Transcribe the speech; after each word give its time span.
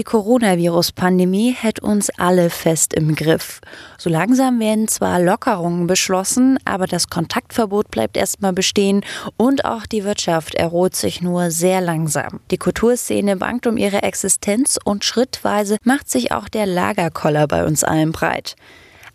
Die 0.00 0.04
Coronavirus-Pandemie 0.04 1.52
hält 1.52 1.80
uns 1.80 2.08
alle 2.16 2.48
fest 2.48 2.94
im 2.94 3.14
Griff. 3.14 3.60
So 3.98 4.08
langsam 4.08 4.58
werden 4.58 4.88
zwar 4.88 5.20
Lockerungen 5.20 5.86
beschlossen, 5.86 6.58
aber 6.64 6.86
das 6.86 7.10
Kontaktverbot 7.10 7.90
bleibt 7.90 8.16
erstmal 8.16 8.54
bestehen 8.54 9.04
und 9.36 9.66
auch 9.66 9.84
die 9.84 10.04
Wirtschaft 10.04 10.54
erholt 10.54 10.96
sich 10.96 11.20
nur 11.20 11.50
sehr 11.50 11.82
langsam. 11.82 12.40
Die 12.50 12.56
Kulturszene 12.56 13.36
bangt 13.36 13.66
um 13.66 13.76
ihre 13.76 14.02
Existenz 14.02 14.78
und 14.82 15.04
schrittweise 15.04 15.76
macht 15.84 16.08
sich 16.08 16.32
auch 16.32 16.48
der 16.48 16.64
Lagerkoller 16.64 17.46
bei 17.46 17.66
uns 17.66 17.84
allen 17.84 18.12
breit. 18.12 18.56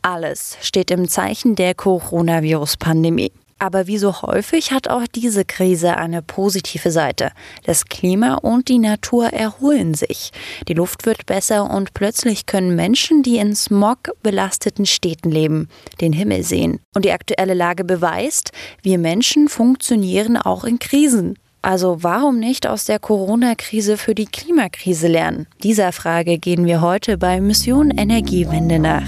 Alles 0.03 0.55
steht 0.61 0.91
im 0.91 1.09
Zeichen 1.09 1.55
der 1.55 1.73
Coronavirus-Pandemie. 1.73 3.31
Aber 3.65 3.87
wie 3.87 3.97
so 3.97 4.21
häufig 4.21 4.71
hat 4.71 4.87
auch 4.89 5.07
diese 5.07 5.43
Krise 5.43 5.97
eine 5.97 6.21
positive 6.21 6.91
Seite. 6.91 7.31
Das 7.63 7.85
Klima 7.85 8.35
und 8.35 8.67
die 8.67 8.77
Natur 8.77 9.33
erholen 9.33 9.95
sich. 9.95 10.29
Die 10.67 10.75
Luft 10.75 11.07
wird 11.07 11.25
besser 11.25 11.67
und 11.67 11.95
plötzlich 11.95 12.45
können 12.45 12.75
Menschen, 12.75 13.23
die 13.23 13.37
in 13.37 13.55
Smog 13.55 14.11
belasteten 14.21 14.85
Städten 14.85 15.31
leben, 15.31 15.67
den 15.99 16.13
Himmel 16.13 16.43
sehen. 16.43 16.79
Und 16.93 17.05
die 17.05 17.11
aktuelle 17.11 17.55
Lage 17.55 17.83
beweist, 17.83 18.51
wir 18.83 18.99
Menschen 18.99 19.49
funktionieren 19.49 20.37
auch 20.37 20.63
in 20.63 20.77
Krisen. 20.77 21.39
Also 21.63 22.03
warum 22.03 22.37
nicht 22.37 22.67
aus 22.67 22.85
der 22.85 22.99
Corona-Krise 22.99 23.97
für 23.97 24.13
die 24.13 24.27
Klimakrise 24.27 25.07
lernen? 25.07 25.47
Dieser 25.63 25.91
Frage 25.91 26.37
gehen 26.37 26.67
wir 26.67 26.81
heute 26.81 27.17
bei 27.17 27.41
Mission 27.41 27.89
Energiewende 27.89 28.77
nach. 28.77 29.07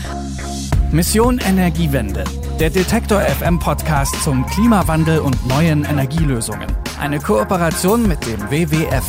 Mission 0.91 1.37
Energiewende 1.39 2.23
der 2.59 2.69
Detektor 2.69 3.19
FM 3.21 3.59
Podcast 3.59 4.23
zum 4.23 4.45
Klimawandel 4.47 5.19
und 5.19 5.45
neuen 5.47 5.83
Energielösungen. 5.83 6.65
Eine 6.99 7.19
Kooperation 7.19 8.07
mit 8.07 8.25
dem 8.25 8.39
WWF. 8.49 9.03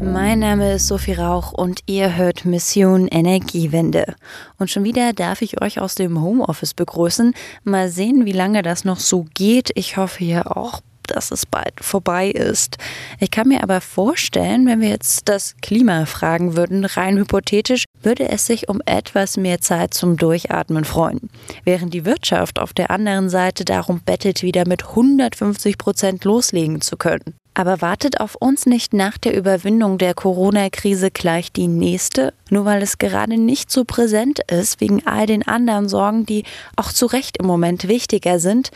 Mein 0.00 0.38
Name 0.38 0.74
ist 0.74 0.86
Sophie 0.86 1.14
Rauch 1.14 1.52
und 1.52 1.80
ihr 1.86 2.16
hört 2.16 2.44
Mission 2.44 3.08
Energiewende. 3.08 4.14
Und 4.58 4.70
schon 4.70 4.84
wieder 4.84 5.12
darf 5.12 5.42
ich 5.42 5.60
euch 5.60 5.80
aus 5.80 5.96
dem 5.96 6.22
Homeoffice 6.22 6.72
begrüßen. 6.72 7.34
Mal 7.64 7.88
sehen, 7.88 8.24
wie 8.24 8.32
lange 8.32 8.62
das 8.62 8.84
noch 8.84 9.00
so 9.00 9.26
geht. 9.34 9.70
Ich 9.74 9.96
hoffe 9.96 10.24
ihr 10.24 10.56
auch 10.56 10.80
dass 11.08 11.30
es 11.30 11.46
bald 11.46 11.74
vorbei 11.80 12.28
ist. 12.28 12.76
Ich 13.20 13.30
kann 13.30 13.48
mir 13.48 13.62
aber 13.62 13.80
vorstellen, 13.80 14.66
wenn 14.66 14.80
wir 14.80 14.88
jetzt 14.88 15.28
das 15.28 15.56
Klima 15.60 16.06
fragen 16.06 16.56
würden, 16.56 16.84
rein 16.84 17.18
hypothetisch, 17.18 17.84
würde 18.02 18.28
es 18.28 18.46
sich 18.46 18.68
um 18.68 18.80
etwas 18.86 19.36
mehr 19.36 19.60
Zeit 19.60 19.94
zum 19.94 20.16
Durchatmen 20.16 20.84
freuen. 20.84 21.30
Während 21.64 21.94
die 21.94 22.04
Wirtschaft 22.04 22.58
auf 22.58 22.72
der 22.72 22.90
anderen 22.90 23.28
Seite 23.28 23.64
darum 23.64 24.00
bettelt, 24.04 24.42
wieder 24.42 24.66
mit 24.66 24.88
150 24.88 25.78
Prozent 25.78 26.24
loslegen 26.24 26.80
zu 26.80 26.96
können. 26.96 27.34
Aber 27.58 27.80
wartet 27.80 28.20
auf 28.20 28.36
uns 28.36 28.66
nicht 28.66 28.94
nach 28.94 29.18
der 29.18 29.36
Überwindung 29.36 29.98
der 29.98 30.14
Corona-Krise 30.14 31.10
gleich 31.10 31.50
die 31.50 31.66
nächste, 31.66 32.32
nur 32.50 32.64
weil 32.64 32.80
es 32.82 32.98
gerade 32.98 33.36
nicht 33.36 33.72
so 33.72 33.84
präsent 33.84 34.38
ist, 34.48 34.80
wegen 34.80 35.04
all 35.08 35.26
den 35.26 35.44
anderen 35.44 35.88
Sorgen, 35.88 36.24
die 36.24 36.44
auch 36.76 36.92
zu 36.92 37.06
Recht 37.06 37.36
im 37.38 37.46
Moment 37.46 37.88
wichtiger 37.88 38.38
sind, 38.38 38.70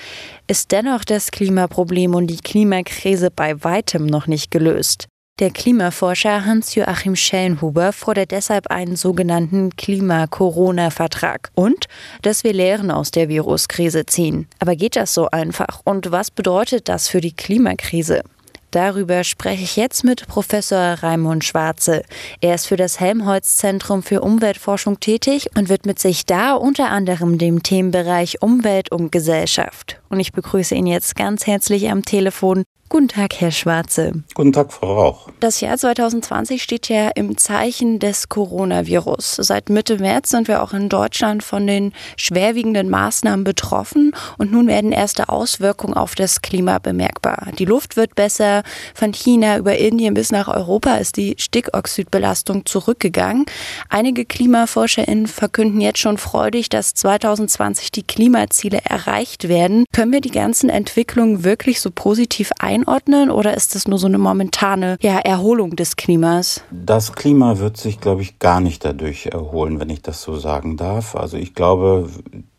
ist 0.48 0.72
dennoch 0.72 1.05
das 1.05 1.30
Klimaproblem 1.30 2.16
und 2.16 2.27
die 2.27 2.39
Klimakrise 2.39 3.30
bei 3.30 3.62
weitem 3.62 4.05
noch 4.05 4.27
nicht 4.27 4.50
gelöst. 4.50 5.06
Der 5.39 5.50
Klimaforscher 5.50 6.44
Hans-Joachim 6.44 7.14
Schellenhuber 7.14 7.92
fordert 7.92 8.33
deshalb 8.33 8.67
einen 8.67 8.96
sogenannten 8.96 9.77
Klima-Corona-Vertrag 9.77 11.50
und 11.55 11.86
dass 12.22 12.42
wir 12.42 12.52
Lehren 12.52 12.91
aus 12.91 13.12
der 13.12 13.28
Viruskrise 13.28 14.06
ziehen. 14.06 14.48
Aber 14.58 14.74
geht 14.74 14.96
das 14.96 15.14
so 15.14 15.28
einfach? 15.30 15.83
Und 15.84 16.11
was 16.11 16.33
bedeutet 16.33 16.89
das 16.89 17.08
für 17.08 17.20
die 17.20 17.33
Klimakrise? 17.33 18.24
Darüber 18.72 19.22
spreche 19.22 19.64
ich 19.64 19.76
jetzt 19.76 20.02
mit 20.02 20.26
Professor 20.26 20.94
Raimund 21.02 21.44
Schwarze. 21.44 22.04
Er 22.40 22.54
ist 22.54 22.66
für 22.66 22.76
das 22.76 22.98
Helmholtz-Zentrum 22.98 24.02
für 24.02 24.22
Umweltforschung 24.22 24.98
tätig 24.98 25.50
und 25.54 25.68
widmet 25.68 25.98
sich 25.98 26.24
da 26.24 26.54
unter 26.54 26.88
anderem 26.88 27.36
dem 27.36 27.62
Themenbereich 27.62 28.40
Umwelt 28.40 28.90
und 28.90 29.12
Gesellschaft. 29.12 30.00
Und 30.08 30.20
ich 30.20 30.32
begrüße 30.32 30.74
ihn 30.74 30.86
jetzt 30.86 31.16
ganz 31.16 31.46
herzlich 31.46 31.90
am 31.90 32.02
Telefon. 32.02 32.64
Guten 32.92 33.08
Tag, 33.08 33.41
Herr 33.41 33.53
Schwarze. 33.53 34.23
Guten 34.35 34.53
Tag, 34.53 34.70
Frau 34.70 34.95
Rauch. 34.95 35.29
Das 35.41 35.63
Jahr 35.63 35.79
2020 35.79 36.63
steht 36.63 36.91
ja 36.91 37.08
im 37.14 37.39
Zeichen 37.39 37.98
des 37.98 38.29
Coronavirus. 38.29 39.36
Seit 39.36 39.70
Mitte 39.70 39.97
März 39.97 40.29
sind 40.29 40.47
wir 40.47 40.63
auch 40.63 40.75
in 40.75 40.91
Deutschland 40.91 41.42
von 41.42 41.67
den 41.67 41.95
schwerwiegenden 42.19 42.91
Maßnahmen 42.91 43.45
betroffen 43.45 44.14
und 44.36 44.53
nun 44.53 44.67
werden 44.67 44.92
erste 44.92 45.30
Auswirkungen 45.30 45.95
auf 45.95 46.14
das 46.14 46.42
Klima 46.42 46.80
bemerkbar. 46.80 47.48
Die 47.58 47.64
Luft 47.64 47.97
wird 47.97 48.14
besser. 48.14 48.63
Von 48.95 49.14
China 49.14 49.57
über 49.57 49.79
Indien 49.79 50.13
bis 50.13 50.30
nach 50.30 50.48
Europa 50.48 50.97
ist 50.97 51.17
die 51.17 51.36
Stickoxidbelastung 51.39 52.67
zurückgegangen. 52.67 53.47
Einige 53.89 54.27
KlimaforscherInnen 54.27 55.29
verkünden 55.29 55.80
jetzt 55.80 56.01
schon 56.01 56.19
freudig, 56.19 56.69
dass 56.69 56.92
2020 56.92 57.91
die 57.91 58.03
Klimaziele 58.03 58.80
erreicht 58.85 59.48
werden. 59.48 59.86
Können 59.92 60.13
wir 60.13 60.20
die 60.20 60.30
ganzen 60.30 60.69
Entwicklungen 60.69 61.42
wirklich 61.42 61.80
so 61.80 61.91
positiv 61.91 62.51
ein 62.59 62.81
einordnen 62.82 63.30
oder 63.30 63.54
ist 63.54 63.74
das 63.74 63.88
nur 63.88 63.98
so 63.98 64.06
eine 64.06 64.18
momentane 64.18 64.96
ja, 65.00 65.18
Erholung 65.18 65.76
des 65.76 65.96
Klimas? 65.96 66.62
Das 66.70 67.12
Klima 67.12 67.58
wird 67.58 67.76
sich, 67.76 68.00
glaube 68.00 68.22
ich, 68.22 68.38
gar 68.38 68.60
nicht 68.60 68.84
dadurch 68.84 69.26
erholen, 69.26 69.80
wenn 69.80 69.90
ich 69.90 70.02
das 70.02 70.22
so 70.22 70.36
sagen 70.36 70.76
darf. 70.76 71.14
Also 71.16 71.36
ich 71.36 71.54
glaube, 71.54 72.08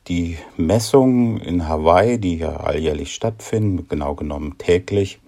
die 0.08 0.38
Messungen 0.58 1.38
in 1.38 1.68
Hawaii, 1.68 2.18
die 2.20 2.38
ja 2.38 2.58
alljährlich 2.58 3.14
stattfinden, 3.14 3.88
genau 3.88 4.16
genommen 4.16 4.56
täglich, 4.58 5.20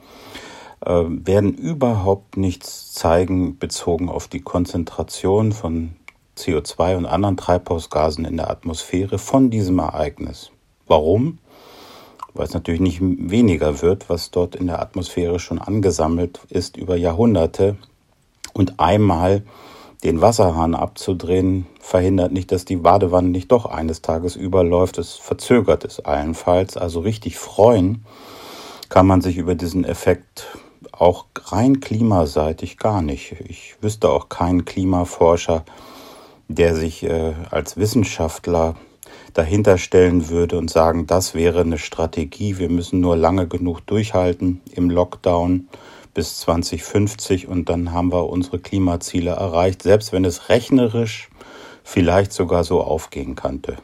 äh, 0.86 1.04
werden 1.08 1.54
überhaupt 1.54 2.38
nichts 2.38 2.94
zeigen 2.94 3.58
bezogen 3.58 4.10
auf 4.10 4.28
die 4.28 4.42
Konzentration 4.42 5.52
von 5.52 5.96
CO2 6.38 6.98
und 6.98 7.06
anderen 7.06 7.38
Treibhausgasen 7.38 8.26
in 8.26 8.38
der 8.38 8.50
Atmosphäre 8.50 9.18
von 9.18 9.50
diesem 9.50 9.80
Ereignis. 9.80 10.52
Warum? 10.88 11.40
Weil 12.36 12.46
es 12.46 12.54
natürlich 12.54 12.82
nicht 12.82 13.00
weniger 13.02 13.82
wird, 13.82 14.10
was 14.10 14.30
dort 14.30 14.56
in 14.56 14.68
der 14.68 14.82
Atmosphäre 14.82 15.40
schon 15.40 15.60
angesammelt 15.60 16.42
ist 16.50 16.78
über 16.78 16.98
Jahrhunderte. 16.98 17.78
Und 18.54 18.80
einmal 18.80 19.44
den 20.04 20.22
Wasserhahn 20.22 20.76
abzudrehen, 20.76 21.66
verhindert 21.80 22.32
nicht, 22.32 22.52
dass 22.52 22.66
die 22.66 22.76
Badewanne 22.76 23.30
nicht 23.30 23.52
doch 23.52 23.66
eines 23.66 24.02
Tages 24.02 24.36
überläuft. 24.36 24.98
Es 24.98 25.14
verzögert 25.14 25.86
es 25.86 26.00
allenfalls. 26.02 26.78
Also 26.78 27.00
richtig 27.00 27.38
freuen 27.38 28.06
kann 28.90 29.08
man 29.08 29.22
sich 29.22 29.38
über 29.38 29.56
diesen 29.56 29.84
Effekt 29.84 30.48
auch 30.92 31.26
rein 31.46 31.80
klimaseitig 31.80 32.78
gar 32.78 33.02
nicht. 33.02 33.36
Ich 33.48 33.76
wüsste 33.82 34.10
auch 34.10 34.30
keinen 34.30 34.66
Klimaforscher, 34.66 35.64
der 36.48 36.76
sich 36.76 37.04
äh, 37.04 37.34
als 37.50 37.78
Wissenschaftler 37.78 38.76
dahinter 39.36 39.78
stellen 39.78 40.30
würde 40.30 40.58
und 40.58 40.72
sagen, 40.72 41.06
das 41.06 41.36
wäre 41.36 41.62
eine 41.62 41.78
Strategie, 41.78 42.58
wir 42.58 42.70
müssen 42.70 43.02
nur 43.02 43.16
lange 43.16 43.48
genug 43.48 43.82
durchhalten 43.82 44.62
im 44.72 44.90
Lockdown 44.90 45.68
bis 46.14 46.40
2050 46.40 47.48
und 47.48 47.70
dann 47.70 47.92
haben 47.92 48.12
wir 48.12 48.30
unsere 48.30 48.60
Klimaziele 48.60 49.32
erreicht, 49.32 49.84
selbst 49.84 50.14
wenn 50.14 50.26
es 50.26 50.50
rechnerisch 50.50 51.30
vielleicht 51.84 52.34
sogar 52.34 52.64
so 52.64 52.82
aufgehen 52.82 53.36
könnte. 53.36 53.76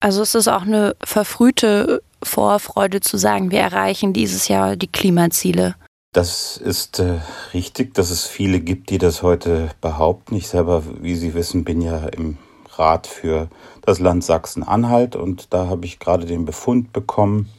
Also 0.00 0.22
es 0.22 0.34
ist 0.34 0.48
auch 0.48 0.62
eine 0.62 0.94
verfrühte 1.02 2.02
Vorfreude 2.22 3.00
zu 3.00 3.16
sagen, 3.16 3.50
wir 3.50 3.60
erreichen 3.60 4.12
dieses 4.12 4.48
Jahr 4.48 4.76
die 4.76 4.86
Klimaziele. 4.86 5.74
Das 6.12 6.56
ist 6.56 7.00
äh, 7.00 7.18
richtig, 7.52 7.94
dass 7.94 8.10
es 8.10 8.26
viele 8.26 8.60
gibt, 8.60 8.90
die 8.90 8.98
das 8.98 9.22
heute 9.22 9.70
behaupten. 9.80 10.36
Ich 10.36 10.46
selber, 10.46 10.84
wie 11.00 11.16
Sie 11.16 11.34
wissen, 11.34 11.64
bin 11.64 11.80
ja 11.80 12.06
im 12.06 12.38
Rat 12.78 13.06
für 13.06 13.48
das 13.84 13.98
Land 13.98 14.24
Sachsen-Anhalt 14.24 15.14
und 15.14 15.52
da 15.52 15.66
habe 15.66 15.84
ich 15.84 15.98
gerade 15.98 16.24
den 16.26 16.44
Befund 16.44 16.92
bekommen, 16.92 17.50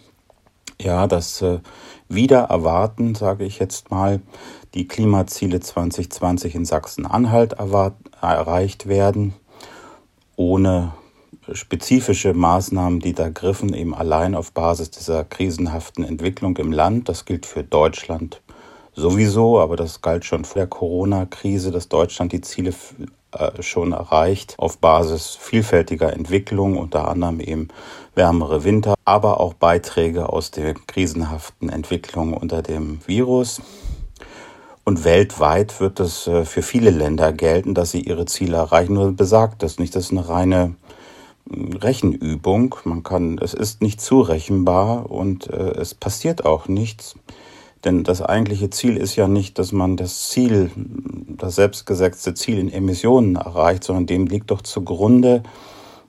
ja, 0.81 1.07
dass 1.07 1.41
äh, 1.41 1.59
wieder 2.09 2.41
erwarten, 2.45 3.15
sage 3.15 3.45
ich 3.45 3.59
jetzt 3.59 3.91
mal, 3.91 4.21
die 4.73 4.87
Klimaziele 4.87 5.59
2020 5.59 6.55
in 6.55 6.65
Sachsen-Anhalt 6.65 7.53
erreicht 8.21 8.87
werden, 8.87 9.33
ohne 10.35 10.93
spezifische 11.51 12.33
Maßnahmen, 12.33 12.99
die 12.99 13.13
da 13.13 13.29
griffen, 13.29 13.73
eben 13.73 13.93
allein 13.93 14.33
auf 14.35 14.51
Basis 14.51 14.89
dieser 14.89 15.23
krisenhaften 15.23 16.03
Entwicklung 16.03 16.57
im 16.57 16.71
Land. 16.71 17.07
Das 17.07 17.25
gilt 17.25 17.45
für 17.45 17.63
Deutschland 17.63 18.41
sowieso, 18.95 19.59
aber 19.59 19.75
das 19.75 20.01
galt 20.01 20.25
schon 20.25 20.45
vor 20.45 20.61
der 20.61 20.67
Corona-Krise, 20.67 21.71
dass 21.71 21.89
Deutschland 21.89 22.31
die 22.31 22.41
Ziele 22.41 22.73
äh, 23.31 23.61
schon 23.61 23.91
erreicht 23.91 24.55
auf 24.57 24.77
Basis 24.77 25.37
vielfältiger 25.39 26.13
Entwicklungen, 26.13 26.77
unter 26.77 27.07
anderem 27.07 27.39
eben 27.39 27.67
wärmere 28.15 28.63
Winter, 28.63 28.95
aber 29.03 29.39
auch 29.39 29.53
Beiträge 29.53 30.29
aus 30.29 30.51
der 30.51 30.73
krisenhaften 30.73 31.69
Entwicklung 31.69 32.33
unter 32.33 32.61
dem 32.61 32.99
Virus. 33.05 33.61
Und 34.85 35.03
weltweit 35.03 35.79
wird 35.79 35.99
es 35.99 36.27
äh, 36.27 36.45
für 36.45 36.61
viele 36.61 36.91
Länder 36.91 37.33
gelten, 37.33 37.73
dass 37.73 37.91
sie 37.91 38.01
ihre 38.01 38.25
Ziele 38.25 38.57
erreichen. 38.57 38.93
Nur 38.93 39.11
besagt 39.11 39.63
das 39.63 39.79
nicht. 39.79 39.95
Das 39.95 40.05
ist 40.05 40.11
eine 40.11 40.29
reine 40.29 40.75
hm, 41.49 41.73
Rechenübung. 41.73 42.75
Man 42.85 43.01
kann, 43.01 43.39
es 43.39 43.55
ist 43.55 43.81
nicht 43.81 43.99
zurechenbar 43.99 45.09
und 45.09 45.47
äh, 45.47 45.71
es 45.71 45.95
passiert 45.95 46.45
auch 46.45 46.67
nichts. 46.67 47.15
Denn 47.85 48.03
das 48.03 48.23
eigentliche 48.23 48.71
Ziel 48.71 48.97
ist 48.97 49.15
ja 49.15 49.27
nicht, 49.27 49.59
dass 49.59 49.71
man 49.71 49.95
das 49.95 50.29
Ziel, 50.29 50.71
das 50.75 51.55
selbstgesetzte 51.55 52.33
Ziel 52.33 52.57
in 52.57 52.71
Emissionen 52.71 53.35
erreicht, 53.35 53.83
sondern 53.83 54.07
dem 54.07 54.25
liegt 54.25 54.49
doch 54.49 54.61
zugrunde, 54.61 55.43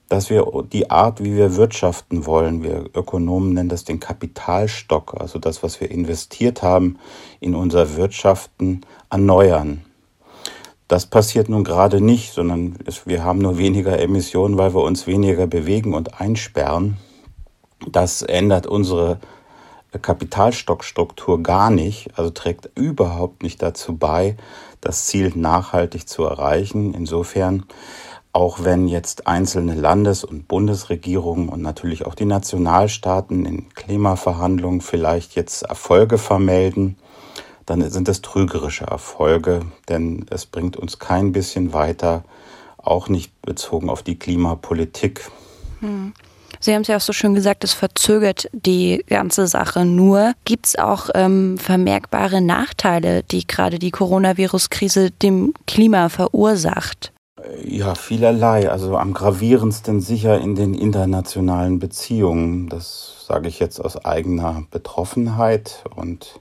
dass 0.09 0.31
wir 0.31 0.47
die 0.73 0.91
Art, 0.91 1.23
wie 1.23 1.37
wir 1.37 1.57
wirtschaften 1.57 2.27
wollen, 2.27 2.63
wir 2.63 2.87
Ökonomen 2.95 3.53
nennen 3.53 3.69
das 3.69 3.85
den 3.85 4.01
Kapitalstock, 4.01 5.21
also 5.21 5.39
das, 5.39 5.63
was 5.63 5.81
wir 5.81 5.91
investiert 5.91 6.63
haben 6.63 6.99
in 7.41 7.55
unser 7.55 7.97
Wirtschaften, 7.97 8.83
erneuern. 9.11 9.85
Das 10.89 11.07
passiert 11.07 11.49
nun 11.49 11.65
gerade 11.65 12.01
nicht, 12.01 12.33
sondern 12.33 12.79
wir 13.05 13.25
haben 13.25 13.41
nur 13.41 13.59
weniger 13.59 13.99
Emissionen, 13.99 14.57
weil 14.57 14.75
wir 14.75 14.83
uns 14.83 15.09
weniger 15.09 15.49
bewegen 15.49 15.95
und 15.95 16.21
einsperren. 16.21 16.97
Das 17.91 18.23
ändert 18.23 18.67
unsere 18.67 19.19
Kapitalstockstruktur 19.99 21.43
gar 21.43 21.71
nicht, 21.71 22.11
also 22.17 22.31
trägt 22.31 22.71
überhaupt 22.75 23.43
nicht 23.43 23.63
dazu 23.63 23.97
bei, 23.97 24.37
das 24.81 25.07
Ziel 25.07 25.33
nachhaltig 25.35 26.09
zu 26.09 26.25
erreichen. 26.25 26.95
Insofern, 26.95 27.65
auch 28.33 28.65
wenn 28.65 28.89
jetzt 28.89 29.27
einzelne 29.27 29.75
Landes- 29.75 30.25
und 30.25 30.49
Bundesregierungen 30.49 31.49
und 31.49 31.63
natürlich 31.63 32.07
auch 32.07 32.15
die 32.15 32.27
Nationalstaaten 32.27 33.47
in 33.47 33.69
Klimaverhandlungen 33.71 34.81
vielleicht 34.81 35.35
jetzt 35.35 35.63
Erfolge 35.63 36.19
vermelden, 36.19 36.97
dann 37.67 37.89
sind 37.91 38.09
es 38.09 38.23
trügerische 38.23 38.85
Erfolge, 38.85 39.61
denn 39.89 40.27
es 40.31 40.47
bringt 40.47 40.77
uns 40.77 40.99
kein 40.99 41.33
bisschen 41.33 41.73
weiter, 41.73 42.25
auch 42.77 43.09
nicht 43.09 43.43
bezogen 43.43 43.91
auf 43.91 44.03
die 44.03 44.19
Klimapolitik. 44.19 45.29
Hm. 45.81 46.15
Sie 46.61 46.75
haben 46.75 46.83
es 46.83 46.89
ja 46.89 46.97
auch 46.97 47.01
so 47.01 47.13
schön 47.13 47.35
gesagt, 47.35 47.65
es 47.65 47.73
verzögert 47.73 48.49
die 48.53 49.05
ganze 49.09 49.47
Sache 49.47 49.85
nur. 49.85 50.33
Gibt 50.45 50.67
es 50.67 50.79
auch 50.79 51.11
ähm, 51.15 51.59
vermerkbare 51.59 52.41
Nachteile, 52.41 53.23
die 53.23 53.47
gerade 53.47 53.79
die 53.79 53.91
Coronavirus-Krise 53.91 55.11
dem 55.11 55.55
Klima 55.67 56.09
verursacht? 56.09 57.13
Ja, 57.65 57.95
vielerlei. 57.95 58.71
Also 58.71 58.97
am 58.97 59.13
gravierendsten 59.13 60.01
sicher 60.01 60.39
in 60.41 60.55
den 60.55 60.75
internationalen 60.75 61.79
Beziehungen. 61.79 62.69
Das 62.69 63.25
sage 63.27 63.49
ich 63.49 63.59
jetzt 63.59 63.81
aus 63.81 64.05
eigener 64.05 64.65
Betroffenheit 64.71 65.85
und 65.95 66.41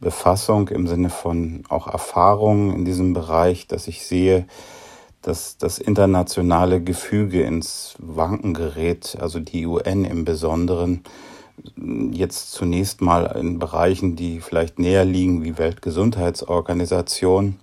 Befassung 0.00 0.68
im 0.68 0.86
Sinne 0.86 1.10
von 1.10 1.64
auch 1.68 1.86
Erfahrung 1.86 2.74
in 2.74 2.84
diesem 2.84 3.12
Bereich, 3.12 3.66
dass 3.66 3.86
ich 3.86 4.06
sehe, 4.06 4.46
dass 5.22 5.58
das 5.58 5.78
internationale 5.78 6.82
Gefüge 6.82 7.42
ins 7.42 7.94
Wanken 7.98 8.54
gerät, 8.54 9.16
also 9.20 9.38
die 9.40 9.66
UN 9.66 10.04
im 10.04 10.24
Besonderen, 10.24 11.02
jetzt 12.10 12.52
zunächst 12.52 13.02
mal 13.02 13.24
in 13.38 13.58
Bereichen, 13.58 14.16
die 14.16 14.40
vielleicht 14.40 14.78
näher 14.78 15.04
liegen, 15.04 15.44
wie 15.44 15.58
Weltgesundheitsorganisation, 15.58 17.56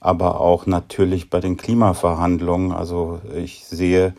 aber 0.00 0.40
auch 0.40 0.66
natürlich 0.66 1.30
bei 1.30 1.40
den 1.40 1.56
Klimaverhandlungen. 1.56 2.72
Also 2.72 3.20
ich 3.34 3.64
sehe, 3.64 4.14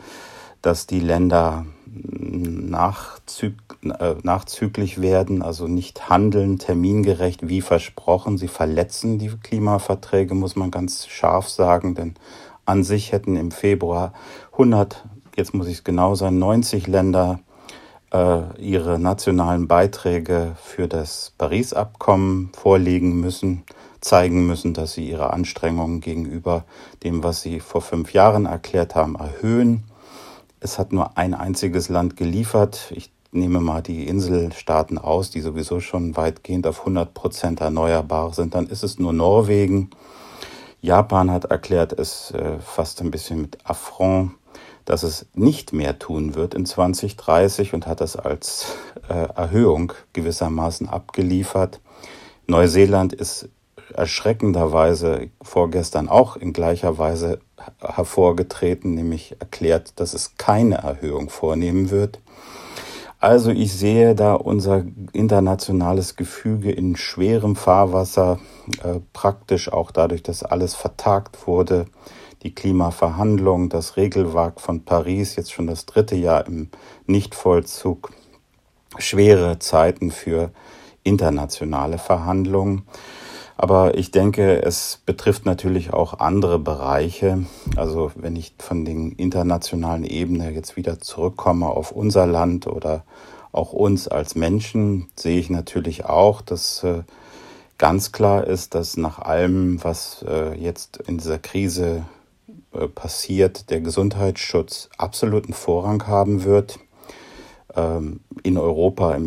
dass 0.62 0.88
die 0.88 1.00
Länder 1.02 1.66
nachzüg 1.86 3.56
äh, 3.84 4.16
nachzüglich 4.24 5.02
werden, 5.02 5.42
also 5.42 5.68
nicht 5.68 6.10
handeln 6.10 6.58
termingerecht 6.58 7.48
wie 7.48 7.62
versprochen. 7.62 8.38
Sie 8.38 8.48
verletzen 8.48 9.20
die 9.20 9.28
Klimaverträge, 9.28 10.34
muss 10.34 10.56
man 10.56 10.72
ganz 10.72 11.06
scharf 11.08 11.50
sagen, 11.50 11.94
denn 11.94 12.16
an 12.66 12.84
sich 12.84 13.12
hätten 13.12 13.36
im 13.36 13.52
Februar 13.52 14.14
100, 14.54 15.04
jetzt 15.36 15.54
muss 15.54 15.68
ich 15.68 15.78
es 15.78 15.84
genau 15.84 16.16
sein, 16.16 16.40
90 16.40 16.88
Länder 16.88 17.40
äh, 18.12 18.42
ihre 18.62 19.00
nationalen 19.00 19.68
Beiträge 19.68 20.56
für 20.62 20.88
das 20.88 21.34
Paris-Abkommen 21.38 22.52
vorlegen 22.54 23.20
müssen, 23.20 23.64
zeigen 24.00 24.46
müssen, 24.46 24.74
dass 24.74 24.94
sie 24.94 25.10
ihre 25.10 25.34
Anstrengungen 25.34 26.02
gegenüber 26.02 26.66
dem, 27.04 27.24
was 27.24 27.42
sie 27.42 27.60
vor 27.60 27.82
fünf 27.82 28.14
Jahren 28.14 28.46
erklärt 28.46 28.96
haben, 28.96 29.16
erhöhen. 29.16 29.84
Es 30.60 30.80
hat 30.80 30.94
nur 30.94 31.18
ein 31.18 31.34
einziges 31.34 31.90
Land 31.90 32.16
geliefert. 32.16 32.92
Ich 32.96 33.12
nehme 33.32 33.60
mal 33.60 33.82
die 33.82 34.08
Inselstaaten 34.08 34.98
aus, 34.98 35.30
die 35.32 35.42
sowieso 35.42 35.80
schon 35.80 36.16
weitgehend 36.16 36.68
auf 36.68 36.80
100 36.80 37.14
Prozent 37.14 37.62
erneuerbar 37.62 38.34
sind. 38.34 38.56
Dann 38.56 38.68
ist 38.68 38.84
es 38.84 39.00
nur 39.00 39.14
Norwegen. 39.14 39.90
Japan 40.84 41.32
hat 41.32 41.46
erklärt, 41.46 41.94
es 41.94 42.32
äh, 42.32 42.60
fast 42.60 43.00
ein 43.00 43.10
bisschen 43.10 43.42
mit 43.42 43.58
Affront, 43.64 44.32
dass 44.84 45.04
es 45.04 45.26
nicht 45.34 45.72
mehr 45.72 45.98
tun 45.98 46.36
wird 46.36 46.54
in 46.54 46.66
2030 46.66 47.74
und 47.74 47.88
hat 47.88 48.02
das 48.02 48.18
als 48.18 48.76
äh, 49.08 49.14
Erhöhung 49.34 49.94
gewissermaßen 50.12 50.90
abgeliefert. 50.90 51.80
Neuseeland 52.48 53.14
ist 53.14 53.48
erschreckenderweise 53.94 55.30
vorgestern 55.42 56.10
auch 56.10 56.36
in 56.36 56.52
gleicher 56.52 56.98
Weise 56.98 57.40
hervorgetreten, 57.82 58.94
nämlich 58.94 59.38
erklärt, 59.40 60.02
dass 60.02 60.14
es 60.14 60.36
keine 60.36 60.80
Erhöhung 60.80 61.30
vornehmen 61.30 61.92
wird. 61.92 62.20
Also 63.24 63.52
ich 63.52 63.72
sehe 63.72 64.16
da 64.16 64.34
unser 64.34 64.84
internationales 65.14 66.18
Gefüge 66.18 66.74
in 66.74 66.98
schwerem 66.98 67.56
Fahrwasser, 67.56 68.38
äh, 68.84 69.00
praktisch 69.14 69.72
auch 69.72 69.92
dadurch, 69.92 70.24
dass 70.24 70.44
alles 70.44 70.76
vertagt 70.76 71.48
wurde. 71.48 71.86
Die 72.42 72.54
Klimaverhandlungen, 72.54 73.70
das 73.70 73.96
Regelwerk 73.96 74.60
von 74.60 74.84
Paris, 74.84 75.38
jetzt 75.38 75.54
schon 75.54 75.68
das 75.68 75.86
dritte 75.86 76.18
Jahr 76.18 76.46
im 76.48 76.68
Nichtvollzug. 77.08 78.12
Schwere 78.98 79.58
Zeiten 79.58 80.12
für 80.12 80.52
internationale 81.04 82.00
Verhandlungen. 82.00 82.82
Aber 83.58 83.98
ich 83.98 84.12
denke, 84.12 84.62
es 84.64 85.00
betrifft 85.06 85.46
natürlich 85.46 85.94
auch 85.94 86.20
andere 86.20 86.60
Bereiche. 86.60 87.46
Also 87.76 88.12
wenn 88.16 88.36
ich 88.36 88.56
von 88.58 88.84
den 88.84 89.12
internationalen 89.12 90.04
Ebene 90.04 90.52
jetzt 90.52 90.76
wieder 90.76 91.00
zurückkomme 91.00 91.68
auf 91.68 91.92
unser 91.92 92.26
Land 92.26 92.68
oder 92.68 93.04
auch 93.52 93.72
uns 93.72 94.08
als 94.08 94.36
Menschen, 94.36 95.08
sehe 95.16 95.40
ich 95.40 95.50
natürlich 95.50 96.06
auch, 96.06 96.42
dass 96.42 96.84
äh, 96.84 97.04
ganz 97.78 98.12
klar 98.12 98.46
ist, 98.48 98.76
dass 98.76 98.98
nach 98.98 99.20
allem, 99.20 99.84
was 99.84 100.26
äh, 100.28 100.56
jetzt 100.56 100.98
in 101.08 101.20
dieser 101.20 101.38
Krise 101.38 102.04
äh, 102.74 102.88
passiert, 102.88 103.70
der 103.70 103.82
Gesundheitsschutz 103.82 104.90
absoluten 104.98 105.54
Vorrang 105.54 106.08
haben 106.08 106.44
wird. 106.44 106.80
Ähm, 107.76 108.20
in 108.44 108.58
Europa 108.58 109.18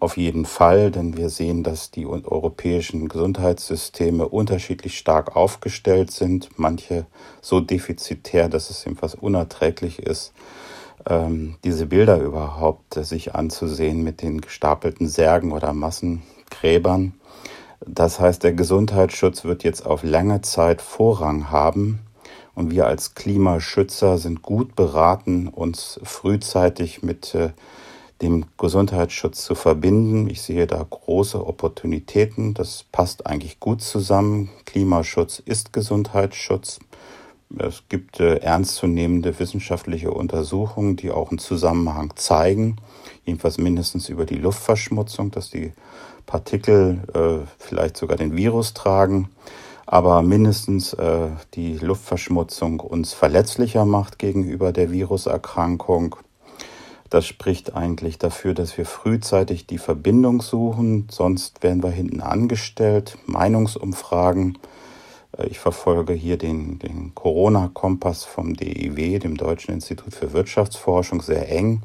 auf 0.00 0.16
jeden 0.16 0.44
Fall, 0.44 0.90
denn 0.90 1.16
wir 1.16 1.30
sehen, 1.30 1.62
dass 1.62 1.90
die 1.90 2.06
europäischen 2.06 3.08
Gesundheitssysteme 3.08 4.28
unterschiedlich 4.28 4.98
stark 4.98 5.34
aufgestellt 5.34 6.10
sind, 6.10 6.50
manche 6.56 7.06
so 7.40 7.60
defizitär, 7.60 8.48
dass 8.48 8.68
es 8.70 8.84
eben 8.86 8.96
fast 8.96 9.22
unerträglich 9.22 10.00
ist, 10.00 10.34
ähm, 11.08 11.56
diese 11.64 11.86
Bilder 11.86 12.20
überhaupt 12.20 12.94
sich 12.94 13.34
anzusehen 13.34 14.02
mit 14.02 14.20
den 14.20 14.40
gestapelten 14.40 15.08
Särgen 15.08 15.52
oder 15.52 15.72
Massengräbern. 15.72 17.14
Das 17.86 18.20
heißt, 18.20 18.42
der 18.42 18.52
Gesundheitsschutz 18.52 19.44
wird 19.44 19.64
jetzt 19.64 19.86
auf 19.86 20.02
lange 20.02 20.42
Zeit 20.42 20.82
Vorrang 20.82 21.50
haben 21.50 22.00
und 22.54 22.70
wir 22.70 22.86
als 22.86 23.14
Klimaschützer 23.14 24.18
sind 24.18 24.42
gut 24.42 24.74
beraten, 24.74 25.48
uns 25.48 26.00
frühzeitig 26.02 27.02
mit 27.02 27.34
äh, 27.34 27.50
dem 28.22 28.46
Gesundheitsschutz 28.58 29.44
zu 29.44 29.54
verbinden. 29.54 30.28
Ich 30.30 30.42
sehe 30.42 30.66
da 30.66 30.84
große 30.88 31.44
Opportunitäten. 31.44 32.54
Das 32.54 32.84
passt 32.90 33.26
eigentlich 33.26 33.60
gut 33.60 33.82
zusammen. 33.82 34.50
Klimaschutz 34.64 35.40
ist 35.44 35.72
Gesundheitsschutz. 35.72 36.78
Es 37.58 37.84
gibt 37.88 38.18
äh, 38.18 38.36
ernstzunehmende 38.38 39.38
wissenschaftliche 39.38 40.10
Untersuchungen, 40.10 40.96
die 40.96 41.10
auch 41.10 41.30
einen 41.30 41.38
Zusammenhang 41.38 42.12
zeigen, 42.16 42.76
jedenfalls 43.24 43.58
mindestens 43.58 44.08
über 44.08 44.26
die 44.26 44.34
Luftverschmutzung, 44.34 45.30
dass 45.30 45.50
die 45.50 45.72
Partikel 46.26 47.02
äh, 47.14 47.46
vielleicht 47.58 47.96
sogar 47.96 48.16
den 48.16 48.36
Virus 48.36 48.74
tragen, 48.74 49.30
aber 49.86 50.22
mindestens 50.22 50.92
äh, 50.94 51.28
die 51.54 51.78
Luftverschmutzung 51.78 52.80
uns 52.80 53.12
verletzlicher 53.12 53.84
macht 53.84 54.18
gegenüber 54.18 54.72
der 54.72 54.90
Viruserkrankung 54.90 56.16
das 57.10 57.26
spricht 57.26 57.74
eigentlich 57.74 58.18
dafür, 58.18 58.54
dass 58.54 58.76
wir 58.76 58.86
frühzeitig 58.86 59.66
die 59.66 59.78
Verbindung 59.78 60.42
suchen, 60.42 61.06
sonst 61.10 61.62
werden 61.62 61.82
wir 61.82 61.90
hinten 61.90 62.20
angestellt. 62.20 63.18
Meinungsumfragen. 63.26 64.58
Äh, 65.38 65.46
ich 65.46 65.58
verfolge 65.58 66.12
hier 66.12 66.36
den, 66.36 66.78
den 66.78 67.14
Corona-Kompass 67.14 68.24
vom 68.24 68.54
DIW, 68.54 69.18
dem 69.18 69.36
Deutschen 69.36 69.74
Institut 69.74 70.14
für 70.14 70.32
Wirtschaftsforschung, 70.32 71.22
sehr 71.22 71.50
eng, 71.50 71.82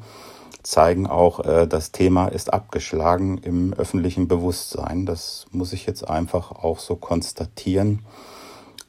zeigen 0.62 1.06
auch, 1.06 1.40
äh, 1.40 1.66
das 1.66 1.92
Thema 1.92 2.28
ist 2.28 2.52
abgeschlagen 2.52 3.38
im 3.38 3.72
öffentlichen 3.74 4.26
Bewusstsein. 4.26 5.06
Das 5.06 5.46
muss 5.52 5.72
ich 5.72 5.86
jetzt 5.86 6.08
einfach 6.08 6.50
auch 6.50 6.78
so 6.80 6.96
konstatieren. 6.96 8.00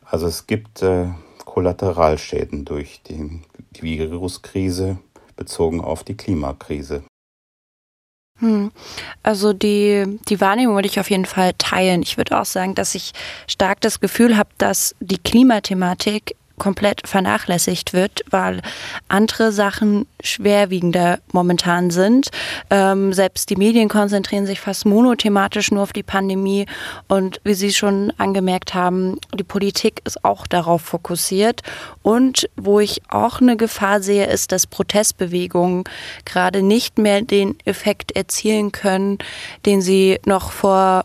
Also 0.03 0.27
es 0.27 0.47
gibt 0.47 0.81
äh, 0.81 1.07
Kollateralschäden 1.45 2.65
durch 2.65 3.01
die 3.03 3.41
Viruskrise 3.79 4.97
bezogen 5.35 5.81
auf 5.81 6.03
die 6.03 6.15
Klimakrise. 6.15 7.03
Hm. 8.39 8.71
Also 9.21 9.53
die, 9.53 10.19
die 10.27 10.41
Wahrnehmung 10.41 10.75
würde 10.75 10.87
ich 10.87 10.99
auf 10.99 11.09
jeden 11.09 11.25
Fall 11.25 11.53
teilen. 11.57 12.01
Ich 12.01 12.17
würde 12.17 12.39
auch 12.39 12.45
sagen, 12.45 12.75
dass 12.75 12.95
ich 12.95 13.13
stark 13.47 13.79
das 13.81 13.99
Gefühl 13.99 14.37
habe, 14.37 14.49
dass 14.57 14.95
die 14.99 15.19
Klimathematik 15.19 16.35
komplett 16.63 17.05
vernachlässigt 17.05 17.91
wird, 17.91 18.23
weil 18.29 18.61
andere 19.09 19.51
Sachen 19.51 20.07
schwerwiegender 20.23 21.19
momentan 21.33 21.91
sind. 21.91 22.29
Ähm, 22.69 23.11
selbst 23.11 23.49
die 23.49 23.57
Medien 23.57 23.89
konzentrieren 23.89 24.45
sich 24.45 24.61
fast 24.61 24.85
monothematisch 24.85 25.71
nur 25.71 25.83
auf 25.83 25.91
die 25.91 26.03
Pandemie 26.03 26.65
und 27.09 27.41
wie 27.43 27.53
Sie 27.53 27.73
schon 27.73 28.13
angemerkt 28.17 28.73
haben, 28.73 29.17
die 29.37 29.43
Politik 29.43 29.99
ist 30.05 30.23
auch 30.23 30.47
darauf 30.47 30.81
fokussiert. 30.81 31.63
Und 32.01 32.49
wo 32.55 32.79
ich 32.79 33.01
auch 33.09 33.41
eine 33.41 33.57
Gefahr 33.57 34.01
sehe, 34.01 34.27
ist, 34.27 34.53
dass 34.53 34.65
Protestbewegungen 34.65 35.83
gerade 36.23 36.61
nicht 36.61 36.97
mehr 36.97 37.21
den 37.23 37.57
Effekt 37.65 38.15
erzielen 38.15 38.71
können, 38.71 39.17
den 39.65 39.81
sie 39.81 40.17
noch 40.25 40.53
vor 40.53 41.03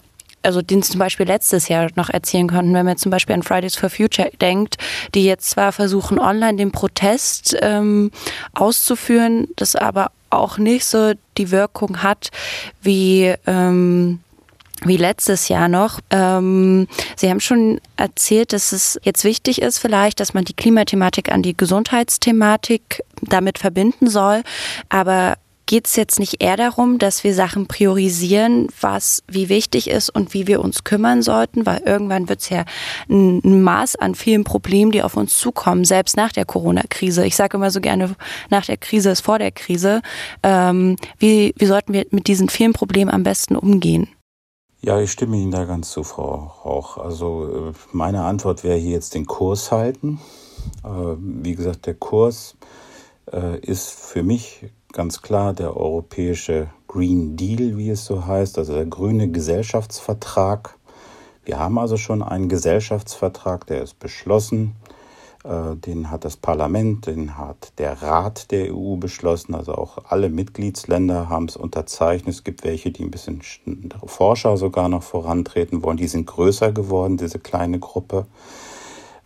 also 0.48 0.62
den 0.62 0.82
zum 0.82 0.98
Beispiel 0.98 1.26
letztes 1.26 1.68
Jahr 1.68 1.90
noch 1.94 2.08
erzielen 2.08 2.48
konnten, 2.48 2.72
wenn 2.72 2.86
man 2.86 2.96
zum 2.96 3.10
Beispiel 3.10 3.34
an 3.34 3.42
Fridays 3.42 3.76
for 3.76 3.90
Future 3.90 4.30
denkt, 4.40 4.78
die 5.14 5.26
jetzt 5.26 5.50
zwar 5.50 5.72
versuchen, 5.72 6.18
online 6.18 6.56
den 6.56 6.72
Protest 6.72 7.54
ähm, 7.60 8.10
auszuführen, 8.54 9.48
das 9.56 9.76
aber 9.76 10.10
auch 10.30 10.56
nicht 10.56 10.86
so 10.86 11.12
die 11.36 11.50
Wirkung 11.50 12.02
hat 12.02 12.30
wie 12.80 13.34
ähm, 13.46 14.20
wie 14.84 14.96
letztes 14.96 15.48
Jahr 15.48 15.68
noch. 15.68 16.00
Ähm, 16.10 16.86
Sie 17.16 17.28
haben 17.28 17.40
schon 17.40 17.80
erzählt, 17.96 18.54
dass 18.54 18.72
es 18.72 18.98
jetzt 19.02 19.24
wichtig 19.24 19.60
ist, 19.60 19.78
vielleicht, 19.78 20.20
dass 20.20 20.32
man 20.32 20.44
die 20.44 20.54
Klimathematik 20.54 21.30
an 21.30 21.42
die 21.42 21.56
Gesundheitsthematik 21.56 23.02
damit 23.20 23.58
verbinden 23.58 24.08
soll. 24.08 24.42
Aber 24.88 25.34
geht 25.68 25.86
es 25.86 25.96
jetzt 25.96 26.18
nicht 26.18 26.42
eher 26.42 26.56
darum, 26.56 26.98
dass 26.98 27.22
wir 27.22 27.34
Sachen 27.34 27.68
priorisieren, 27.68 28.68
was 28.80 29.22
wie 29.28 29.50
wichtig 29.50 29.88
ist 29.90 30.08
und 30.08 30.32
wie 30.32 30.46
wir 30.46 30.60
uns 30.60 30.82
kümmern 30.82 31.20
sollten, 31.20 31.66
weil 31.66 31.82
irgendwann 31.84 32.28
wird 32.28 32.40
es 32.40 32.48
ja 32.48 32.64
ein, 33.08 33.62
Maß 33.62 33.96
an 33.96 34.14
vielen 34.14 34.44
Problemen, 34.44 34.92
die 34.92 35.02
auf 35.02 35.16
uns 35.16 35.38
zukommen, 35.38 35.84
selbst 35.84 36.16
nach 36.16 36.32
der 36.32 36.46
Corona-Krise. 36.46 37.26
Ich 37.26 37.36
sage 37.36 37.58
immer 37.58 37.70
so 37.70 37.82
gerne, 37.82 38.16
nach 38.48 38.64
der 38.64 38.78
Krise 38.78 39.10
ist 39.10 39.20
vor 39.20 39.38
der 39.38 39.52
Krise. 39.52 40.00
Ähm, 40.42 40.96
wie, 41.18 41.54
wie 41.58 41.66
sollten 41.66 41.92
wir 41.92 42.06
mit 42.10 42.28
diesen 42.28 42.48
vielen 42.48 42.72
Problemen 42.72 43.10
am 43.10 43.22
besten 43.22 43.54
umgehen? 43.54 44.08
Ja, 44.80 44.98
ich 44.98 45.12
stimme 45.12 45.36
Ihnen 45.36 45.50
da 45.50 45.66
ganz 45.66 45.90
zu, 45.90 46.02
Frau 46.02 46.54
Rauch. 46.64 46.96
Also 46.96 47.72
äh, 47.72 47.72
meine 47.92 48.22
Antwort 48.22 48.64
wäre 48.64 48.78
hier 48.78 48.92
jetzt 48.92 49.14
den 49.14 49.26
Kurs 49.26 49.70
halten. 49.70 50.18
Äh, 50.82 50.88
wie 51.18 51.54
gesagt, 51.54 51.84
der 51.84 51.94
Kurs 51.94 52.56
äh, 53.30 53.58
ist 53.60 53.90
für 53.90 54.22
mich 54.22 54.64
ganz 54.98 55.22
klar 55.22 55.52
der 55.52 55.76
europäische 55.76 56.70
Green 56.88 57.36
Deal, 57.36 57.78
wie 57.78 57.90
es 57.90 58.04
so 58.04 58.26
heißt, 58.26 58.58
also 58.58 58.74
der 58.74 58.84
grüne 58.84 59.30
Gesellschaftsvertrag. 59.30 60.76
Wir 61.44 61.60
haben 61.60 61.78
also 61.78 61.96
schon 61.96 62.20
einen 62.20 62.48
Gesellschaftsvertrag, 62.48 63.64
der 63.68 63.80
ist 63.80 64.00
beschlossen. 64.00 64.74
Äh, 65.44 65.76
den 65.76 66.10
hat 66.10 66.24
das 66.24 66.36
Parlament, 66.36 67.06
den 67.06 67.38
hat 67.38 67.74
der 67.78 68.02
Rat 68.02 68.50
der 68.50 68.74
EU 68.74 68.96
beschlossen. 68.96 69.54
Also 69.54 69.76
auch 69.76 69.98
alle 70.08 70.30
Mitgliedsländer 70.30 71.28
haben 71.28 71.44
es 71.44 71.56
unterzeichnet. 71.56 72.34
Es 72.34 72.42
gibt 72.42 72.64
welche, 72.64 72.90
die 72.90 73.04
ein 73.04 73.12
bisschen 73.12 73.40
forscher 74.04 74.56
sogar 74.56 74.88
noch 74.88 75.04
vorantreten 75.04 75.84
wollen. 75.84 75.98
Die 75.98 76.08
sind 76.08 76.26
größer 76.26 76.72
geworden, 76.72 77.18
diese 77.18 77.38
kleine 77.38 77.78
Gruppe 77.78 78.26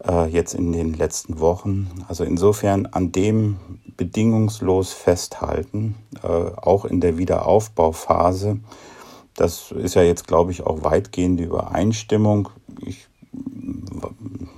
äh, 0.06 0.26
jetzt 0.26 0.54
in 0.54 0.72
den 0.72 0.92
letzten 0.92 1.40
Wochen. 1.40 1.90
Also 2.08 2.24
insofern 2.24 2.84
an 2.84 3.10
dem 3.10 3.56
bedingungslos 3.96 4.92
festhalten, 4.92 5.96
äh, 6.22 6.26
auch 6.26 6.84
in 6.84 7.00
der 7.00 7.18
Wiederaufbauphase. 7.18 8.60
Das 9.34 9.70
ist 9.72 9.94
ja 9.94 10.02
jetzt, 10.02 10.26
glaube 10.26 10.52
ich, 10.52 10.64
auch 10.64 10.84
weitgehende 10.84 11.44
Übereinstimmung. 11.44 12.50
Ich 12.84 13.08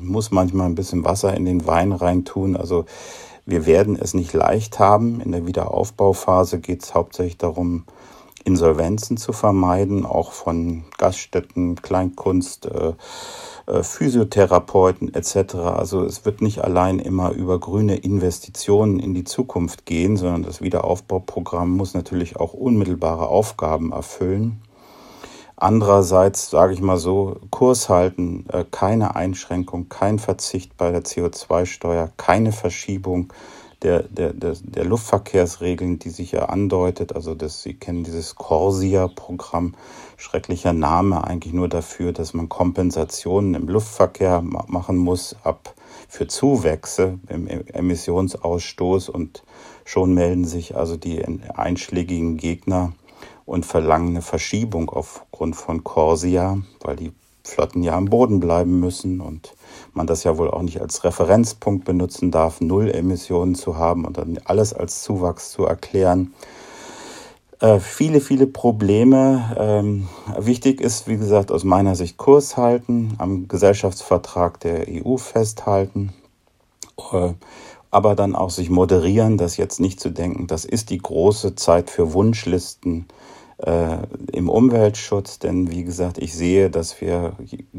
muss 0.00 0.30
manchmal 0.30 0.66
ein 0.66 0.74
bisschen 0.74 1.04
Wasser 1.04 1.34
in 1.34 1.44
den 1.44 1.66
Wein 1.66 1.92
reintun. 1.92 2.56
Also 2.56 2.84
wir 3.46 3.66
werden 3.66 3.96
es 4.00 4.14
nicht 4.14 4.32
leicht 4.32 4.78
haben. 4.78 5.20
In 5.20 5.32
der 5.32 5.46
Wiederaufbauphase 5.46 6.60
geht 6.60 6.82
es 6.82 6.94
hauptsächlich 6.94 7.38
darum, 7.38 7.84
Insolvenzen 8.44 9.16
zu 9.16 9.32
vermeiden, 9.32 10.04
auch 10.06 10.32
von 10.32 10.84
Gaststätten, 10.98 11.76
Kleinkunst, 11.76 12.66
äh, 12.66 12.92
äh, 13.66 13.82
Physiotherapeuten 13.82 15.12
etc. 15.14 15.54
Also 15.54 16.04
es 16.04 16.24
wird 16.24 16.42
nicht 16.42 16.62
allein 16.62 16.98
immer 16.98 17.30
über 17.30 17.58
grüne 17.58 17.96
Investitionen 17.96 18.98
in 18.98 19.14
die 19.14 19.24
Zukunft 19.24 19.86
gehen, 19.86 20.16
sondern 20.16 20.42
das 20.42 20.60
Wiederaufbauprogramm 20.60 21.70
muss 21.70 21.94
natürlich 21.94 22.36
auch 22.36 22.52
unmittelbare 22.52 23.28
Aufgaben 23.28 23.92
erfüllen. 23.92 24.60
Andererseits 25.56 26.50
sage 26.50 26.74
ich 26.74 26.82
mal 26.82 26.98
so, 26.98 27.36
Kurs 27.50 27.88
halten, 27.88 28.44
äh, 28.52 28.64
keine 28.70 29.16
Einschränkung, 29.16 29.88
kein 29.88 30.18
Verzicht 30.18 30.76
bei 30.76 30.90
der 30.90 31.04
CO2-Steuer, 31.04 32.10
keine 32.16 32.52
Verschiebung 32.52 33.32
der, 33.84 34.02
der, 34.02 34.32
der, 34.32 34.56
der 34.62 34.84
Luftverkehrsregeln, 34.84 35.98
die 35.98 36.10
sich 36.10 36.32
ja 36.32 36.46
andeutet. 36.46 37.14
Also 37.14 37.34
das, 37.34 37.62
Sie 37.62 37.74
kennen 37.74 38.02
dieses 38.02 38.34
Corsia-Programm, 38.34 39.74
schrecklicher 40.16 40.72
Name 40.72 41.24
eigentlich 41.24 41.52
nur 41.52 41.68
dafür, 41.68 42.12
dass 42.12 42.34
man 42.34 42.48
Kompensationen 42.48 43.54
im 43.54 43.68
Luftverkehr 43.68 44.40
machen 44.42 44.96
muss 44.96 45.36
ab 45.44 45.74
für 46.08 46.26
Zuwächse 46.26 47.18
im 47.28 47.46
Emissionsausstoß 47.46 49.10
und 49.10 49.42
schon 49.84 50.14
melden 50.14 50.44
sich 50.44 50.76
also 50.76 50.96
die 50.96 51.22
einschlägigen 51.54 52.36
Gegner 52.36 52.92
und 53.44 53.66
verlangen 53.66 54.08
eine 54.08 54.22
Verschiebung 54.22 54.88
aufgrund 54.88 55.56
von 55.56 55.84
Corsia, 55.84 56.58
weil 56.82 56.96
die 56.96 57.12
Flotten 57.44 57.82
ja 57.82 57.94
am 57.94 58.06
Boden 58.06 58.40
bleiben 58.40 58.80
müssen 58.80 59.20
und 59.20 59.54
man 59.92 60.06
das 60.06 60.24
ja 60.24 60.38
wohl 60.38 60.50
auch 60.50 60.62
nicht 60.62 60.80
als 60.80 61.04
Referenzpunkt 61.04 61.84
benutzen 61.84 62.30
darf, 62.30 62.60
null 62.60 62.90
Emissionen 62.90 63.54
zu 63.54 63.76
haben 63.76 64.04
und 64.04 64.16
dann 64.16 64.38
alles 64.44 64.72
als 64.72 65.02
Zuwachs 65.02 65.50
zu 65.50 65.64
erklären. 65.64 66.32
Äh, 67.60 67.80
viele, 67.80 68.20
viele 68.20 68.46
Probleme. 68.46 69.54
Ähm, 69.58 70.08
wichtig 70.38 70.80
ist, 70.80 71.06
wie 71.06 71.18
gesagt, 71.18 71.52
aus 71.52 71.64
meiner 71.64 71.94
Sicht 71.94 72.16
Kurs 72.16 72.56
halten, 72.56 73.14
am 73.18 73.46
Gesellschaftsvertrag 73.46 74.58
der 74.60 74.86
EU 74.88 75.16
festhalten, 75.18 76.12
äh, 77.12 77.32
aber 77.90 78.16
dann 78.16 78.34
auch 78.34 78.50
sich 78.50 78.70
moderieren, 78.70 79.38
das 79.38 79.56
jetzt 79.56 79.80
nicht 79.80 80.00
zu 80.00 80.10
denken, 80.10 80.46
das 80.46 80.64
ist 80.64 80.90
die 80.90 80.98
große 80.98 81.54
Zeit 81.54 81.90
für 81.90 82.12
Wunschlisten 82.12 83.06
äh, 83.64 83.98
im 84.32 84.48
Umweltschutz, 84.48 85.38
denn 85.38 85.70
wie 85.70 85.84
gesagt, 85.84 86.18
ich 86.18 86.34
sehe, 86.34 86.70
dass 86.70 87.00
wir 87.00 87.34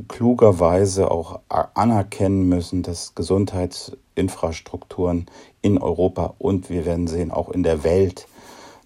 klugerweise 0.07 1.11
auch 1.11 1.41
anerkennen 1.47 2.47
müssen, 2.49 2.81
dass 2.81 3.13
Gesundheitsinfrastrukturen 3.13 5.27
in 5.61 5.77
Europa 5.77 6.33
und 6.39 6.69
wir 6.69 6.85
werden 6.85 7.07
sehen, 7.07 7.31
auch 7.31 7.49
in 7.49 7.63
der 7.63 7.83
Welt 7.83 8.27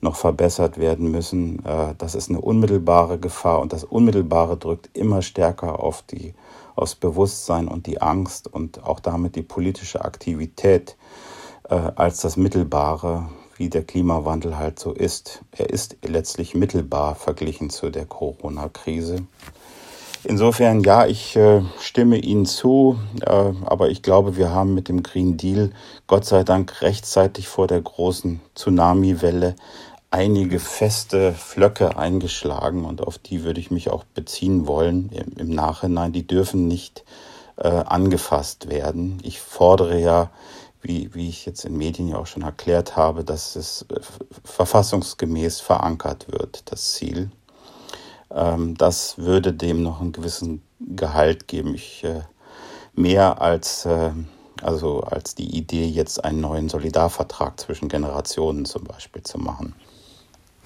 noch 0.01 0.15
verbessert 0.15 0.77
werden 0.77 1.11
müssen. 1.11 1.63
Äh, 1.65 1.95
das 1.97 2.15
ist 2.15 2.29
eine 2.29 2.41
unmittelbare 2.41 3.19
Gefahr 3.19 3.59
und 3.59 3.73
das 3.73 3.83
Unmittelbare 3.83 4.57
drückt 4.57 4.89
immer 4.93 5.21
stärker 5.21 5.81
auf 5.81 6.01
die, 6.01 6.33
aufs 6.75 6.95
Bewusstsein 6.95 7.67
und 7.67 7.87
die 7.87 8.01
Angst 8.01 8.51
und 8.51 8.83
auch 8.83 8.99
damit 8.99 9.35
die 9.35 9.43
politische 9.43 10.03
Aktivität 10.03 10.97
äh, 11.69 11.75
als 11.95 12.21
das 12.21 12.35
Mittelbare, 12.35 13.29
wie 13.59 13.69
der 13.69 13.83
Klimawandel 13.83 14.57
halt 14.57 14.79
so 14.79 14.93
ist. 14.93 15.41
Er 15.51 15.69
ist 15.69 15.97
letztlich 16.03 16.55
mittelbar 16.55 17.13
verglichen 17.15 17.69
zu 17.69 17.89
der 17.89 18.05
Corona-Krise. 18.05 19.27
Insofern, 20.23 20.81
ja, 20.83 21.05
ich 21.05 21.35
äh, 21.35 21.61
stimme 21.79 22.17
Ihnen 22.17 22.45
zu, 22.45 22.97
äh, 23.21 23.53
aber 23.65 23.89
ich 23.89 24.01
glaube, 24.01 24.35
wir 24.35 24.49
haben 24.49 24.73
mit 24.73 24.89
dem 24.89 25.03
Green 25.03 25.37
Deal 25.37 25.71
Gott 26.07 26.25
sei 26.25 26.43
Dank 26.43 26.81
rechtzeitig 26.81 27.47
vor 27.47 27.67
der 27.67 27.81
großen 27.81 28.41
Tsunami-Welle 28.55 29.55
einige 30.11 30.59
feste 30.59 31.33
Flöcke 31.33 31.97
eingeschlagen 31.97 32.83
und 32.85 33.01
auf 33.05 33.17
die 33.17 33.43
würde 33.43 33.59
ich 33.59 33.71
mich 33.71 33.89
auch 33.89 34.03
beziehen 34.03 34.67
wollen 34.67 35.09
im, 35.11 35.37
im 35.37 35.49
Nachhinein. 35.49 36.11
Die 36.11 36.25
dürfen 36.25 36.67
nicht 36.67 37.03
äh, 37.57 37.67
angefasst 37.67 38.69
werden. 38.69 39.19
Ich 39.23 39.39
fordere 39.39 39.99
ja 39.99 40.29
wie, 40.81 41.13
wie 41.13 41.29
ich 41.29 41.45
jetzt 41.45 41.65
in 41.65 41.77
Medien 41.77 42.07
ja 42.07 42.17
auch 42.17 42.27
schon 42.27 42.43
erklärt 42.43 42.95
habe, 42.95 43.23
dass 43.23 43.55
es 43.55 43.85
äh, 43.89 43.99
verfassungsgemäß 44.43 45.59
verankert 45.59 46.31
wird, 46.31 46.71
das 46.71 46.93
Ziel. 46.93 47.31
Ähm, 48.31 48.75
das 48.77 49.17
würde 49.17 49.53
dem 49.53 49.83
noch 49.83 50.01
einen 50.01 50.11
gewissen 50.11 50.61
Gehalt 50.79 51.47
geben. 51.47 51.75
Ich, 51.75 52.03
äh, 52.03 52.21
mehr 52.93 53.41
als, 53.41 53.85
äh, 53.85 54.11
also 54.61 55.01
als 55.01 55.35
die 55.35 55.55
Idee, 55.57 55.85
jetzt 55.85 56.23
einen 56.23 56.41
neuen 56.41 56.69
Solidarvertrag 56.69 57.59
zwischen 57.59 57.89
Generationen 57.89 58.65
zum 58.65 58.83
Beispiel 58.83 59.23
zu 59.23 59.37
machen. 59.37 59.75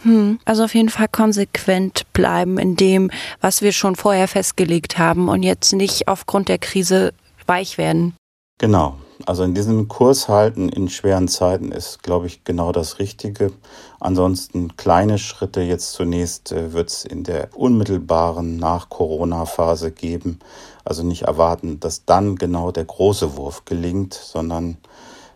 Hm, 0.03 0.39
also 0.43 0.65
auf 0.65 0.75
jeden 0.75 0.89
Fall 0.89 1.07
konsequent 1.07 2.11
bleiben 2.11 2.57
in 2.57 2.75
dem, 2.75 3.09
was 3.39 3.61
wir 3.61 3.71
schon 3.71 3.95
vorher 3.95 4.27
festgelegt 4.27 4.97
haben 4.97 5.29
und 5.29 5.43
jetzt 5.43 5.73
nicht 5.73 6.07
aufgrund 6.07 6.49
der 6.49 6.59
Krise 6.59 7.13
weich 7.47 7.77
werden. 7.77 8.15
Genau, 8.57 8.97
Also 9.25 9.43
in 9.43 9.53
diesem 9.53 9.87
Kurs 9.87 10.27
halten 10.27 10.67
in 10.67 10.89
schweren 10.89 11.29
Zeiten 11.29 11.71
ist, 11.71 12.03
glaube 12.03 12.27
ich, 12.27 12.43
genau 12.43 12.73
das 12.73 12.99
Richtige. 12.99 13.53
Ansonsten 14.01 14.75
kleine 14.75 15.17
Schritte. 15.17 15.61
Jetzt 15.61 15.93
zunächst 15.93 16.51
äh, 16.51 16.73
wird 16.73 16.89
es 16.89 17.05
in 17.05 17.23
der 17.23 17.49
unmittelbaren 17.55 18.57
Nach-Corona-Phase 18.57 19.91
geben. 19.91 20.39
Also 20.83 21.03
nicht 21.03 21.23
erwarten, 21.23 21.79
dass 21.79 22.03
dann 22.03 22.35
genau 22.35 22.71
der 22.71 22.83
große 22.83 23.37
Wurf 23.37 23.63
gelingt, 23.63 24.13
sondern 24.13 24.77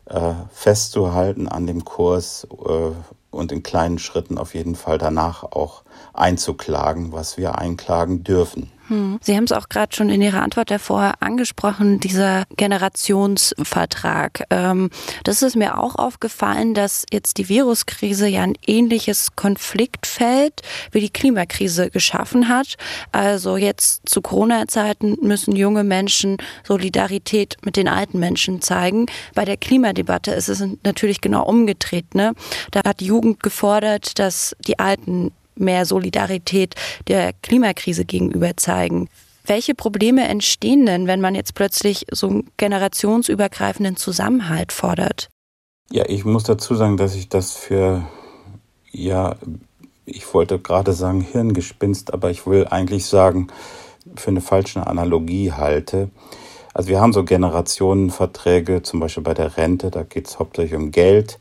äh, 0.06 0.34
festzuhalten 0.52 1.48
an 1.48 1.66
dem 1.66 1.86
Kurs 1.86 2.46
äh, 2.52 2.92
und 3.32 3.52
in 3.54 3.64
kleinen 3.64 4.00
Schritten 4.00 4.38
auf 4.38 4.54
jeden 4.54 4.76
Fall 4.76 4.98
danach 4.98 5.44
auch 5.44 5.84
einzuklagen, 6.14 7.14
was 7.14 7.38
wir 7.38 7.58
einklagen 7.58 8.24
dürfen. 8.26 8.70
Hm. 8.88 9.20
Sie 9.22 9.36
haben 9.36 9.44
es 9.44 9.52
auch 9.52 9.70
gerade 9.70 9.96
schon 9.96 10.10
in 10.10 10.22
Ihrer 10.22 10.42
Antwort 10.42 10.72
davor 10.72 11.16
angesprochen, 11.20 12.00
dieser 12.00 12.44
Generationsvertrag. 12.56 14.44
Ähm, 14.50 14.90
das 15.24 15.42
ist 15.42 15.56
mir 15.56 15.78
auch 15.78 15.96
aufgefallen, 15.96 16.74
dass 16.74 17.06
jetzt 17.12 17.38
die 17.38 17.50
Viruskrise 17.50 18.28
ja 18.28 18.44
ein 18.44 18.58
ähnliches 18.66 19.36
Konfliktfeld 19.36 20.62
wie 20.92 21.02
die 21.02 21.10
Klimakrise 21.10 21.90
geschaffen 21.90 22.48
hat. 22.48 22.76
Also 23.12 23.58
jetzt 23.58 24.08
zu 24.08 24.22
Corona-Zeiten 24.22 25.18
müssen 25.22 25.56
junge 25.56 25.84
Menschen 25.84 26.38
Solidarität 26.64 27.58
mit 27.64 27.76
den 27.76 27.88
alten 27.88 28.20
Menschen 28.20 28.62
zeigen. 28.62 29.08
Bei 29.36 29.46
der 29.46 29.58
Klimadebatte 29.58 30.32
ist 30.32 30.50
es 30.50 30.64
natürlich 30.84 31.22
genau 31.22 31.46
umgedreht. 31.46 32.16
Ne? 32.16 32.34
Da 32.72 32.82
hat 32.86 33.00
die 33.00 33.06
Jugend 33.06 33.44
gefordert, 33.44 34.20
dass 34.20 34.56
die 34.66 34.80
Alten 34.80 35.32
mehr 35.60 35.86
Solidarität 35.86 36.76
der 37.08 37.34
Klimakrise 37.34 38.06
gegenüber 38.06 38.58
zeigen. 38.58 39.10
Welche 39.46 39.76
Probleme 39.76 40.28
entstehen 40.28 40.86
denn, 40.86 41.08
wenn 41.08 41.22
man 41.22 41.34
jetzt 41.34 41.56
plötzlich 41.56 42.06
so 42.12 42.28
einen 42.28 42.50
generationsübergreifenden 42.58 43.96
Zusammenhalt 43.96 44.74
fordert? 44.74 45.30
Ja, 45.90 46.04
ich 46.08 46.26
muss 46.26 46.44
dazu 46.44 46.76
sagen, 46.76 46.98
dass 46.98 47.16
ich 47.16 47.30
das 47.30 47.54
für, 47.54 48.06
ja, 48.92 49.38
ich 50.06 50.34
wollte 50.34 50.60
gerade 50.60 50.92
sagen 50.92 51.22
Hirngespinst, 51.22 52.14
aber 52.14 52.30
ich 52.30 52.46
will 52.46 52.68
eigentlich 52.68 53.06
sagen, 53.06 53.48
für 54.16 54.32
eine 54.32 54.42
falsche 54.42 54.86
Analogie 54.86 55.54
halte. 55.54 56.10
Also 56.74 56.90
wir 56.90 57.00
haben 57.00 57.14
so 57.14 57.24
Generationenverträge, 57.24 58.84
zum 58.84 59.00
Beispiel 59.00 59.24
bei 59.24 59.34
der 59.34 59.58
Rente, 59.58 59.92
da 59.92 60.04
geht 60.04 60.28
es 60.28 60.40
hauptsächlich 60.40 60.76
um 60.76 60.92
Geld. 60.92 61.40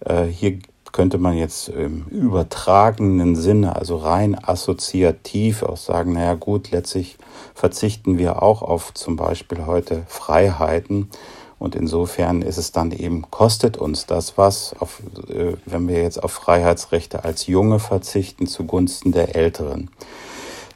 Äh, 0.00 0.24
hier 0.24 0.60
könnte 0.92 1.18
man 1.18 1.36
jetzt 1.36 1.68
im 1.68 2.06
übertragenen 2.06 3.36
Sinne, 3.36 3.76
also 3.76 3.96
rein 3.96 4.36
assoziativ 4.42 5.62
auch 5.62 5.76
sagen, 5.76 6.12
naja 6.12 6.34
gut, 6.34 6.70
letztlich 6.70 7.18
verzichten 7.54 8.18
wir 8.18 8.42
auch 8.42 8.62
auf 8.62 8.94
zum 8.94 9.16
Beispiel 9.16 9.66
heute 9.66 10.04
Freiheiten. 10.06 11.10
Und 11.58 11.74
insofern 11.74 12.42
ist 12.42 12.56
es 12.56 12.70
dann 12.70 12.92
eben, 12.92 13.30
kostet 13.30 13.76
uns 13.76 14.06
das 14.06 14.38
was, 14.38 14.74
auf, 14.78 15.02
äh, 15.28 15.54
wenn 15.66 15.88
wir 15.88 16.02
jetzt 16.02 16.22
auf 16.22 16.32
Freiheitsrechte 16.32 17.24
als 17.24 17.46
Junge 17.48 17.80
verzichten 17.80 18.46
zugunsten 18.46 19.10
der 19.10 19.34
Älteren. 19.34 19.90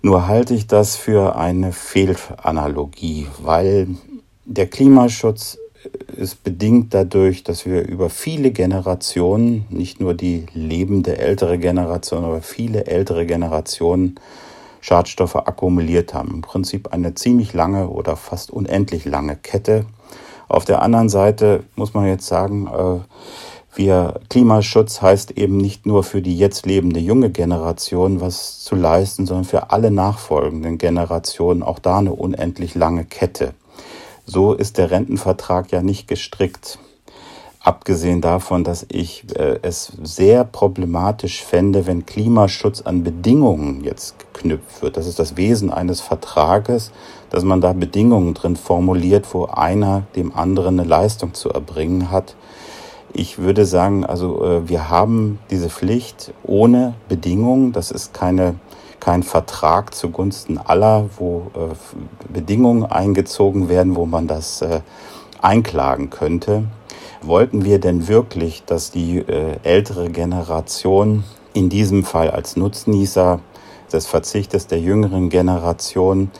Nur 0.02 0.26
halte 0.26 0.54
ich 0.54 0.66
das 0.66 0.96
für 0.96 1.36
eine 1.36 1.72
Fehlanalogie, 1.72 3.28
weil 3.40 3.86
der 4.44 4.66
Klimaschutz 4.66 5.58
ist 6.14 6.42
bedingt 6.44 6.94
dadurch, 6.94 7.44
dass 7.44 7.66
wir 7.66 7.86
über 7.86 8.10
viele 8.10 8.50
Generationen, 8.50 9.66
nicht 9.70 10.00
nur 10.00 10.14
die 10.14 10.46
lebende 10.54 11.18
ältere 11.18 11.58
Generation, 11.58 12.24
aber 12.24 12.42
viele 12.42 12.86
ältere 12.86 13.26
Generationen 13.26 14.16
Schadstoffe 14.80 15.36
akkumuliert 15.36 16.12
haben. 16.12 16.30
Im 16.34 16.40
Prinzip 16.42 16.92
eine 16.92 17.14
ziemlich 17.14 17.52
lange 17.52 17.88
oder 17.88 18.16
fast 18.16 18.50
unendlich 18.50 19.04
lange 19.04 19.36
Kette. 19.36 19.86
Auf 20.48 20.64
der 20.64 20.82
anderen 20.82 21.08
Seite 21.08 21.64
muss 21.76 21.94
man 21.94 22.06
jetzt 22.06 22.26
sagen, 22.26 22.66
äh, 22.66 23.00
wir 23.74 24.20
Klimaschutz 24.28 25.00
heißt 25.00 25.30
eben 25.32 25.56
nicht 25.56 25.86
nur 25.86 26.04
für 26.04 26.20
die 26.20 26.36
jetzt 26.36 26.66
lebende 26.66 27.00
junge 27.00 27.30
Generation 27.30 28.20
was 28.20 28.62
zu 28.62 28.74
leisten, 28.74 29.24
sondern 29.24 29.46
für 29.46 29.70
alle 29.70 29.90
nachfolgenden 29.90 30.76
Generationen 30.76 31.62
auch 31.62 31.78
da 31.78 31.98
eine 31.98 32.12
unendlich 32.12 32.74
lange 32.74 33.06
Kette. 33.06 33.54
So 34.32 34.54
ist 34.54 34.78
der 34.78 34.90
Rentenvertrag 34.90 35.72
ja 35.72 35.82
nicht 35.82 36.08
gestrickt. 36.08 36.78
Abgesehen 37.60 38.22
davon, 38.22 38.64
dass 38.64 38.86
ich 38.88 39.26
äh, 39.36 39.58
es 39.60 39.92
sehr 40.02 40.44
problematisch 40.44 41.44
fände, 41.44 41.86
wenn 41.86 42.06
Klimaschutz 42.06 42.80
an 42.80 43.04
Bedingungen 43.04 43.84
jetzt 43.84 44.14
geknüpft 44.18 44.80
wird. 44.80 44.96
Das 44.96 45.06
ist 45.06 45.18
das 45.18 45.36
Wesen 45.36 45.70
eines 45.70 46.00
Vertrages, 46.00 46.92
dass 47.28 47.44
man 47.44 47.60
da 47.60 47.74
Bedingungen 47.74 48.32
drin 48.32 48.56
formuliert, 48.56 49.26
wo 49.34 49.44
einer 49.44 50.04
dem 50.16 50.34
anderen 50.34 50.80
eine 50.80 50.88
Leistung 50.88 51.34
zu 51.34 51.50
erbringen 51.50 52.10
hat. 52.10 52.34
Ich 53.12 53.36
würde 53.36 53.66
sagen, 53.66 54.06
also 54.06 54.42
äh, 54.42 54.66
wir 54.66 54.88
haben 54.88 55.40
diese 55.50 55.68
Pflicht 55.68 56.32
ohne 56.42 56.94
Bedingungen. 57.10 57.72
Das 57.72 57.90
ist 57.90 58.14
keine 58.14 58.54
kein 59.02 59.24
Vertrag 59.24 59.96
zugunsten 59.96 60.58
aller, 60.58 61.10
wo 61.18 61.50
äh, 61.56 62.32
Bedingungen 62.32 62.84
eingezogen 62.84 63.68
werden, 63.68 63.96
wo 63.96 64.06
man 64.06 64.28
das 64.28 64.62
äh, 64.62 64.80
einklagen 65.40 66.08
könnte. 66.08 66.62
Wollten 67.20 67.64
wir 67.64 67.80
denn 67.80 68.06
wirklich, 68.06 68.62
dass 68.64 68.92
die 68.92 69.18
äh, 69.18 69.56
ältere 69.64 70.08
Generation 70.08 71.24
in 71.52 71.68
diesem 71.68 72.04
Fall 72.04 72.30
als 72.30 72.54
Nutznießer 72.54 73.40
des 73.92 74.06
Verzichtes 74.06 74.68
der 74.68 74.78
jüngeren 74.78 75.30
Generation 75.30 76.30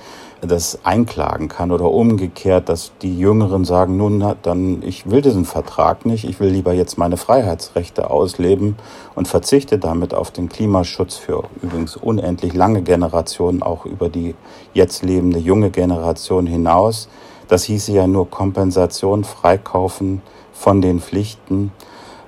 das 0.45 0.85
einklagen 0.85 1.49
kann 1.49 1.71
oder 1.71 1.89
umgekehrt, 1.91 2.69
dass 2.69 2.91
die 3.01 3.17
Jüngeren 3.17 3.65
sagen, 3.65 3.97
nun, 3.97 4.35
dann, 4.43 4.83
ich 4.83 5.09
will 5.09 5.23
diesen 5.23 5.45
Vertrag 5.45 6.05
nicht, 6.05 6.25
ich 6.25 6.41
will 6.41 6.51
lieber 6.51 6.73
jetzt 6.73 6.99
meine 6.99 7.17
Freiheitsrechte 7.17 8.11
ausleben 8.11 8.75
und 9.15 9.29
verzichte 9.29 9.79
damit 9.79 10.15
auf 10.15 10.33
den 10.33 10.49
Klimaschutz 10.49 11.15
für 11.15 11.45
übrigens 11.63 11.95
unendlich 11.97 12.55
lange 12.55 12.83
Generationen, 12.83 13.63
auch 13.63 13.87
über 13.87 14.09
die 14.09 14.35
jetzt 14.75 15.05
lebende 15.05 15.39
junge 15.39 15.71
Generation 15.71 16.47
hinaus. 16.47 17.09
Das 17.47 17.63
hieße 17.65 17.93
ja 17.93 18.09
nur 18.09 18.29
Kompensation 18.29 19.23
freikaufen 19.23 20.23
von 20.53 20.81
den 20.81 20.99
Pflichten. 21.01 21.71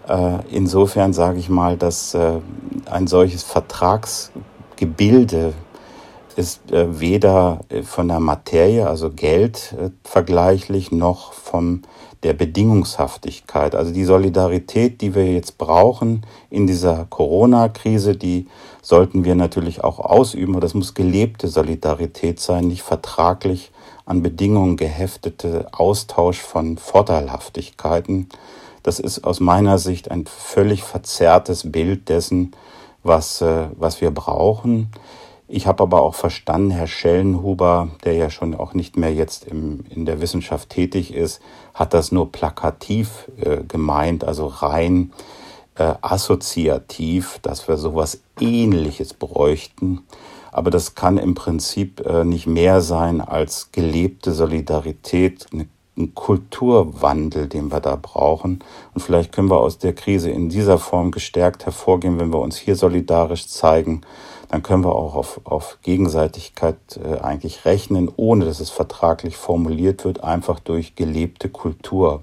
Äh, 0.08 0.38
insofern 0.50 1.12
sage 1.12 1.38
ich 1.38 1.48
mal, 1.48 1.76
dass 1.76 2.14
äh, 2.14 2.34
ein 2.90 3.08
solches 3.08 3.42
Vertragsgebilde 3.42 5.54
ist 6.36 6.72
äh, 6.72 7.00
weder 7.00 7.60
äh, 7.68 7.82
von 7.82 8.08
der 8.08 8.20
Materie, 8.20 8.86
also 8.86 9.10
Geld, 9.10 9.74
äh, 9.78 9.90
vergleichlich, 10.02 10.92
noch 10.92 11.32
von 11.32 11.82
der 12.22 12.32
Bedingungshaftigkeit. 12.32 13.74
Also 13.74 13.92
die 13.92 14.04
Solidarität, 14.04 15.00
die 15.00 15.14
wir 15.14 15.30
jetzt 15.30 15.58
brauchen 15.58 16.24
in 16.50 16.66
dieser 16.66 17.06
Corona-Krise, 17.10 18.16
die 18.16 18.48
sollten 18.82 19.24
wir 19.24 19.34
natürlich 19.34 19.84
auch 19.84 19.98
ausüben. 19.98 20.58
Das 20.60 20.74
muss 20.74 20.94
gelebte 20.94 21.48
Solidarität 21.48 22.40
sein, 22.40 22.68
nicht 22.68 22.82
vertraglich 22.82 23.72
an 24.06 24.22
Bedingungen 24.22 24.76
geheftete 24.76 25.66
Austausch 25.72 26.40
von 26.40 26.78
Vorteilhaftigkeiten. 26.78 28.28
Das 28.82 29.00
ist 29.00 29.24
aus 29.24 29.40
meiner 29.40 29.78
Sicht 29.78 30.10
ein 30.10 30.26
völlig 30.26 30.82
verzerrtes 30.82 31.70
Bild 31.70 32.08
dessen, 32.08 32.52
was, 33.02 33.42
was 33.42 34.00
wir 34.02 34.10
brauchen. 34.10 34.90
Ich 35.54 35.68
habe 35.68 35.84
aber 35.84 36.02
auch 36.02 36.16
verstanden, 36.16 36.72
Herr 36.72 36.88
Schellenhuber, 36.88 37.88
der 38.02 38.14
ja 38.14 38.28
schon 38.28 38.56
auch 38.56 38.74
nicht 38.74 38.96
mehr 38.96 39.14
jetzt 39.14 39.44
im, 39.44 39.84
in 39.88 40.04
der 40.04 40.20
Wissenschaft 40.20 40.68
tätig 40.68 41.14
ist, 41.14 41.40
hat 41.74 41.94
das 41.94 42.10
nur 42.10 42.32
plakativ 42.32 43.30
äh, 43.40 43.58
gemeint, 43.62 44.24
also 44.24 44.48
rein 44.48 45.12
äh, 45.76 45.94
assoziativ, 46.00 47.38
dass 47.42 47.68
wir 47.68 47.76
sowas 47.76 48.20
Ähnliches 48.40 49.14
bräuchten. 49.14 50.00
Aber 50.50 50.72
das 50.72 50.96
kann 50.96 51.18
im 51.18 51.36
Prinzip 51.36 52.04
äh, 52.04 52.24
nicht 52.24 52.48
mehr 52.48 52.80
sein 52.80 53.20
als 53.20 53.70
gelebte 53.70 54.32
Solidarität, 54.32 55.46
eine 55.52 55.68
ein 55.96 56.14
Kulturwandel, 56.14 57.46
den 57.46 57.70
wir 57.70 57.80
da 57.80 57.96
brauchen. 57.96 58.58
Und 58.94 59.00
vielleicht 59.00 59.30
können 59.30 59.48
wir 59.48 59.58
aus 59.58 59.78
der 59.78 59.94
Krise 59.94 60.30
in 60.30 60.48
dieser 60.48 60.78
Form 60.78 61.12
gestärkt 61.12 61.66
hervorgehen, 61.66 62.18
wenn 62.18 62.32
wir 62.32 62.40
uns 62.40 62.56
hier 62.56 62.74
solidarisch 62.74 63.46
zeigen. 63.46 64.00
Dann 64.48 64.62
können 64.62 64.84
wir 64.84 64.94
auch 64.94 65.14
auf, 65.14 65.40
auf 65.44 65.78
Gegenseitigkeit 65.82 66.76
äh, 66.96 67.18
eigentlich 67.18 67.64
rechnen, 67.64 68.10
ohne 68.16 68.44
dass 68.44 68.60
es 68.60 68.70
vertraglich 68.70 69.36
formuliert 69.36 70.04
wird, 70.04 70.22
einfach 70.22 70.60
durch 70.60 70.94
gelebte 70.94 71.48
Kultur. 71.48 72.22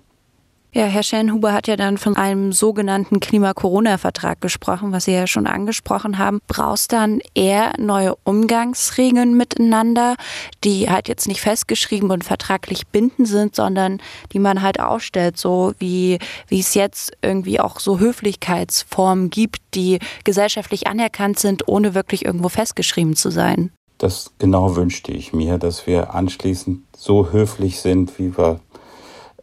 Ja, 0.73 0.85
Herr 0.85 1.03
Schellenhuber 1.03 1.51
hat 1.51 1.67
ja 1.67 1.75
dann 1.75 1.97
von 1.97 2.15
einem 2.15 2.53
sogenannten 2.53 3.19
Klima-Corona-Vertrag 3.19 4.39
gesprochen, 4.39 4.93
was 4.93 5.03
Sie 5.03 5.11
ja 5.11 5.27
schon 5.27 5.45
angesprochen 5.45 6.17
haben. 6.17 6.39
Brauchst 6.47 6.93
dann 6.93 7.19
eher 7.35 7.73
neue 7.77 8.15
Umgangsregeln 8.23 9.35
miteinander, 9.35 10.15
die 10.63 10.89
halt 10.89 11.09
jetzt 11.09 11.27
nicht 11.27 11.41
festgeschrieben 11.41 12.09
und 12.09 12.23
vertraglich 12.23 12.87
bindend 12.87 13.27
sind, 13.27 13.53
sondern 13.53 14.01
die 14.31 14.39
man 14.39 14.61
halt 14.61 14.79
aufstellt, 14.79 15.35
so 15.37 15.73
wie, 15.77 16.19
wie 16.47 16.61
es 16.61 16.73
jetzt 16.73 17.11
irgendwie 17.21 17.59
auch 17.59 17.81
so 17.81 17.99
Höflichkeitsformen 17.99 19.29
gibt, 19.29 19.59
die 19.73 19.99
gesellschaftlich 20.23 20.87
anerkannt 20.87 21.37
sind, 21.37 21.67
ohne 21.67 21.95
wirklich 21.95 22.23
irgendwo 22.23 22.47
festgeschrieben 22.47 23.17
zu 23.17 23.29
sein. 23.29 23.73
Das 23.97 24.31
genau 24.39 24.77
wünschte 24.77 25.11
ich 25.11 25.33
mir, 25.33 25.57
dass 25.57 25.85
wir 25.85 26.15
anschließend 26.15 26.79
so 26.95 27.33
höflich 27.33 27.81
sind, 27.81 28.17
wie 28.17 28.37
wir 28.37 28.61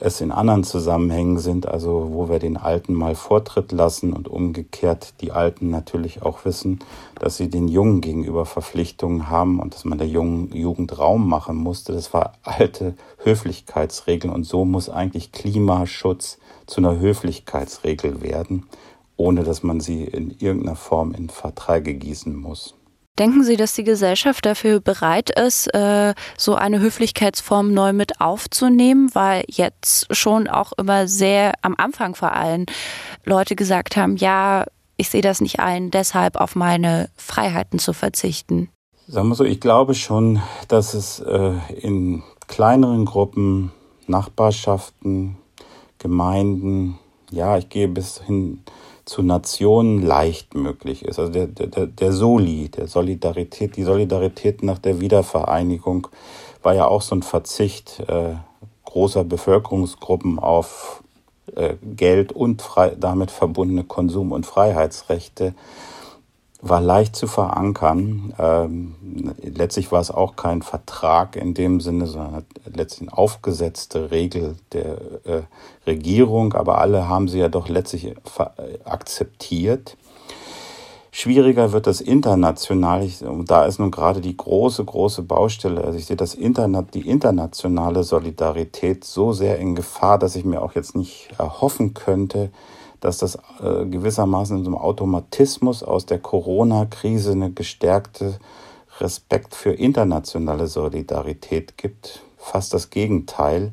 es 0.01 0.21
in 0.21 0.31
anderen 0.31 0.65
Zusammenhängen 0.65 1.39
sind, 1.39 1.67
also 1.67 2.11
wo 2.13 2.29
wir 2.29 2.39
den 2.39 2.57
Alten 2.57 2.95
mal 2.95 3.15
Vortritt 3.15 3.73
lassen 3.73 4.13
und 4.13 4.29
umgekehrt 4.29 5.15
die 5.21 5.33
Alten 5.33 5.71
natürlich 5.71 6.23
auch 6.23 6.45
wissen, 6.45 6.79
dass 7.19 7.37
sie 7.37 7.51
den 7.51 7.69
Jungen 7.69 8.01
gegenüber 8.01 8.47
Verpflichtungen 8.47 9.29
haben 9.29 9.59
und 9.61 9.75
dass 9.75 9.85
man 9.85 9.99
der 9.99 10.07
jungen 10.07 10.53
Jugend 10.55 10.99
Raum 10.99 11.29
machen 11.29 11.57
musste. 11.57 11.93
Das 11.93 12.13
war 12.15 12.35
alte 12.43 12.95
Höflichkeitsregeln 13.25 14.33
und 14.33 14.45
so 14.45 14.65
muss 14.65 14.89
eigentlich 14.89 15.33
Klimaschutz 15.33 16.39
zu 16.67 16.81
einer 16.81 16.99
Höflichkeitsregel 16.99 18.23
werden, 18.23 18.67
ohne 19.17 19.43
dass 19.43 19.63
man 19.63 19.81
sie 19.81 20.05
in 20.05 20.31
irgendeiner 20.39 20.77
Form 20.77 21.13
in 21.13 21.29
Verträge 21.29 21.95
gießen 21.95 22.37
muss. 22.37 22.78
Denken 23.19 23.43
Sie, 23.43 23.57
dass 23.57 23.73
die 23.73 23.83
Gesellschaft 23.83 24.47
dafür 24.47 24.79
bereit 24.79 25.31
ist, 25.31 25.75
äh, 25.75 26.15
so 26.37 26.55
eine 26.55 26.79
Höflichkeitsform 26.79 27.75
neu 27.75 27.93
mit 27.93 28.21
aufzunehmen? 28.21 29.11
Weil 29.13 29.43
jetzt 29.49 30.07
schon 30.15 30.47
auch 30.47 30.73
immer 30.77 31.09
sehr 31.09 31.55
am 31.63 31.75
Anfang 31.77 32.15
vor 32.15 32.33
allem 32.33 32.67
Leute 33.25 33.57
gesagt 33.57 33.97
haben, 33.97 34.17
ja, 34.17 34.67
ich 34.97 35.09
sehe 35.11 35.21
das 35.21 35.41
nicht 35.41 35.59
ein, 35.59 35.91
deshalb 35.91 36.37
auf 36.37 36.55
meine 36.55 37.09
Freiheiten 37.17 37.81
zu 37.81 37.93
verzichten. 37.93 38.69
Sagen 39.09 39.29
wir 39.29 39.35
so, 39.35 39.45
ich 39.45 39.61
glaube 39.61 39.95
schon, 39.95 40.41
dass 40.69 40.95
es 40.95 41.19
äh, 41.19 41.55
in 41.81 42.23
kleineren 42.47 43.05
Gruppen, 43.05 43.73
Nachbarschaften, 44.07 45.37
Gemeinden, 45.99 46.99
ja, 47.31 47.59
ich 47.59 47.69
gehe 47.69 47.89
bis 47.89 48.21
hin 48.21 48.63
zu 49.09 49.23
Nationen 49.23 50.03
leicht 50.03 50.55
möglich 50.55 51.05
ist. 51.05 51.19
Also 51.19 51.33
der, 51.33 51.47
der, 51.47 51.87
der 51.87 52.13
Soli, 52.13 52.69
der 52.69 52.89
Solidarität, 52.89 53.77
die 53.77 53.83
Solidarität 53.83 54.63
nach 54.63 54.79
der 54.79 55.01
Wiedervereinigung 55.01 56.09
war 56.63 56.75
ja 56.75 56.87
auch 56.87 57.01
so 57.01 57.15
ein 57.15 57.23
Verzicht 57.23 58.01
äh, 58.07 58.35
großer 58.85 59.25
Bevölkerungsgruppen 59.25 60.39
auf 60.39 61.03
äh, 61.57 61.77
Geld 61.83 62.33
und 62.33 62.61
frei, 62.61 62.95
damit 63.01 63.31
verbundene 63.31 63.85
Konsum- 63.85 64.33
und 64.33 64.45
Freiheitsrechte 64.45 65.55
war 66.61 66.81
leicht 66.81 67.15
zu 67.15 67.27
verankern. 67.27 68.35
Ähm, 68.39 68.95
letztlich 69.43 69.93
war 69.93 70.01
es 70.01 70.11
auch 70.11 70.37
kein 70.37 70.63
Vertrag 70.63 71.37
in 71.37 71.55
dem 71.55 71.81
Sinne, 71.81 72.07
sondern 72.07 72.45
letztlich 72.65 73.09
eine 73.09 73.19
aufgesetzte 73.19 74.11
Regel 74.11 74.57
der 74.73 74.99
äh, 75.25 75.43
Regierung, 75.87 76.55
aber 76.55 76.79
alle 76.79 77.09
haben 77.09 77.29
sie 77.29 77.39
ja 77.39 77.49
doch 77.49 77.69
letztlich 77.69 78.15
akzeptiert. 78.85 79.97
Schwieriger 81.11 81.73
wird 81.73 81.87
das 81.87 82.01
international. 82.01 83.03
Ich, 83.03 83.25
da 83.45 83.65
ist 83.65 83.79
nun 83.79 83.91
gerade 83.91 84.21
die 84.21 84.37
große, 84.37 84.85
große 84.85 85.23
Baustelle. 85.23 85.83
Also 85.83 85.99
ich 85.99 86.07
sehe 86.07 86.17
das 86.17 86.35
Internet, 86.35 86.95
die 86.95 87.09
internationale 87.09 88.05
Solidarität 88.05 89.05
so 89.05 89.33
sehr 89.33 89.59
in 89.59 89.75
Gefahr, 89.75 90.19
dass 90.19 90.37
ich 90.37 90.45
mir 90.45 90.63
auch 90.63 90.75
jetzt 90.75 90.95
nicht 90.95 91.31
erhoffen 91.39 91.95
könnte, 91.95 92.51
dass 93.01 93.19
das 93.19 93.37
äh, 93.61 93.87
gewissermaßen 93.87 94.59
in 94.59 94.65
so 94.65 94.71
einem 94.71 94.79
Automatismus 94.79 95.83
aus 95.83 96.07
der 96.07 96.19
Corona-Krise 96.19 97.33
eine 97.33 97.51
gestärkte 97.51 98.39
Respekt 99.01 99.55
für 99.55 99.73
internationale 99.73 100.67
Solidarität 100.67 101.77
gibt. 101.77 102.23
Fast 102.37 102.75
das 102.75 102.91
Gegenteil. 102.91 103.73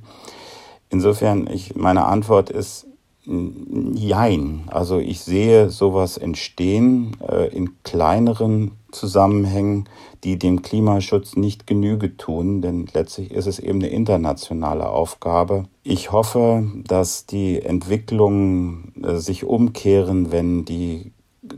Insofern, 0.89 1.47
ich, 1.47 1.75
meine 1.75 2.05
Antwort 2.05 2.49
ist 2.49 2.87
Jein. 3.27 4.65
Also 4.67 4.99
ich 4.99 5.21
sehe 5.21 5.71
sowas 5.71 6.17
entstehen 6.17 7.17
äh, 7.27 7.47
in 7.47 7.81
kleineren 7.81 8.73
Zusammenhängen, 8.95 9.87
die 10.23 10.39
dem 10.39 10.61
Klimaschutz 10.61 11.35
nicht 11.35 11.67
Genüge 11.67 12.17
tun, 12.17 12.61
denn 12.61 12.87
letztlich 12.93 13.31
ist 13.31 13.45
es 13.45 13.59
eben 13.59 13.79
eine 13.79 13.89
internationale 13.89 14.89
Aufgabe. 14.89 15.65
Ich 15.83 16.11
hoffe, 16.11 16.63
dass 16.87 17.25
die 17.25 17.61
Entwicklungen 17.61 18.93
äh, 19.03 19.17
sich 19.17 19.43
umkehren, 19.43 20.31
wenn 20.31 20.65
die 20.65 21.11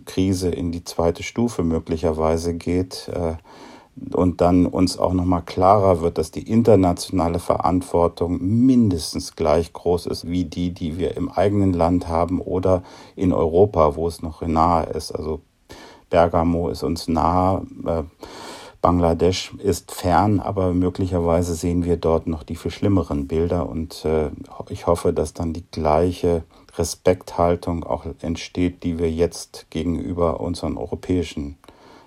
Krise 0.05 0.49
in 0.49 0.71
die 0.71 0.83
zweite 0.83 1.23
Stufe 1.23 1.63
möglicherweise 1.63 2.53
geht. 2.53 3.09
Äh, 3.13 3.35
und 4.13 4.41
dann 4.41 4.65
uns 4.65 4.97
auch 4.97 5.13
nochmal 5.13 5.41
klarer 5.43 6.01
wird, 6.01 6.17
dass 6.17 6.31
die 6.31 6.49
internationale 6.49 7.39
Verantwortung 7.39 8.37
mindestens 8.41 9.35
gleich 9.35 9.73
groß 9.73 10.05
ist 10.05 10.27
wie 10.27 10.45
die, 10.45 10.71
die 10.71 10.97
wir 10.97 11.17
im 11.17 11.29
eigenen 11.29 11.73
Land 11.73 12.07
haben 12.07 12.39
oder 12.39 12.83
in 13.15 13.33
Europa, 13.33 13.95
wo 13.95 14.07
es 14.07 14.21
noch 14.21 14.41
nahe 14.41 14.85
ist. 14.87 15.11
Also 15.11 15.41
Bergamo 16.09 16.69
ist 16.69 16.83
uns 16.83 17.07
nahe, 17.07 17.65
äh, 17.85 18.03
Bangladesch 18.81 19.53
ist 19.55 19.91
fern, 19.91 20.39
aber 20.39 20.73
möglicherweise 20.73 21.55
sehen 21.55 21.83
wir 21.83 21.97
dort 21.97 22.27
noch 22.27 22.43
die 22.43 22.55
viel 22.55 22.71
schlimmeren 22.71 23.27
Bilder 23.27 23.67
und 23.67 24.05
äh, 24.05 24.29
ich 24.69 24.87
hoffe, 24.87 25.13
dass 25.13 25.33
dann 25.33 25.51
die 25.53 25.65
gleiche 25.71 26.43
Respekthaltung 26.77 27.83
auch 27.83 28.05
entsteht, 28.21 28.83
die 28.83 28.99
wir 28.99 29.11
jetzt 29.11 29.67
gegenüber 29.71 30.39
unseren 30.39 30.77
europäischen 30.77 31.57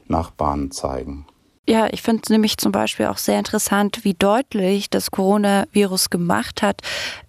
Nachbarn 0.07 0.71
zeigen. 0.71 1.27
Ja, 1.69 1.89
ich 1.93 2.03
finde 2.03 2.23
es 2.25 2.31
nämlich 2.31 2.57
zum 2.57 2.73
Beispiel 2.73 3.07
auch 3.07 3.19
sehr 3.19 3.39
interessant, 3.39 4.01
wie 4.03 4.15
deutlich 4.15 4.91
das 4.91 5.11
Coronavirus 5.11 6.11
gemacht 6.11 6.63
hat, 6.63 6.81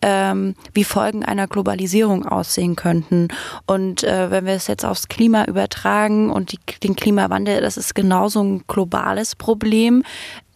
ähm, 0.02 0.56
wie 0.74 0.86
Folgen 0.86 1.24
einer 1.24 1.48
Globalisierung 1.48 2.26
aussehen 2.26 2.76
könnten. 2.76 3.28
Und 3.68 4.04
äh, 4.04 4.32
wenn 4.32 4.46
wir 4.46 4.54
es 4.54 4.68
jetzt 4.68 4.86
aufs 4.86 5.10
Klima 5.10 5.46
übertragen 5.46 6.32
und 6.32 6.54
die, 6.54 6.60
den 6.82 6.96
Klimawandel, 6.96 7.62
das 7.62 7.78
ist 7.78 7.94
genauso 7.94 8.42
ein 8.42 8.64
globales 8.68 9.36
Problem. 9.36 10.02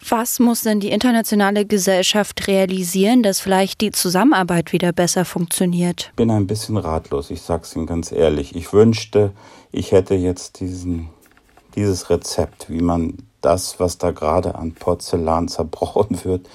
Was 0.08 0.40
muss 0.40 0.62
denn 0.62 0.80
die 0.80 0.90
internationale 0.90 1.66
Gesellschaft 1.66 2.48
realisieren, 2.48 3.22
dass 3.22 3.40
vielleicht 3.40 3.82
die 3.82 3.90
Zusammenarbeit 3.90 4.72
wieder 4.72 4.92
besser 4.92 5.24
funktioniert? 5.24 6.08
Ich 6.10 6.16
bin 6.16 6.30
ein 6.30 6.46
bisschen 6.46 6.76
ratlos, 6.76 7.30
ich 7.30 7.42
sage 7.42 7.64
es 7.64 7.76
Ihnen 7.76 7.86
ganz 7.86 8.10
ehrlich. 8.10 8.56
Ich 8.56 8.72
wünschte, 8.72 9.32
ich 9.70 9.92
hätte 9.92 10.14
jetzt 10.14 10.60
diesen, 10.60 11.10
dieses 11.74 12.08
Rezept, 12.08 12.70
wie 12.70 12.80
man 12.80 13.18
das, 13.46 13.78
was 13.78 13.98
da 13.98 14.10
gerade 14.10 14.56
an 14.56 14.72
Porzellan 14.72 15.48
zerbrochen 15.56 16.24
wird, 16.24 16.48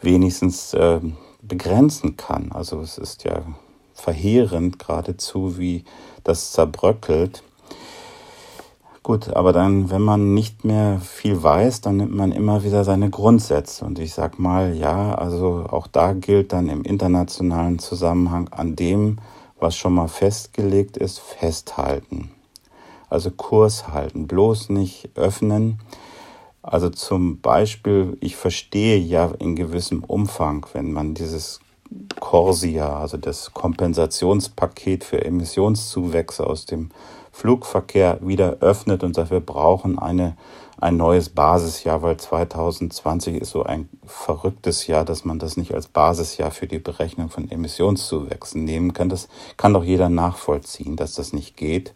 wenigstens 0.00 0.74
äh, 0.74 1.00
begrenzen 1.42 2.16
kann. 2.16 2.50
Also 2.52 2.80
es 2.80 2.98
ist 2.98 3.24
ja 3.24 3.42
verheerend 3.94 4.78
geradezu, 4.78 5.58
wie 5.58 5.84
das 6.24 6.52
zerbröckelt. 6.52 7.42
Gut, 9.02 9.34
aber 9.34 9.52
dann, 9.52 9.90
wenn 9.90 10.00
man 10.00 10.32
nicht 10.32 10.64
mehr 10.64 11.00
viel 11.00 11.42
weiß, 11.42 11.80
dann 11.80 11.96
nimmt 11.96 12.14
man 12.14 12.30
immer 12.30 12.62
wieder 12.62 12.84
seine 12.84 13.10
Grundsätze. 13.10 13.84
Und 13.84 13.98
ich 13.98 14.14
sag 14.14 14.38
mal, 14.38 14.76
ja, 14.76 15.14
also 15.14 15.66
auch 15.68 15.88
da 15.88 16.12
gilt 16.12 16.52
dann 16.52 16.68
im 16.68 16.82
internationalen 16.84 17.80
Zusammenhang 17.80 18.48
an 18.50 18.76
dem, 18.76 19.18
was 19.58 19.76
schon 19.76 19.94
mal 19.94 20.08
festgelegt 20.08 20.96
ist, 20.96 21.18
festhalten. 21.18 22.30
Also 23.10 23.32
Kurs 23.32 23.88
halten, 23.88 24.28
bloß 24.28 24.70
nicht 24.70 25.10
öffnen. 25.16 25.80
Also 26.62 26.90
zum 26.90 27.40
Beispiel, 27.40 28.16
ich 28.20 28.36
verstehe 28.36 28.98
ja 28.98 29.32
in 29.38 29.56
gewissem 29.56 30.04
Umfang, 30.04 30.66
wenn 30.72 30.92
man 30.92 31.14
dieses 31.14 31.60
Corsia, 32.20 33.00
also 33.00 33.16
das 33.16 33.52
Kompensationspaket 33.52 35.04
für 35.04 35.24
Emissionszuwächse 35.24 36.46
aus 36.46 36.64
dem 36.64 36.90
Flugverkehr 37.32 38.18
wieder 38.20 38.58
öffnet 38.60 39.02
und 39.02 39.14
sagt, 39.14 39.30
wir 39.30 39.40
brauchen 39.40 39.98
eine, 39.98 40.36
ein 40.80 40.96
neues 40.96 41.30
Basisjahr, 41.30 42.02
weil 42.02 42.16
2020 42.16 43.40
ist 43.40 43.50
so 43.50 43.64
ein 43.64 43.88
verrücktes 44.04 44.86
Jahr, 44.86 45.04
dass 45.04 45.24
man 45.24 45.38
das 45.38 45.56
nicht 45.56 45.74
als 45.74 45.88
Basisjahr 45.88 46.50
für 46.50 46.66
die 46.66 46.78
Berechnung 46.78 47.28
von 47.28 47.50
Emissionszuwächsen 47.50 48.64
nehmen 48.64 48.92
kann. 48.92 49.08
Das 49.08 49.28
kann 49.56 49.74
doch 49.74 49.84
jeder 49.84 50.08
nachvollziehen, 50.08 50.96
dass 50.96 51.14
das 51.14 51.32
nicht 51.32 51.56
geht. 51.56 51.94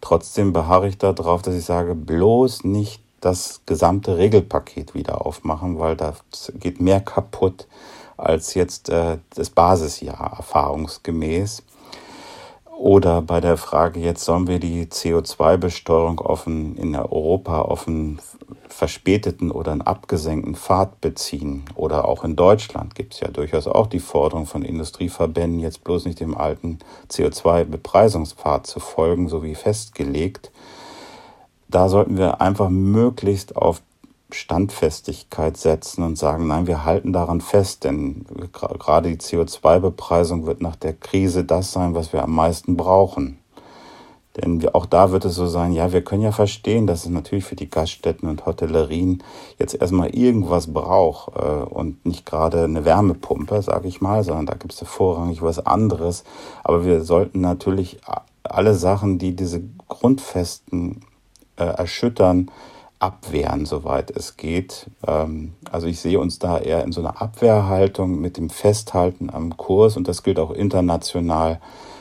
Trotzdem 0.00 0.52
beharre 0.52 0.88
ich 0.88 0.98
darauf, 0.98 1.42
dass 1.42 1.54
ich 1.54 1.64
sage, 1.64 1.94
bloß 1.94 2.64
nicht 2.64 3.02
das 3.20 3.60
gesamte 3.66 4.16
Regelpaket 4.16 4.94
wieder 4.94 5.26
aufmachen, 5.26 5.78
weil 5.78 5.96
da 5.96 6.14
geht 6.54 6.80
mehr 6.80 7.00
kaputt 7.00 7.66
als 8.16 8.54
jetzt 8.54 8.90
äh, 8.90 9.18
das 9.34 9.50
Basisjahr 9.50 10.34
erfahrungsgemäß. 10.36 11.62
Oder 12.80 13.20
bei 13.20 13.42
der 13.42 13.58
Frage, 13.58 14.00
jetzt 14.00 14.24
sollen 14.24 14.46
wir 14.46 14.58
die 14.58 14.86
CO2-Besteuerung 14.86 16.18
auf 16.18 16.46
einen, 16.46 16.76
in 16.76 16.96
Europa 16.96 17.60
einen 17.86 18.20
verspäteten 18.68 19.50
oder 19.50 19.72
einen 19.72 19.82
abgesenkten 19.82 20.54
Pfad 20.54 20.98
beziehen. 21.02 21.64
Oder 21.74 22.08
auch 22.08 22.24
in 22.24 22.36
Deutschland 22.36 22.94
gibt 22.94 23.12
es 23.12 23.20
ja 23.20 23.28
durchaus 23.28 23.66
auch 23.66 23.86
die 23.86 24.00
Forderung 24.00 24.46
von 24.46 24.62
Industrieverbänden, 24.62 25.60
jetzt 25.60 25.84
bloß 25.84 26.06
nicht 26.06 26.20
dem 26.20 26.34
alten 26.34 26.78
CO2-Bepreisungspfad 27.10 28.66
zu 28.66 28.80
folgen, 28.80 29.28
so 29.28 29.42
wie 29.42 29.54
festgelegt 29.54 30.50
da 31.70 31.88
sollten 31.88 32.16
wir 32.16 32.40
einfach 32.40 32.68
möglichst 32.68 33.56
auf 33.56 33.82
Standfestigkeit 34.32 35.56
setzen 35.56 36.02
und 36.02 36.16
sagen, 36.16 36.46
nein, 36.46 36.66
wir 36.66 36.84
halten 36.84 37.12
daran 37.12 37.40
fest, 37.40 37.84
denn 37.84 38.24
gerade 38.52 39.10
die 39.10 39.18
CO2-Bepreisung 39.18 40.46
wird 40.46 40.60
nach 40.60 40.76
der 40.76 40.92
Krise 40.92 41.44
das 41.44 41.72
sein, 41.72 41.94
was 41.94 42.12
wir 42.12 42.22
am 42.22 42.34
meisten 42.34 42.76
brauchen. 42.76 43.38
Denn 44.36 44.64
auch 44.74 44.86
da 44.86 45.10
wird 45.10 45.24
es 45.24 45.34
so 45.34 45.48
sein, 45.48 45.72
ja, 45.72 45.92
wir 45.92 46.02
können 46.02 46.22
ja 46.22 46.30
verstehen, 46.30 46.86
dass 46.86 47.04
es 47.04 47.10
natürlich 47.10 47.44
für 47.44 47.56
die 47.56 47.68
Gaststätten 47.68 48.28
und 48.28 48.46
Hotellerien 48.46 49.24
jetzt 49.58 49.74
erstmal 49.74 50.10
irgendwas 50.10 50.72
braucht 50.72 51.34
äh, 51.36 51.64
und 51.64 52.06
nicht 52.06 52.26
gerade 52.26 52.62
eine 52.62 52.84
Wärmepumpe, 52.84 53.60
sage 53.60 53.88
ich 53.88 54.00
mal, 54.00 54.22
sondern 54.22 54.46
da 54.46 54.54
gibt 54.54 54.72
es 54.72 54.80
ja 54.80 54.86
vorrangig 54.86 55.42
was 55.42 55.66
anderes. 55.66 56.22
Aber 56.62 56.84
wir 56.84 57.02
sollten 57.02 57.40
natürlich 57.40 57.98
alle 58.44 58.74
Sachen, 58.74 59.18
die 59.18 59.34
diese 59.34 59.62
Grundfesten 59.88 61.00
äh, 61.60 61.64
erschüttern, 61.64 62.50
abwehren, 62.98 63.66
soweit 63.66 64.10
es 64.10 64.36
geht. 64.36 64.86
Ähm, 65.06 65.54
also 65.70 65.86
ich 65.86 66.00
sehe 66.00 66.18
uns 66.18 66.38
da 66.38 66.58
eher 66.58 66.84
in 66.84 66.92
so 66.92 67.00
einer 67.00 67.20
Abwehrhaltung 67.20 68.20
mit 68.20 68.36
dem 68.36 68.50
Festhalten 68.50 69.30
am 69.30 69.56
Kurs 69.56 69.96
und 69.96 70.08
das 70.08 70.22
gilt 70.22 70.38
auch 70.38 70.50
international. 70.50 71.60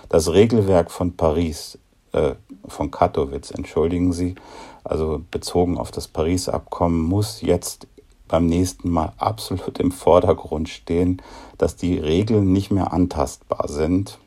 Das 0.09 0.31
Regelwerk 0.31 0.91
von 0.91 1.15
Paris 1.15 1.77
äh, 2.11 2.33
von 2.67 2.91
Katowice, 2.91 3.51
entschuldigen 3.51 4.13
Sie, 4.13 4.35
also 4.83 5.21
bezogen 5.31 5.77
auf 5.77 5.91
das 5.91 6.07
Paris-Abkommen, 6.07 7.01
muss 7.01 7.41
jetzt 7.41 7.87
beim 8.27 8.45
nächsten 8.45 8.89
Mal 8.89 9.13
absolut 9.17 9.79
im 9.79 9.91
Vordergrund 9.91 10.69
stehen, 10.69 11.21
dass 11.57 11.75
die 11.75 11.97
Regeln 11.97 12.51
nicht 12.51 12.71
mehr 12.71 12.93
antastbar 12.93 13.67
sind. 13.67 14.19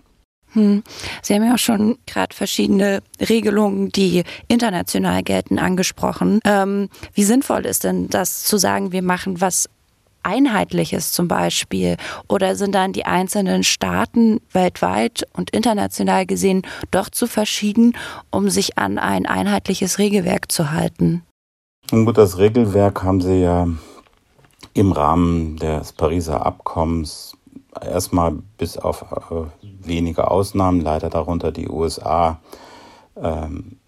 Hm. 0.53 0.83
Sie 1.23 1.35
haben 1.35 1.45
ja 1.45 1.55
auch 1.55 1.59
schon 1.59 1.99
gerade 2.07 2.35
verschiedene 2.35 3.03
Regelungen, 3.21 3.91
die 3.91 4.25
international 4.49 5.23
gelten, 5.23 5.59
angesprochen. 5.59 6.41
Ähm, 6.45 6.89
wie 7.15 7.25
sinnvoll 7.25 7.65
ist 7.67 7.85
denn 7.85 8.09
das 8.09 8.45
zu 8.45 8.59
sagen, 8.59 8.93
wir 8.93 9.03
machen 9.03 9.41
was 9.41 9.69
Einheitliches 10.23 11.13
zum 11.13 11.29
Beispiel? 11.29 11.97
Oder 12.29 12.55
sind 12.57 12.75
dann 12.75 12.93
die 12.93 13.05
einzelnen 13.05 13.65
Staaten 13.65 14.41
weltweit 14.53 15.27
und 15.33 15.51
international 15.51 16.27
gesehen 16.27 16.63
doch 16.91 17.09
zu 17.09 17.27
verschieden, 17.27 17.97
um 18.31 18.49
sich 18.49 18.79
an 18.79 18.99
ein 18.99 19.27
einheitliches 19.27 19.99
Regelwerk 19.99 20.53
zu 20.53 20.71
halten? 20.71 21.23
Nun 21.91 22.07
gut, 22.07 22.19
das 22.19 22.39
Regelwerk 22.39 23.03
haben 23.03 23.21
Sie 23.21 23.41
ja 23.41 23.67
im 24.75 24.93
Rahmen 24.93 25.57
des 25.57 25.93
Pariser 25.93 26.47
Abkommens 26.47 27.37
erstmal 27.81 28.33
bis 28.59 28.77
auf 28.77 29.03
äh, 29.03 29.67
wenige 29.87 30.31
Ausnahmen, 30.31 30.81
leider 30.81 31.11
darunter 31.11 31.53
die 31.53 31.69
USA, 31.69 32.41
ähm, 33.17 33.79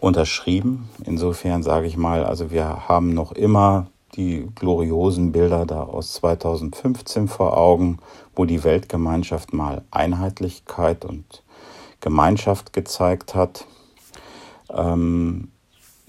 unterschrieben. 0.00 0.88
Insofern 1.04 1.62
sage 1.62 1.86
ich 1.86 1.96
mal, 1.96 2.24
also 2.24 2.50
wir 2.50 2.88
haben 2.88 3.12
noch 3.12 3.32
immer 3.32 3.86
die 4.16 4.48
gloriosen 4.54 5.32
Bilder 5.32 5.66
da 5.66 5.82
aus 5.82 6.14
2015 6.14 7.28
vor 7.28 7.56
Augen, 7.56 7.98
wo 8.34 8.44
die 8.44 8.64
Weltgemeinschaft 8.64 9.52
mal 9.52 9.82
Einheitlichkeit 9.90 11.04
und 11.04 11.42
Gemeinschaft 12.00 12.72
gezeigt 12.72 13.34
hat. 13.34 13.66
Ähm, 14.72 15.48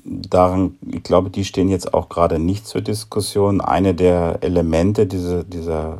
daran, 0.04 0.78
ich 0.90 1.04
glaube, 1.04 1.30
die 1.30 1.46
stehen 1.46 1.70
jetzt 1.70 1.94
auch 1.94 2.10
gerade 2.10 2.40
nicht 2.40 2.66
zur 2.66 2.82
Diskussion. 2.82 3.62
Eine 3.62 3.94
der 3.94 4.40
Elemente 4.42 5.06
dieser, 5.06 5.44
dieser, 5.44 6.00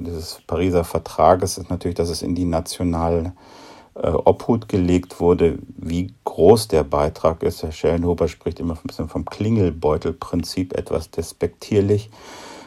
dieses 0.00 0.40
Pariser 0.46 0.84
Vertrages 0.84 1.58
ist 1.58 1.70
natürlich, 1.70 1.96
dass 1.96 2.08
es 2.08 2.22
in 2.22 2.34
die 2.34 2.44
nationale 2.44 3.32
äh, 3.94 4.08
Obhut 4.08 4.68
gelegt 4.68 5.20
wurde, 5.20 5.58
wie 5.76 6.14
groß 6.24 6.68
der 6.68 6.84
Beitrag 6.84 7.42
ist. 7.42 7.62
Herr 7.62 7.72
Schellenhuber 7.72 8.28
spricht 8.28 8.60
immer 8.60 8.74
ein 8.74 8.86
bisschen 8.86 9.08
vom 9.08 9.24
Klingelbeutelprinzip, 9.24 10.76
etwas 10.76 11.10
despektierlich. 11.10 12.10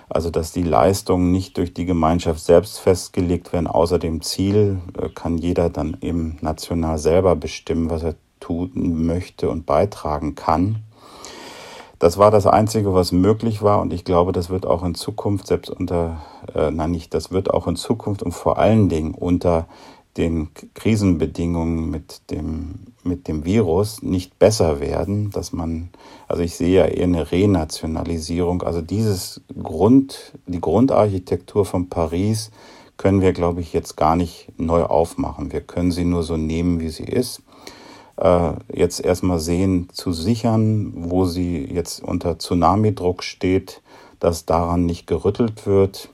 Also, 0.07 0.29
dass 0.29 0.51
die 0.51 0.61
Leistungen 0.61 1.31
nicht 1.31 1.57
durch 1.57 1.73
die 1.73 1.85
Gemeinschaft 1.85 2.39
selbst 2.39 2.79
festgelegt 2.79 3.53
werden. 3.53 3.65
Außer 3.65 3.97
dem 3.97 4.21
Ziel 4.21 4.79
äh, 4.99 5.09
kann 5.09 5.37
jeder 5.37 5.69
dann 5.69 5.97
eben 6.01 6.37
national 6.41 6.99
selber 6.99 7.35
bestimmen, 7.35 7.89
was 7.89 8.03
er 8.03 8.15
tun 8.39 8.71
möchte 9.05 9.49
und 9.49 9.65
beitragen 9.65 10.35
kann. 10.35 10.83
Das 11.99 12.17
war 12.17 12.31
das 12.31 12.45
Einzige, 12.45 12.93
was 12.93 13.11
möglich 13.11 13.61
war 13.61 13.81
und 13.81 13.93
ich 13.93 14.03
glaube, 14.03 14.31
das 14.31 14.49
wird 14.49 14.65
auch 14.65 14.83
in 14.83 14.95
Zukunft, 14.95 15.47
selbst 15.47 15.69
unter, 15.69 16.21
äh, 16.53 16.71
nein, 16.71 16.91
nicht, 16.91 17.13
das 17.13 17.31
wird 17.31 17.49
auch 17.53 17.67
in 17.67 17.75
Zukunft 17.75 18.21
und 18.21 18.33
vor 18.33 18.57
allen 18.57 18.89
Dingen 18.89 19.13
unter 19.13 19.67
den 20.17 20.49
Krisenbedingungen 20.73 21.89
mit 21.89 22.31
dem, 22.31 22.93
mit 23.03 23.27
dem 23.27 23.43
Virus 23.43 24.01
nicht 24.01 24.39
besser 24.39 24.79
werden, 24.79 25.29
dass 25.29 25.51
man, 25.51 25.89
also 26.27 26.41
ich 26.41 26.55
sehe 26.55 26.75
ja 26.75 26.85
eher 26.85 27.03
eine 27.03 27.31
Renationalisierung, 27.31 28.63
also 28.63 28.81
dieses 28.81 29.41
Grund, 29.61 30.33
die 30.47 30.61
Grundarchitektur 30.61 31.65
von 31.65 31.89
Paris 31.89 32.51
können 32.97 33.21
wir, 33.21 33.33
glaube 33.33 33.59
ich, 33.61 33.73
jetzt 33.73 33.97
gar 33.97 34.15
nicht 34.15 34.47
neu 34.57 34.83
aufmachen. 34.83 35.51
Wir 35.51 35.61
können 35.61 35.91
sie 35.91 36.05
nur 36.05 36.23
so 36.23 36.37
nehmen, 36.37 36.79
wie 36.79 36.89
sie 36.89 37.03
ist. 37.03 37.41
Äh, 38.17 38.53
jetzt 38.73 38.99
erstmal 38.99 39.39
sehen, 39.39 39.89
zu 39.91 40.13
sichern, 40.13 40.93
wo 40.95 41.25
sie 41.25 41.65
jetzt 41.65 42.03
unter 42.03 42.39
Tsunamidruck 42.39 43.23
steht, 43.23 43.81
dass 44.19 44.45
daran 44.45 44.85
nicht 44.85 45.07
gerüttelt 45.07 45.65
wird 45.65 46.09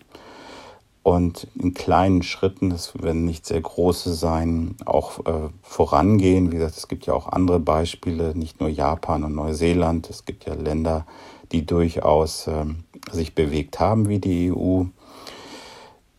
und 1.04 1.48
in 1.56 1.74
kleinen 1.74 2.22
Schritten, 2.22 2.70
das 2.70 2.94
werden 3.02 3.26
nicht 3.26 3.46
sehr 3.46 3.62
große 3.62 4.14
sein, 4.14 4.76
auch 4.86 5.26
äh, 5.26 5.50
vorangehen. 5.64 6.52
Wie 6.52 6.58
gesagt, 6.58 6.78
es 6.78 6.88
gibt 6.88 7.08
ja 7.08 7.14
auch 7.14 7.28
andere 7.28 7.60
Beispiele, 7.60 8.36
nicht 8.36 8.60
nur 8.60 8.70
Japan 8.70 9.24
und 9.24 9.34
Neuseeland. 9.34 10.10
Es 10.12 10.26
gibt 10.26 10.46
ja 10.46 10.54
Länder, 10.54 11.08
die 11.52 11.66
durchaus 11.66 12.46
äh, 12.46 12.66
sich 13.12 13.34
bewegt 13.34 13.80
haben 13.80 14.10
wie 14.10 14.20
die 14.20 14.52
EU. 14.52 14.84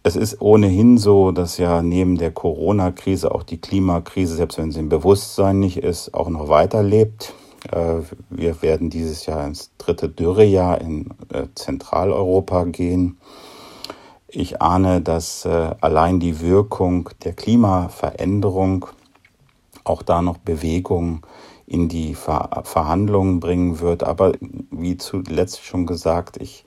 Es 0.04 0.16
ist 0.16 0.40
ohnehin 0.40 0.98
so, 0.98 1.30
dass 1.30 1.58
ja 1.58 1.80
neben 1.80 2.18
der 2.18 2.32
Corona-Krise 2.32 3.32
auch 3.32 3.44
die 3.44 3.60
Klimakrise, 3.60 4.34
selbst 4.34 4.58
wenn 4.58 4.72
sie 4.72 4.80
im 4.80 4.88
Bewusstsein 4.88 5.60
nicht 5.60 5.78
ist, 5.78 6.12
auch 6.12 6.28
noch 6.28 6.48
weiterlebt. 6.48 7.34
Äh, 7.70 8.00
wir 8.28 8.62
werden 8.62 8.90
dieses 8.90 9.26
Jahr 9.26 9.46
ins 9.46 9.70
dritte 9.78 10.08
Dürrejahr 10.08 10.80
in 10.80 11.10
äh, 11.32 11.46
Zentraleuropa 11.54 12.64
gehen. 12.64 13.18
Ich 14.26 14.60
ahne, 14.60 15.00
dass 15.00 15.44
äh, 15.44 15.74
allein 15.80 16.18
die 16.18 16.40
Wirkung 16.40 17.10
der 17.22 17.34
Klimaveränderung 17.34 18.86
auch 19.84 20.02
da 20.02 20.20
noch 20.20 20.38
Bewegung 20.38 21.24
in 21.66 21.88
die 21.88 22.14
Ver 22.14 22.62
Verhandlungen 22.64 23.38
bringen 23.38 23.78
wird. 23.78 24.02
Aber 24.02 24.32
wie 24.70 24.96
zuletzt 24.96 25.64
schon 25.64 25.86
gesagt, 25.86 26.38
ich 26.38 26.64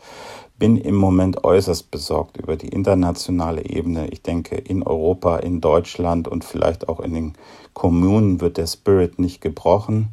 bin 0.58 0.78
im 0.78 0.96
Moment 0.96 1.44
äußerst 1.44 1.91
besorgt 1.91 2.38
über 2.38 2.56
die 2.56 2.70
internationale 2.70 3.65
Ebene. 3.65 4.08
Ich 4.08 4.22
denke, 4.22 4.56
in 4.56 4.84
Europa, 4.84 5.38
in 5.38 5.62
Deutschland 5.62 6.28
und 6.28 6.46
vielleicht 6.46 6.88
auch 6.88 7.00
in 7.00 7.13
den 7.13 7.34
Kommunen 7.74 8.39
wird 8.41 8.58
der 8.58 8.68
Spirit 8.68 9.20
nicht 9.20 9.41
gebrochen. 9.41 10.10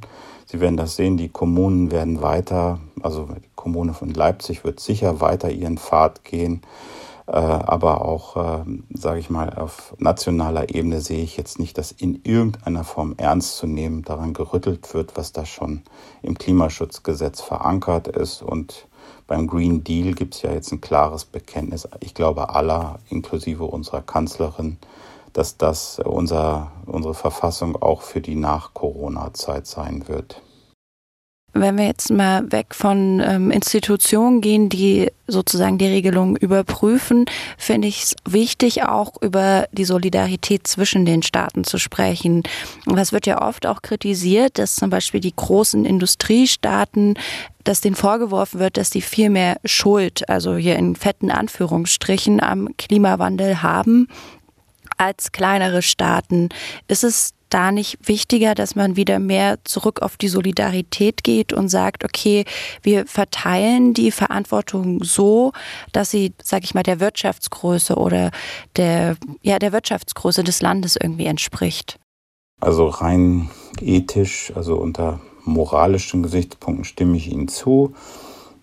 Sie 0.47 0.61
werden 0.61 0.77
das 0.77 0.97
sehen, 0.97 1.17
die 1.17 1.29
Kommunen 1.29 1.91
werden 1.91 2.21
weiter, 2.21 2.81
also 3.01 3.29
die 3.35 3.49
Kommune 3.55 3.95
von 3.95 4.13
Leipzig 4.13 4.65
wird 4.65 4.81
sicher 4.81 5.21
weiter 5.21 5.51
ihren 5.51 5.79
Pfad 5.79 6.25
gehen. 6.25 6.63
Äh, 7.27 7.37
aber 7.37 8.05
auch, 8.05 8.37
äh, 8.37 8.65
sage 8.93 9.21
ich 9.21 9.31
mal, 9.31 9.51
auf 9.55 9.95
nationaler 9.99 10.75
Ebene 10.75 11.01
sehe 11.01 11.23
ich 11.23 11.37
jetzt 11.37 11.61
nicht, 11.61 11.79
dass 11.79 11.93
in 11.93 12.21
irgendeiner 12.25 12.83
Form 12.83 13.15
ernst 13.17 13.57
zu 13.57 13.67
nehmen 13.67 14.03
daran 14.03 14.35
gerüttelt 14.35 14.93
wird, 14.93 15.17
was 15.17 15.33
da 15.33 15.47
schon 15.47 15.83
im 16.23 16.37
Klimaschutzgesetz 16.37 17.41
verankert 17.41 18.09
ist. 18.09 18.43
Und 18.43 18.89
beim 19.27 19.47
Green 19.47 19.85
Deal 19.85 20.15
gibt 20.15 20.35
es 20.35 20.43
ja 20.43 20.53
jetzt 20.53 20.73
ein 20.73 20.81
klares 20.81 21.25
Bekenntnis, 21.25 21.89
ich 22.01 22.15
glaube 22.15 22.51
aller, 22.51 22.99
inklusive 23.09 23.65
unserer 23.65 24.03
Kanzlerin, 24.03 24.79
dass 25.33 25.57
das 25.57 25.99
unser, 25.99 26.73
unsere 26.87 27.15
Verfassung 27.15 27.81
auch 27.81 28.03
für 28.03 28.21
die 28.21 28.35
Nach-Corona-Zeit 28.35 29.67
sein 29.67 30.09
wird. 30.09 30.43
Wenn 31.55 31.77
wir 31.77 31.87
jetzt 31.87 32.11
mal 32.11 32.51
weg 32.51 32.75
von 32.75 33.21
ähm, 33.21 33.51
Institutionen 33.51 34.41
gehen, 34.41 34.71
die 34.71 35.11
sozusagen 35.27 35.77
die 35.77 35.87
Regelung 35.87 36.37
überprüfen, 36.37 37.27
finde 37.59 37.89
ich 37.89 38.03
es 38.03 38.17
wichtig, 38.27 38.85
auch 38.85 39.21
über 39.21 39.67
die 39.71 39.85
Solidarität 39.85 40.67
zwischen 40.67 41.05
den 41.05 41.23
Staaten 41.23 41.65
zu 41.65 41.79
sprechen. 41.79 42.43
Das 42.87 43.13
wird 43.13 43.27
ja 43.27 43.47
oft 43.47 43.67
auch 43.67 43.83
kritisiert, 43.83 44.59
dass 44.59 44.77
zum 44.77 44.89
Beispiel 44.89 45.21
die 45.21 45.37
großen 45.37 45.85
Industriestaaten, 45.85 47.19
dass 47.65 47.83
denen 47.83 47.97
vorgeworfen 47.97 48.59
wird, 48.59 48.79
dass 48.79 48.89
die 48.89 49.03
viel 49.03 49.29
mehr 49.29 49.59
Schuld, 49.65 50.29
also 50.31 50.57
hier 50.57 50.77
in 50.77 50.97
fetten 50.97 51.31
Anführungsstrichen, 51.31 52.43
am 52.43 52.75
Klimawandel 52.79 53.63
haben 53.63 54.09
als 54.97 55.33
kleinere 55.33 55.83
Staaten. 55.83 56.49
Ist 56.89 57.05
es 57.05 57.35
da 57.53 57.73
nicht 57.73 57.99
wichtiger, 58.07 58.55
dass 58.55 58.75
man 58.75 58.97
wieder 58.97 59.19
mehr 59.19 59.59
zurück 59.65 60.03
auf 60.03 60.17
die 60.17 60.29
Solidarität 60.29 61.25
geht 61.25 61.53
und 61.53 61.69
sagt, 61.69 62.05
okay, 62.05 62.45
wir 62.83 63.07
verteilen 63.07 63.95
die 63.95 64.11
Verantwortung 64.11 65.03
so, 65.05 65.53
dass 65.93 66.11
sie, 66.11 66.33
sag 66.43 66.65
ich 66.65 66.75
mal, 66.75 66.83
der 66.83 67.01
Wirtschaftsgröße 67.01 67.97
oder 67.97 68.31
der, 68.77 69.17
ja, 69.43 69.59
der 69.59 69.73
Wirtschaftsgröße 69.73 70.45
des 70.45 70.63
Landes 70.63 70.97
irgendwie 70.97 71.27
entspricht? 71.27 71.99
Also 72.61 72.87
rein 72.87 73.51
ethisch, 73.81 74.53
also 74.55 74.77
unter 74.77 75.21
moralischen 75.45 76.23
Gesichtspunkten 76.23 76.85
stimme 76.85 77.17
ich 77.17 77.31
Ihnen 77.31 77.49
zu. 77.49 77.95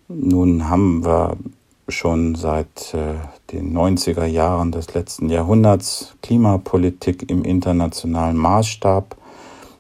Nun 0.08 0.70
haben 0.70 1.04
wir 1.04 1.38
schon 1.92 2.36
seit 2.36 2.94
äh, 2.94 3.16
den 3.52 3.76
90er 3.76 4.26
Jahren 4.26 4.72
des 4.72 4.94
letzten 4.94 5.30
Jahrhunderts 5.30 6.16
Klimapolitik 6.22 7.30
im 7.30 7.44
internationalen 7.44 8.38
Maßstab. 8.38 9.16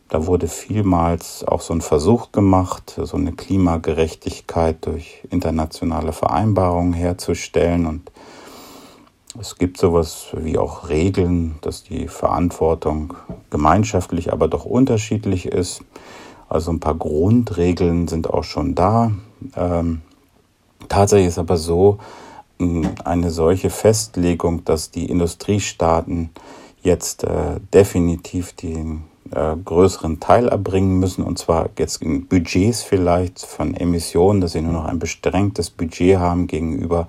Da 0.09 0.25
wurde 0.25 0.47
vielmals 0.47 1.43
auch 1.43 1.61
so 1.61 1.73
ein 1.73 1.81
Versuch 1.81 2.31
gemacht, 2.31 2.99
so 3.01 3.15
eine 3.15 3.31
Klimagerechtigkeit 3.31 4.85
durch 4.85 5.23
internationale 5.29 6.13
Vereinbarungen 6.13 6.93
herzustellen. 6.93 7.85
Und 7.85 8.11
es 9.39 9.57
gibt 9.57 9.77
sowas 9.77 10.29
wie 10.33 10.57
auch 10.57 10.89
Regeln, 10.89 11.55
dass 11.61 11.83
die 11.83 12.07
Verantwortung 12.07 13.13
gemeinschaftlich, 13.51 14.33
aber 14.33 14.47
doch 14.47 14.65
unterschiedlich 14.65 15.45
ist. 15.45 15.83
Also 16.49 16.71
ein 16.71 16.79
paar 16.79 16.95
Grundregeln 16.95 18.07
sind 18.07 18.29
auch 18.29 18.43
schon 18.43 18.73
da. 18.73 19.11
Ähm, 19.55 20.01
tatsächlich 20.89 21.27
ist 21.27 21.39
aber 21.39 21.57
so, 21.57 21.99
eine 23.05 23.31
solche 23.31 23.69
Festlegung, 23.69 24.65
dass 24.65 24.91
die 24.91 25.05
Industriestaaten 25.05 26.31
jetzt 26.81 27.23
äh, 27.23 27.59
definitiv 27.73 28.53
den 28.53 29.03
äh, 29.31 29.55
größeren 29.63 30.19
Teil 30.19 30.49
erbringen 30.49 30.99
müssen, 30.99 31.23
und 31.23 31.37
zwar 31.39 31.69
jetzt 31.77 32.01
in 32.01 32.27
Budgets 32.27 32.83
vielleicht 32.83 33.45
von 33.45 33.75
Emissionen, 33.75 34.41
dass 34.41 34.53
sie 34.53 34.61
nur 34.61 34.73
noch 34.73 34.85
ein 34.85 34.99
beschränktes 34.99 35.69
Budget 35.69 36.17
haben 36.17 36.47
gegenüber 36.47 37.07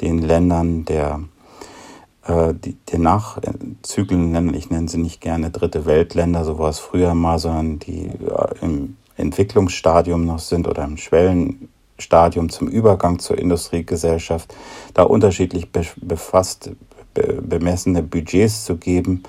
den 0.00 0.18
Ländern 0.18 0.84
der, 0.84 1.20
äh, 2.26 2.54
die, 2.54 2.76
der 2.90 2.98
Nachzyklen 2.98 4.32
nennen, 4.32 4.54
ich 4.54 4.70
nenne 4.70 4.88
sie 4.88 4.98
nicht 4.98 5.20
gerne 5.20 5.50
dritte 5.50 5.86
Weltländer, 5.86 6.44
so 6.44 6.58
war 6.58 6.70
es 6.70 6.78
früher 6.78 7.14
mal, 7.14 7.38
sondern 7.38 7.78
die 7.78 8.06
äh, 8.06 8.54
im 8.62 8.96
Entwicklungsstadium 9.16 10.24
noch 10.24 10.38
sind 10.38 10.66
oder 10.66 10.84
im 10.84 10.96
Schwellenstadium 11.98 12.48
zum 12.48 12.68
Übergang 12.68 13.18
zur 13.18 13.38
Industriegesellschaft, 13.38 14.54
da 14.94 15.02
unterschiedlich 15.02 15.70
befasst, 15.72 16.70
bemessene 17.14 18.02
Budgets 18.02 18.64
zu 18.64 18.76
geben 18.76 19.24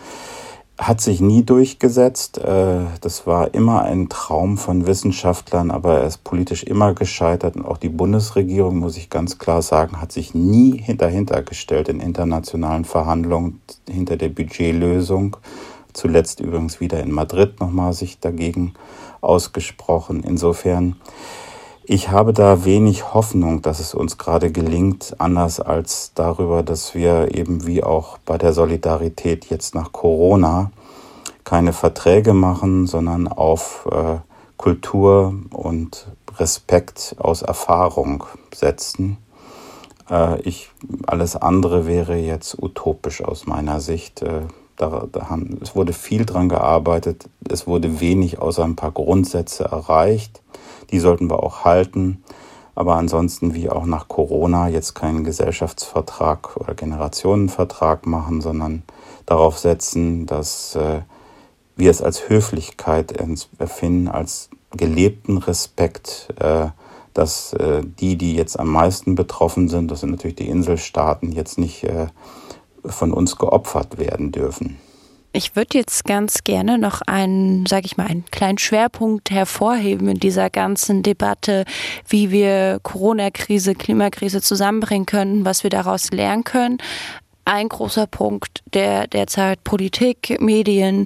hat 0.78 1.02
sich 1.02 1.20
nie 1.20 1.44
durchgesetzt. 1.44 2.38
Äh, 2.38 2.86
das 3.02 3.28
war 3.28 3.54
immer 3.54 3.82
ein 3.84 4.08
Traum 4.08 4.58
von 4.58 4.88
Wissenschaftlern, 4.88 5.72
aber 5.72 6.00
er 6.00 6.08
ist 6.08 6.24
politisch 6.24 6.64
immer 6.64 6.94
gescheitert. 6.94 7.58
Und 7.58 7.66
auch 7.66 7.78
die 7.78 7.90
Bundesregierung, 7.90 8.78
muss 8.78 8.96
ich 8.96 9.10
ganz 9.10 9.40
klar 9.40 9.62
sagen, 9.62 10.00
hat 10.00 10.14
sich 10.14 10.34
nie 10.34 10.82
dahinter 10.98 11.42
gestellt 11.42 11.90
in 11.90 12.00
internationalen 12.00 12.86
Verhandlungen 12.86 13.62
hinter 13.90 14.16
der 14.16 14.30
Budgetlösung. 14.30 15.36
Zuletzt 15.92 16.40
übrigens 16.40 16.80
wieder 16.80 17.02
in 17.02 17.12
Madrid 17.12 17.60
nochmal 17.60 17.92
sich 17.92 18.22
dagegen 18.22 18.74
ausgesprochen. 19.20 20.24
Insofern 20.24 20.96
ich 21.92 22.12
habe 22.12 22.34
da 22.34 22.66
wenig 22.66 23.16
Hoffnung, 23.16 23.64
dass 23.64 23.80
es 23.80 23.96
uns 23.96 24.20
gerade 24.20 24.52
gelingt, 24.52 25.16
anders 25.18 25.60
als 25.60 26.12
darüber, 26.14 26.62
dass 26.62 26.94
wir 26.94 27.34
eben 27.34 27.66
wie 27.66 27.84
auch 27.84 28.20
bei 28.20 28.38
der 28.38 28.54
Solidarität 28.54 29.46
jetzt 29.50 29.74
nach 29.74 29.92
Corona 29.92 30.70
keine 31.44 31.74
Verträge 31.74 32.36
machen, 32.36 32.86
sondern 32.86 33.28
auf 33.28 33.88
äh, 33.92 34.18
Kultur 34.56 35.34
und 35.50 36.06
Respekt 36.38 37.16
aus 37.18 37.42
Erfahrung 37.42 38.24
setzen. 38.54 39.18
Äh, 40.12 40.42
ich, 40.42 40.70
alles 41.08 41.36
andere 41.36 41.88
wäre 41.88 42.18
jetzt 42.18 42.62
utopisch 42.62 43.24
aus 43.24 43.48
meiner 43.48 43.80
Sicht. 43.80 44.22
Äh, 44.22 44.42
da, 44.76 45.08
da 45.12 45.32
haben, 45.32 45.58
es 45.64 45.76
wurde 45.76 45.94
viel 45.94 46.28
dran 46.28 46.50
gearbeitet, 46.50 47.28
es 47.50 47.66
wurde 47.66 48.00
wenig 48.00 48.38
außer 48.38 48.64
ein 48.64 48.76
paar 48.76 48.92
Grundsätze 48.92 49.64
erreicht. 49.64 50.44
Die 50.92 51.00
sollten 51.00 51.30
wir 51.30 51.44
auch 51.44 51.66
halten. 51.66 52.24
Aber 52.76 52.96
ansonsten, 52.96 53.54
wie 53.54 53.70
auch 53.70 53.86
nach 53.86 54.08
Corona, 54.08 54.70
jetzt 54.70 54.96
keinen 54.96 55.24
Gesellschaftsvertrag 55.24 56.56
oder 56.56 56.76
Generationenvertrag 56.76 58.06
machen, 58.06 58.40
sondern 58.40 58.84
darauf 59.26 59.58
setzen, 59.58 60.26
dass 60.26 60.76
äh, 60.76 61.02
wir 61.76 61.92
es 61.92 62.02
als 62.02 62.30
Höflichkeit 62.30 63.12
empfinden, 63.12 64.08
als 64.08 64.50
gelebten 64.72 65.38
Respekt, 65.38 66.34
äh, 66.40 66.68
dass 67.14 67.54
äh, 67.54 67.82
die, 67.84 68.18
die 68.18 68.36
jetzt 68.36 68.60
am 68.60 68.70
meisten 68.70 69.16
betroffen 69.16 69.68
sind, 69.68 69.92
das 69.92 70.02
sind 70.02 70.12
natürlich 70.12 70.38
die 70.38 70.48
Inselstaaten, 70.48 71.32
jetzt 71.32 71.58
nicht 71.58 71.84
äh, 71.84 72.08
von 72.86 73.12
uns 73.12 73.36
geopfert 73.36 73.98
werden 73.98 74.32
dürfen. 74.32 74.78
Ich 75.32 75.56
würde 75.56 75.78
jetzt 75.78 76.06
ganz 76.06 76.44
gerne 76.44 76.80
noch 76.80 77.02
einen, 77.02 77.68
sage 77.68 77.86
ich 77.86 77.98
mal, 77.98 78.08
einen 78.08 78.26
kleinen 78.26 78.58
Schwerpunkt 78.58 79.30
hervorheben 79.30 80.08
in 80.08 80.20
dieser 80.20 80.50
ganzen 80.50 81.04
Debatte, 81.04 81.66
wie 82.08 82.32
wir 82.32 82.80
Corona-Krise, 82.82 83.76
Klimakrise 83.76 84.42
zusammenbringen 84.42 85.06
können, 85.06 85.46
was 85.46 85.64
wir 85.64 85.70
daraus 85.70 86.10
lernen 86.12 86.44
können. 86.44 86.80
Ein 87.46 87.70
großer 87.70 88.08
Punkt, 88.08 88.64
der 88.74 89.08
derzeit 89.08 89.64
Politik, 89.64 90.38
Medien 90.40 91.06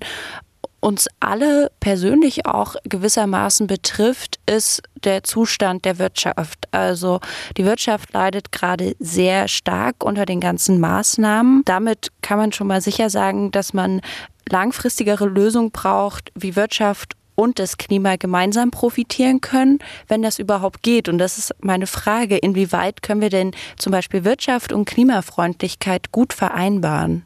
uns 0.83 1.07
alle 1.19 1.71
persönlich 1.79 2.45
auch 2.45 2.75
gewissermaßen 2.83 3.67
betrifft, 3.67 4.39
ist 4.45 4.83
der 5.03 5.23
Zustand 5.23 5.85
der 5.85 5.97
Wirtschaft. 5.97 6.67
Also 6.71 7.21
die 7.57 7.65
Wirtschaft 7.65 8.13
leidet 8.13 8.51
gerade 8.51 8.95
sehr 8.99 9.47
stark 9.47 10.03
unter 10.03 10.25
den 10.25 10.41
ganzen 10.41 10.79
Maßnahmen. 10.79 11.63
Damit 11.65 12.11
kann 12.21 12.37
man 12.37 12.51
schon 12.51 12.67
mal 12.67 12.81
sicher 12.81 13.09
sagen, 13.09 13.51
dass 13.51 13.73
man 13.73 14.01
langfristigere 14.49 15.25
Lösungen 15.25 15.71
braucht, 15.71 16.31
wie 16.35 16.57
Wirtschaft 16.57 17.15
und 17.35 17.59
das 17.59 17.77
Klima 17.77 18.17
gemeinsam 18.17 18.69
profitieren 18.69 19.41
können, 19.41 19.79
wenn 20.07 20.21
das 20.21 20.37
überhaupt 20.37 20.83
geht. 20.83 21.09
Und 21.09 21.17
das 21.17 21.37
ist 21.37 21.55
meine 21.61 21.87
Frage, 21.87 22.37
inwieweit 22.37 23.01
können 23.01 23.21
wir 23.21 23.29
denn 23.29 23.51
zum 23.77 23.91
Beispiel 23.91 24.23
Wirtschaft 24.23 24.71
und 24.73 24.85
Klimafreundlichkeit 24.85 26.11
gut 26.11 26.33
vereinbaren? 26.33 27.25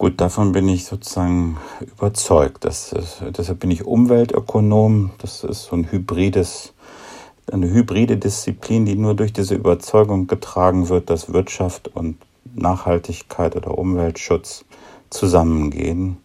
Gut, 0.00 0.18
davon 0.18 0.52
bin 0.52 0.66
ich 0.66 0.86
sozusagen 0.86 1.58
überzeugt. 1.82 2.64
Das 2.64 2.90
ist, 2.94 3.22
deshalb 3.36 3.60
bin 3.60 3.70
ich 3.70 3.84
Umweltökonom. 3.84 5.10
Das 5.18 5.44
ist 5.44 5.64
so 5.64 5.76
ein 5.76 5.92
hybrides, 5.92 6.72
eine 7.52 7.68
hybride 7.68 8.16
Disziplin, 8.16 8.86
die 8.86 8.94
nur 8.94 9.12
durch 9.12 9.34
diese 9.34 9.56
Überzeugung 9.56 10.26
getragen 10.26 10.88
wird, 10.88 11.10
dass 11.10 11.34
Wirtschaft 11.34 11.88
und 11.88 12.16
Nachhaltigkeit 12.54 13.56
oder 13.56 13.76
Umweltschutz 13.76 14.64
zusammengehen. 15.10 16.16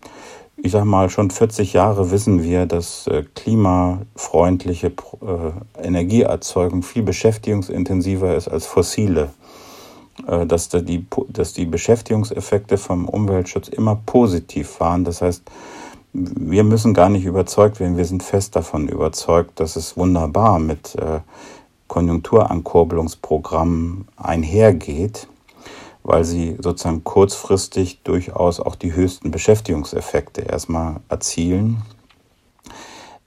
Ich 0.55 0.71
sage 0.71 0.85
mal, 0.85 1.09
schon 1.09 1.29
40 1.29 1.73
Jahre 1.73 2.11
wissen 2.11 2.43
wir, 2.43 2.67
dass 2.67 3.07
äh, 3.07 3.25
klimafreundliche 3.35 4.87
äh, 4.87 5.83
Energieerzeugung 5.85 6.81
viel 6.81 7.03
beschäftigungsintensiver 7.03 8.37
ist 8.37 8.47
als 8.47 8.67
fossile 8.67 9.31
äh, 10.27 10.45
dass, 10.45 10.69
die, 10.69 11.07
dass 11.29 11.53
die 11.53 11.65
Beschäftigungseffekte 11.65 12.77
vom 12.77 13.09
Umweltschutz 13.09 13.67
immer 13.67 13.99
positiv 14.05 14.79
waren. 14.79 15.03
Das 15.03 15.21
heißt, 15.21 15.43
wir 16.13 16.63
müssen 16.63 16.93
gar 16.93 17.09
nicht 17.09 17.25
überzeugt 17.25 17.81
werden, 17.81 17.97
wir 17.97 18.05
sind 18.05 18.23
fest 18.23 18.55
davon 18.55 18.87
überzeugt, 18.87 19.59
dass 19.59 19.75
es 19.75 19.97
wunderbar 19.97 20.59
mit 20.59 20.95
äh, 20.95 21.19
Konjunkturankurbelungsprogrammen 21.87 24.07
einhergeht, 24.15 25.27
weil 26.03 26.23
sie 26.23 26.55
sozusagen 26.59 27.03
kurzfristig 27.03 28.01
durchaus 28.03 28.61
auch 28.61 28.75
die 28.75 28.93
höchsten 28.93 29.31
Beschäftigungseffekte 29.31 30.41
erstmal 30.41 31.01
erzielen 31.09 31.81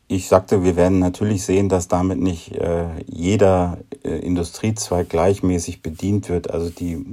ich 0.08 0.26
sagte, 0.26 0.64
wir 0.64 0.74
werden 0.76 0.98
natürlich 0.98 1.44
sehen, 1.44 1.68
dass 1.68 1.86
damit 1.86 2.18
nicht 2.18 2.52
äh, 2.52 2.86
jeder 3.06 3.78
äh, 4.02 4.18
Industriezweig 4.18 5.10
gleichmäßig 5.10 5.82
bedient 5.82 6.30
wird. 6.30 6.50
Also 6.50 6.70
die 6.70 7.04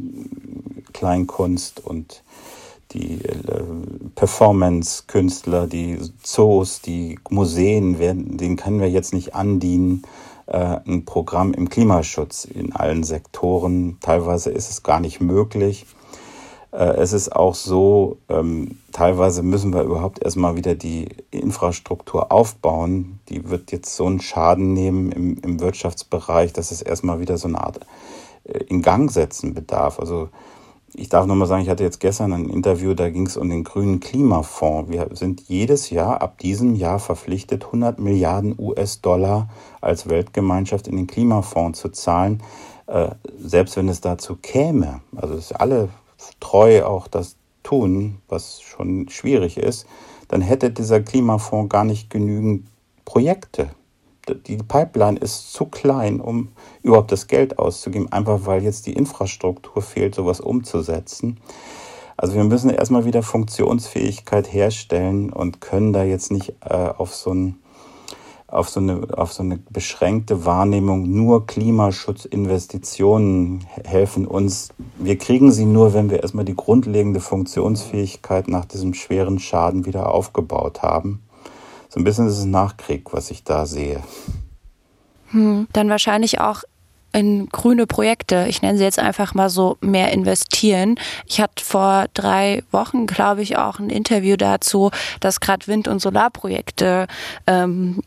Kleinkunst 0.93 1.85
und 1.85 2.23
die 2.93 3.15
äh, 3.25 3.63
Performance-Künstler, 4.15 5.67
die 5.67 5.99
Zoos, 6.23 6.81
die 6.81 7.19
Museen, 7.29 7.99
werden, 7.99 8.37
denen 8.37 8.55
können 8.55 8.79
wir 8.79 8.89
jetzt 8.89 9.13
nicht 9.13 9.35
andienen, 9.35 10.03
äh, 10.45 10.77
ein 10.87 11.03
Programm 11.03 11.53
im 11.53 11.67
Klimaschutz 11.67 12.45
in 12.45 12.73
allen 12.73 13.03
Sektoren. 13.03 13.97
Teilweise 13.99 14.51
ist 14.51 14.69
es 14.69 14.83
gar 14.83 15.01
nicht 15.01 15.19
möglich. 15.19 15.85
Äh, 16.75 16.97
es 16.97 17.13
ist 17.13 17.33
auch 17.33 17.55
so, 17.55 18.17
ähm, 18.27 18.79
teilweise 18.91 19.43
müssen 19.43 19.73
wir 19.73 19.83
überhaupt 19.83 20.21
erstmal 20.21 20.57
wieder 20.57 20.75
die 20.75 21.07
Infrastruktur 21.31 22.31
aufbauen. 22.31 23.19
Die 23.29 23.49
wird 23.49 23.71
jetzt 23.71 23.95
so 23.95 24.05
einen 24.05 24.19
Schaden 24.19 24.73
nehmen 24.73 25.11
im, 25.11 25.37
im 25.37 25.59
Wirtschaftsbereich, 25.61 26.51
dass 26.51 26.71
es 26.71 26.81
erstmal 26.81 27.19
wieder 27.19 27.37
so 27.37 27.47
eine 27.47 27.61
Art 27.61 27.79
äh, 28.43 28.59
in 28.65 28.81
Gang 28.81 29.09
setzen 29.09 29.53
bedarf. 29.53 29.99
Also 29.99 30.29
ich 30.93 31.07
darf 31.07 31.25
nochmal 31.25 31.47
sagen, 31.47 31.63
ich 31.63 31.69
hatte 31.69 31.83
jetzt 31.83 31.99
gestern 31.99 32.33
ein 32.33 32.49
Interview, 32.49 32.93
da 32.93 33.09
ging 33.09 33.25
es 33.25 33.37
um 33.37 33.49
den 33.49 33.63
grünen 33.63 34.01
Klimafonds. 34.01 34.91
Wir 34.91 35.07
sind 35.13 35.41
jedes 35.47 35.89
Jahr 35.89 36.21
ab 36.21 36.39
diesem 36.39 36.75
Jahr 36.75 36.99
verpflichtet, 36.99 37.65
100 37.65 37.99
Milliarden 37.99 38.55
US-Dollar 38.57 39.49
als 39.79 40.09
Weltgemeinschaft 40.09 40.87
in 40.87 40.97
den 40.97 41.07
Klimafonds 41.07 41.79
zu 41.79 41.89
zahlen, 41.89 42.43
äh, 42.87 43.09
selbst 43.37 43.77
wenn 43.77 43.87
es 43.87 44.01
dazu 44.01 44.35
käme. 44.35 45.01
Also 45.15 45.55
alle 45.55 45.89
treu 46.39 46.83
auch 46.83 47.07
das 47.07 47.37
tun, 47.63 48.19
was 48.27 48.61
schon 48.61 49.09
schwierig 49.09 49.57
ist, 49.57 49.87
dann 50.27 50.41
hätte 50.41 50.71
dieser 50.71 51.01
Klimafonds 51.01 51.69
gar 51.69 51.83
nicht 51.83 52.09
genügend 52.09 52.67
Projekte. 53.03 53.69
Die 54.47 54.57
Pipeline 54.57 55.19
ist 55.19 55.53
zu 55.53 55.65
klein, 55.65 56.19
um 56.19 56.49
überhaupt 56.81 57.11
das 57.11 57.27
Geld 57.27 57.59
auszugeben, 57.59 58.11
einfach 58.11 58.45
weil 58.45 58.63
jetzt 58.63 58.87
die 58.87 58.93
Infrastruktur 58.93 59.83
fehlt, 59.83 60.15
sowas 60.15 60.39
umzusetzen. 60.39 61.39
Also 62.17 62.35
wir 62.35 62.43
müssen 62.43 62.69
erstmal 62.69 63.05
wieder 63.05 63.21
Funktionsfähigkeit 63.21 64.51
herstellen 64.51 65.31
und 65.31 65.61
können 65.61 65.93
da 65.93 66.03
jetzt 66.03 66.31
nicht 66.31 66.55
äh, 66.61 66.73
auf 66.73 67.13
so 67.13 67.33
ein 67.33 67.59
auf 68.55 68.69
so, 68.69 68.79
eine, 68.79 69.05
auf 69.17 69.33
so 69.33 69.43
eine 69.43 69.59
beschränkte 69.69 70.45
Wahrnehmung, 70.45 71.11
nur 71.11 71.45
Klimaschutzinvestitionen 71.45 73.65
helfen 73.83 74.25
uns. 74.25 74.69
Wir 74.97 75.17
kriegen 75.17 75.51
sie 75.51 75.65
nur, 75.65 75.93
wenn 75.93 76.09
wir 76.09 76.21
erstmal 76.21 76.45
die 76.45 76.55
grundlegende 76.55 77.19
Funktionsfähigkeit 77.19 78.47
nach 78.47 78.63
diesem 78.65 78.93
schweren 78.93 79.39
Schaden 79.39 79.85
wieder 79.85 80.09
aufgebaut 80.09 80.81
haben. 80.81 81.21
So 81.89 81.99
ein 81.99 82.03
bisschen 82.03 82.27
ist 82.27 82.37
es 82.37 82.45
Nachkrieg, 82.45 83.13
was 83.13 83.31
ich 83.31 83.43
da 83.43 83.65
sehe. 83.65 84.03
Hm, 85.31 85.67
dann 85.73 85.89
wahrscheinlich 85.89 86.39
auch 86.39 86.63
in 87.15 87.47
grüne 87.47 87.87
Projekte, 87.87 88.45
ich 88.49 88.61
nenne 88.61 88.77
sie 88.77 88.83
jetzt 88.83 88.99
einfach 88.99 89.33
mal 89.33 89.49
so, 89.49 89.77
mehr 89.79 90.11
investieren. 90.11 90.95
Ich 91.25 91.39
hatte 91.39 91.63
vor 91.63 92.05
drei 92.13 92.61
Wochen, 92.71 93.07
glaube 93.07 93.41
ich, 93.41 93.57
auch 93.57 93.79
ein 93.79 93.89
Interview 93.89 94.35
dazu, 94.35 94.91
dass 95.21 95.39
gerade 95.39 95.65
Wind- 95.67 95.87
und 95.87 96.01
Solarprojekte 96.01 97.07
ähm, 97.47 98.01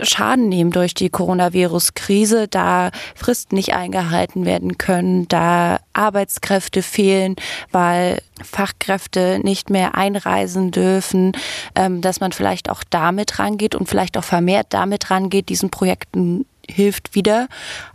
Schaden 0.00 0.48
nehmen 0.48 0.70
durch 0.70 0.94
die 0.94 1.10
Coronavirus-Krise, 1.10 2.48
da 2.48 2.90
Fristen 3.14 3.56
nicht 3.56 3.74
eingehalten 3.74 4.44
werden 4.44 4.78
können, 4.78 5.28
da 5.28 5.80
Arbeitskräfte 5.92 6.82
fehlen, 6.82 7.36
weil 7.70 8.22
Fachkräfte 8.42 9.40
nicht 9.42 9.70
mehr 9.70 9.94
einreisen 9.94 10.70
dürfen, 10.70 11.32
ähm, 11.74 12.00
dass 12.00 12.20
man 12.20 12.32
vielleicht 12.32 12.70
auch 12.70 12.82
damit 12.88 13.38
rangeht 13.38 13.74
und 13.74 13.88
vielleicht 13.88 14.16
auch 14.16 14.24
vermehrt 14.24 14.68
damit 14.70 15.10
rangeht, 15.10 15.48
diesen 15.48 15.70
Projekten 15.70 16.46
hilft, 16.68 17.14
wieder 17.14 17.48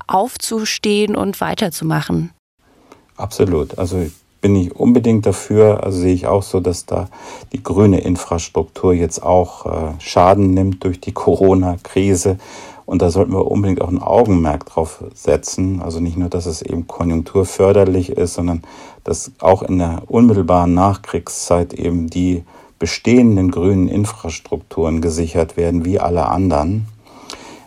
aufzustehen 0.07 1.15
und 1.15 1.41
weiterzumachen. 1.41 2.31
Absolut. 3.15 3.77
Also 3.79 4.09
bin 4.41 4.55
ich 4.55 4.75
unbedingt 4.75 5.25
dafür, 5.25 5.83
also 5.83 5.99
sehe 5.99 6.13
ich 6.13 6.27
auch 6.27 6.43
so, 6.43 6.59
dass 6.59 6.85
da 6.85 7.07
die 7.51 7.63
grüne 7.63 7.99
Infrastruktur 7.99 8.93
jetzt 8.93 9.23
auch 9.23 9.65
äh, 9.65 9.93
Schaden 9.99 10.53
nimmt 10.53 10.83
durch 10.83 10.99
die 10.99 11.11
Corona-Krise. 11.13 12.37
Und 12.85 13.01
da 13.01 13.09
sollten 13.09 13.33
wir 13.33 13.51
unbedingt 13.51 13.81
auch 13.81 13.89
ein 13.89 14.01
Augenmerk 14.01 14.65
drauf 14.65 15.03
setzen. 15.13 15.81
Also 15.81 15.99
nicht 15.99 16.15
nur, 16.15 16.29
dass 16.29 16.45
es 16.45 16.61
eben 16.61 16.87
konjunkturförderlich 16.87 18.11
ist, 18.11 18.35
sondern 18.35 18.63
dass 19.03 19.31
auch 19.39 19.61
in 19.61 19.79
der 19.79 20.03
unmittelbaren 20.07 20.73
Nachkriegszeit 20.73 21.73
eben 21.73 22.07
die 22.07 22.43
bestehenden 22.79 23.51
grünen 23.51 23.89
Infrastrukturen 23.89 25.01
gesichert 25.01 25.57
werden, 25.57 25.83
wie 25.83 25.99
alle 25.99 26.27
anderen. 26.27 26.87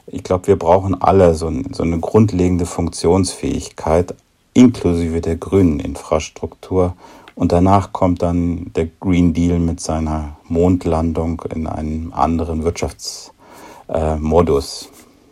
Ich 0.07 0.23
glaube, 0.25 0.47
wir 0.47 0.59
brauchen 0.59 1.01
alle 1.01 1.35
so, 1.35 1.53
so 1.71 1.83
eine 1.83 1.99
grundlegende 1.99 2.66
Funktionsfähigkeit, 2.66 4.14
inklusive 4.55 5.20
der 5.20 5.36
grünen 5.36 5.80
Infrastruktur. 5.80 6.94
Und 7.34 7.53
danach 7.53 7.92
kommt 7.92 8.22
dann 8.22 8.72
der 8.74 8.88
Green 9.01 9.32
Deal 9.32 9.59
mit 9.59 9.80
seiner 9.80 10.36
Mondlandung 10.48 11.42
in 11.55 11.66
einem 11.66 12.12
anderen 12.12 12.64
Wirtschaftsmodus. 12.64 14.90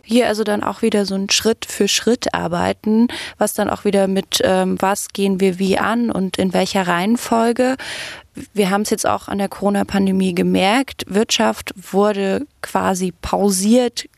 Hier 0.09 0.27
also 0.27 0.43
dann 0.43 0.63
auch 0.63 0.81
wieder 0.81 1.05
so 1.05 1.13
ein 1.13 1.29
Schritt 1.29 1.65
für 1.65 1.87
Schritt 1.87 2.33
arbeiten, 2.33 3.09
was 3.37 3.53
dann 3.53 3.69
auch 3.69 3.85
wieder 3.85 4.07
mit, 4.07 4.41
ähm, 4.43 4.75
was 4.79 5.09
gehen 5.09 5.39
wir 5.39 5.59
wie 5.59 5.77
an 5.77 6.09
und 6.09 6.37
in 6.37 6.51
welcher 6.51 6.87
Reihenfolge. 6.87 7.75
Wir 8.55 8.71
haben 8.71 8.81
es 8.81 8.89
jetzt 8.89 9.05
auch 9.05 9.27
an 9.27 9.37
der 9.37 9.49
Corona-Pandemie 9.49 10.33
gemerkt. 10.33 11.05
Wirtschaft 11.07 11.75
wurde 11.91 12.47
quasi 12.63 13.13
pausiert, 13.21 14.09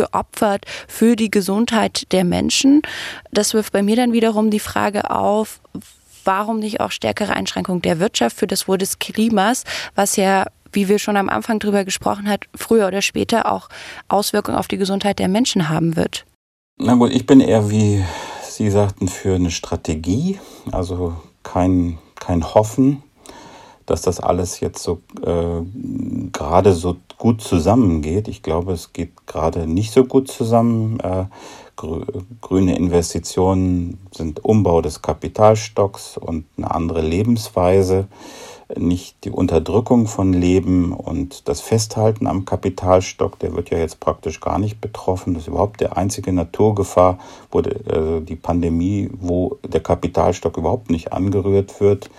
geopfert 0.00 0.64
für 0.88 1.14
die 1.14 1.30
Gesundheit 1.30 2.10
der 2.12 2.24
Menschen. 2.24 2.80
Das 3.32 3.52
wirft 3.52 3.72
bei 3.72 3.82
mir 3.82 3.96
dann 3.96 4.12
wiederum 4.12 4.50
die 4.50 4.60
Frage 4.60 5.10
auf, 5.10 5.60
warum 6.24 6.58
nicht 6.58 6.80
auch 6.80 6.90
stärkere 6.90 7.34
Einschränkung 7.34 7.82
der 7.82 8.00
Wirtschaft 8.00 8.36
für 8.38 8.46
das 8.46 8.66
Wohl 8.66 8.78
des 8.78 8.98
Klimas, 8.98 9.64
was 9.94 10.16
ja 10.16 10.46
wie 10.72 10.88
wir 10.88 11.00
schon 11.00 11.16
am 11.16 11.28
Anfang 11.28 11.58
drüber 11.58 11.84
gesprochen 11.84 12.28
hat, 12.28 12.44
früher 12.54 12.86
oder 12.86 13.02
später 13.02 13.50
auch 13.50 13.68
Auswirkungen 14.06 14.56
auf 14.56 14.68
die 14.68 14.76
Gesundheit 14.76 15.18
der 15.18 15.26
Menschen 15.26 15.68
haben 15.68 15.96
wird. 15.96 16.24
Na 16.78 16.94
gut, 16.94 17.10
ich 17.10 17.26
bin 17.26 17.40
eher, 17.40 17.70
wie 17.70 18.04
Sie 18.42 18.70
sagten, 18.70 19.08
für 19.08 19.34
eine 19.34 19.50
Strategie, 19.50 20.38
also 20.70 21.16
kein, 21.42 21.98
kein 22.20 22.54
Hoffen, 22.54 23.02
dass 23.90 24.02
das 24.02 24.20
alles 24.20 24.60
jetzt 24.60 24.82
so 24.82 25.00
äh, 25.22 25.62
gerade 26.32 26.72
so 26.74 26.96
gut 27.18 27.40
zusammengeht. 27.40 28.28
Ich 28.28 28.42
glaube, 28.42 28.72
es 28.72 28.92
geht 28.92 29.26
gerade 29.26 29.66
nicht 29.66 29.92
so 29.92 30.04
gut 30.04 30.28
zusammen. 30.28 31.00
Äh, 31.00 31.24
grüne 32.40 32.76
Investitionen 32.76 33.98
sind 34.12 34.44
Umbau 34.44 34.82
des 34.82 35.02
Kapitalstocks 35.02 36.18
und 36.18 36.44
eine 36.56 36.70
andere 36.70 37.00
Lebensweise, 37.00 38.06
nicht 38.76 39.24
die 39.24 39.30
Unterdrückung 39.30 40.06
von 40.06 40.32
Leben 40.32 40.92
und 40.92 41.48
das 41.48 41.60
Festhalten 41.60 42.28
am 42.28 42.44
Kapitalstock, 42.44 43.38
der 43.40 43.56
wird 43.56 43.70
ja 43.70 43.78
jetzt 43.78 43.98
praktisch 43.98 44.40
gar 44.40 44.58
nicht 44.58 44.80
betroffen. 44.80 45.34
Das 45.34 45.44
ist 45.44 45.48
überhaupt 45.48 45.80
der 45.80 45.96
einzige 45.96 46.32
Naturgefahr, 46.32 47.18
wo 47.50 47.60
äh, 47.60 48.20
die 48.20 48.36
Pandemie, 48.36 49.10
wo 49.18 49.58
der 49.66 49.80
Kapitalstock 49.80 50.56
überhaupt 50.58 50.90
nicht 50.90 51.12
angerührt 51.12 51.80
wird 51.80 52.10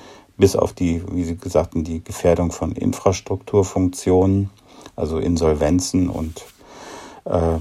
bis 0.42 0.58
auf 0.58 0.74
die, 0.74 1.02
wie 1.14 1.24
Sie 1.24 1.38
gesagt 1.38 1.74
die 1.76 2.04
Gefährdung 2.04 2.52
von 2.52 2.74
Infrastrukturfunktionen, 2.74 4.50
also 4.98 5.20
Insolvenzen 5.20 6.10
und 6.10 6.44
äh, 7.26 7.60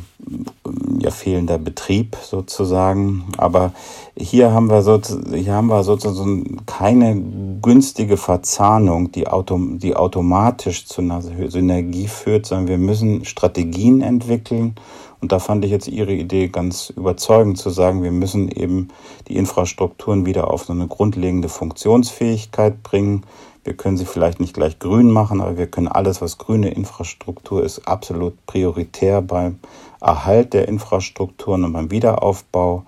ja, 0.99 1.11
fehlender 1.11 1.59
Betrieb 1.59 2.17
sozusagen. 2.23 3.27
Aber 3.37 3.73
hier 4.17 4.53
haben 4.53 4.71
wir, 4.71 4.83
so, 4.83 4.99
hier 5.33 5.53
haben 5.53 5.69
wir 5.69 5.85
sozusagen 5.85 6.65
keine 6.65 7.15
günstige 7.61 8.17
Verzahnung, 8.17 9.13
die, 9.13 9.27
auto, 9.27 9.59
die 9.59 9.97
automatisch 9.97 10.87
zu 10.87 11.03
einer 11.03 11.23
Synergie 11.23 12.09
führt, 12.09 12.47
sondern 12.47 12.69
wir 12.69 12.79
müssen 12.79 13.25
Strategien 13.25 14.03
entwickeln 14.03 14.75
und 15.21 15.33
da 15.33 15.39
fand 15.39 15.65
ich 15.65 15.71
jetzt 15.71 15.89
Ihre 15.89 16.13
Idee 16.13 16.49
ganz 16.49 16.91
überzeugend 16.91 17.59
zu 17.59 17.71
sagen, 17.71 18.03
wir 18.03 18.11
müssen 18.11 18.49
eben 18.49 18.89
die 19.29 19.37
Infrastrukturen 19.37 20.25
wieder 20.25 20.51
auf 20.51 20.65
so 20.65 20.73
eine 20.73 20.87
grundlegende 20.87 21.49
Funktionsfähigkeit 21.49 22.83
bringen. 22.83 23.25
Wir 23.63 23.75
können 23.75 23.99
sie 23.99 24.07
vielleicht 24.07 24.41
nicht 24.41 24.55
gleich 24.55 24.79
grün 24.79 25.11
machen, 25.11 25.43
aber 25.43 25.59
wir 25.59 25.67
können 25.67 25.89
alles, 25.89 26.23
was 26.23 26.39
grüne 26.39 26.71
Infrastruktur 26.71 27.63
ist, 27.63 27.87
absolut 27.87 28.35
prioritär 28.47 29.21
beim 29.21 29.59
Erhalt 30.01 30.55
der 30.55 30.67
Infrastrukturen 30.69 31.65
und 31.65 31.75
beim 31.75 31.91
Wiederaufbau 31.91 32.85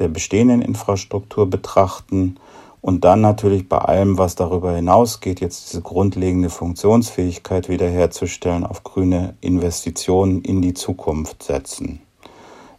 der 0.00 0.08
bestehenden 0.08 0.62
Infrastruktur 0.62 1.48
betrachten 1.48 2.36
und 2.80 3.04
dann 3.04 3.20
natürlich 3.20 3.68
bei 3.68 3.78
allem, 3.78 4.18
was 4.18 4.34
darüber 4.34 4.74
hinausgeht, 4.74 5.40
jetzt 5.40 5.68
diese 5.68 5.82
grundlegende 5.82 6.50
Funktionsfähigkeit 6.50 7.68
wiederherzustellen, 7.68 8.64
auf 8.64 8.84
grüne 8.84 9.34
Investitionen 9.40 10.42
in 10.42 10.62
die 10.62 10.74
Zukunft 10.74 11.42
setzen. 11.42 12.00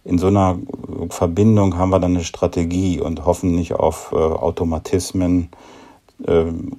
In 0.05 0.17
so 0.17 0.27
einer 0.27 0.57
Verbindung 1.09 1.77
haben 1.77 1.89
wir 1.89 1.99
dann 1.99 2.15
eine 2.15 2.23
Strategie 2.23 3.01
und 3.01 3.25
hoffen 3.25 3.53
nicht 3.53 3.73
auf 3.73 4.11
äh, 4.13 4.15
Automatismen. 4.15 5.49
Ähm, 6.25 6.77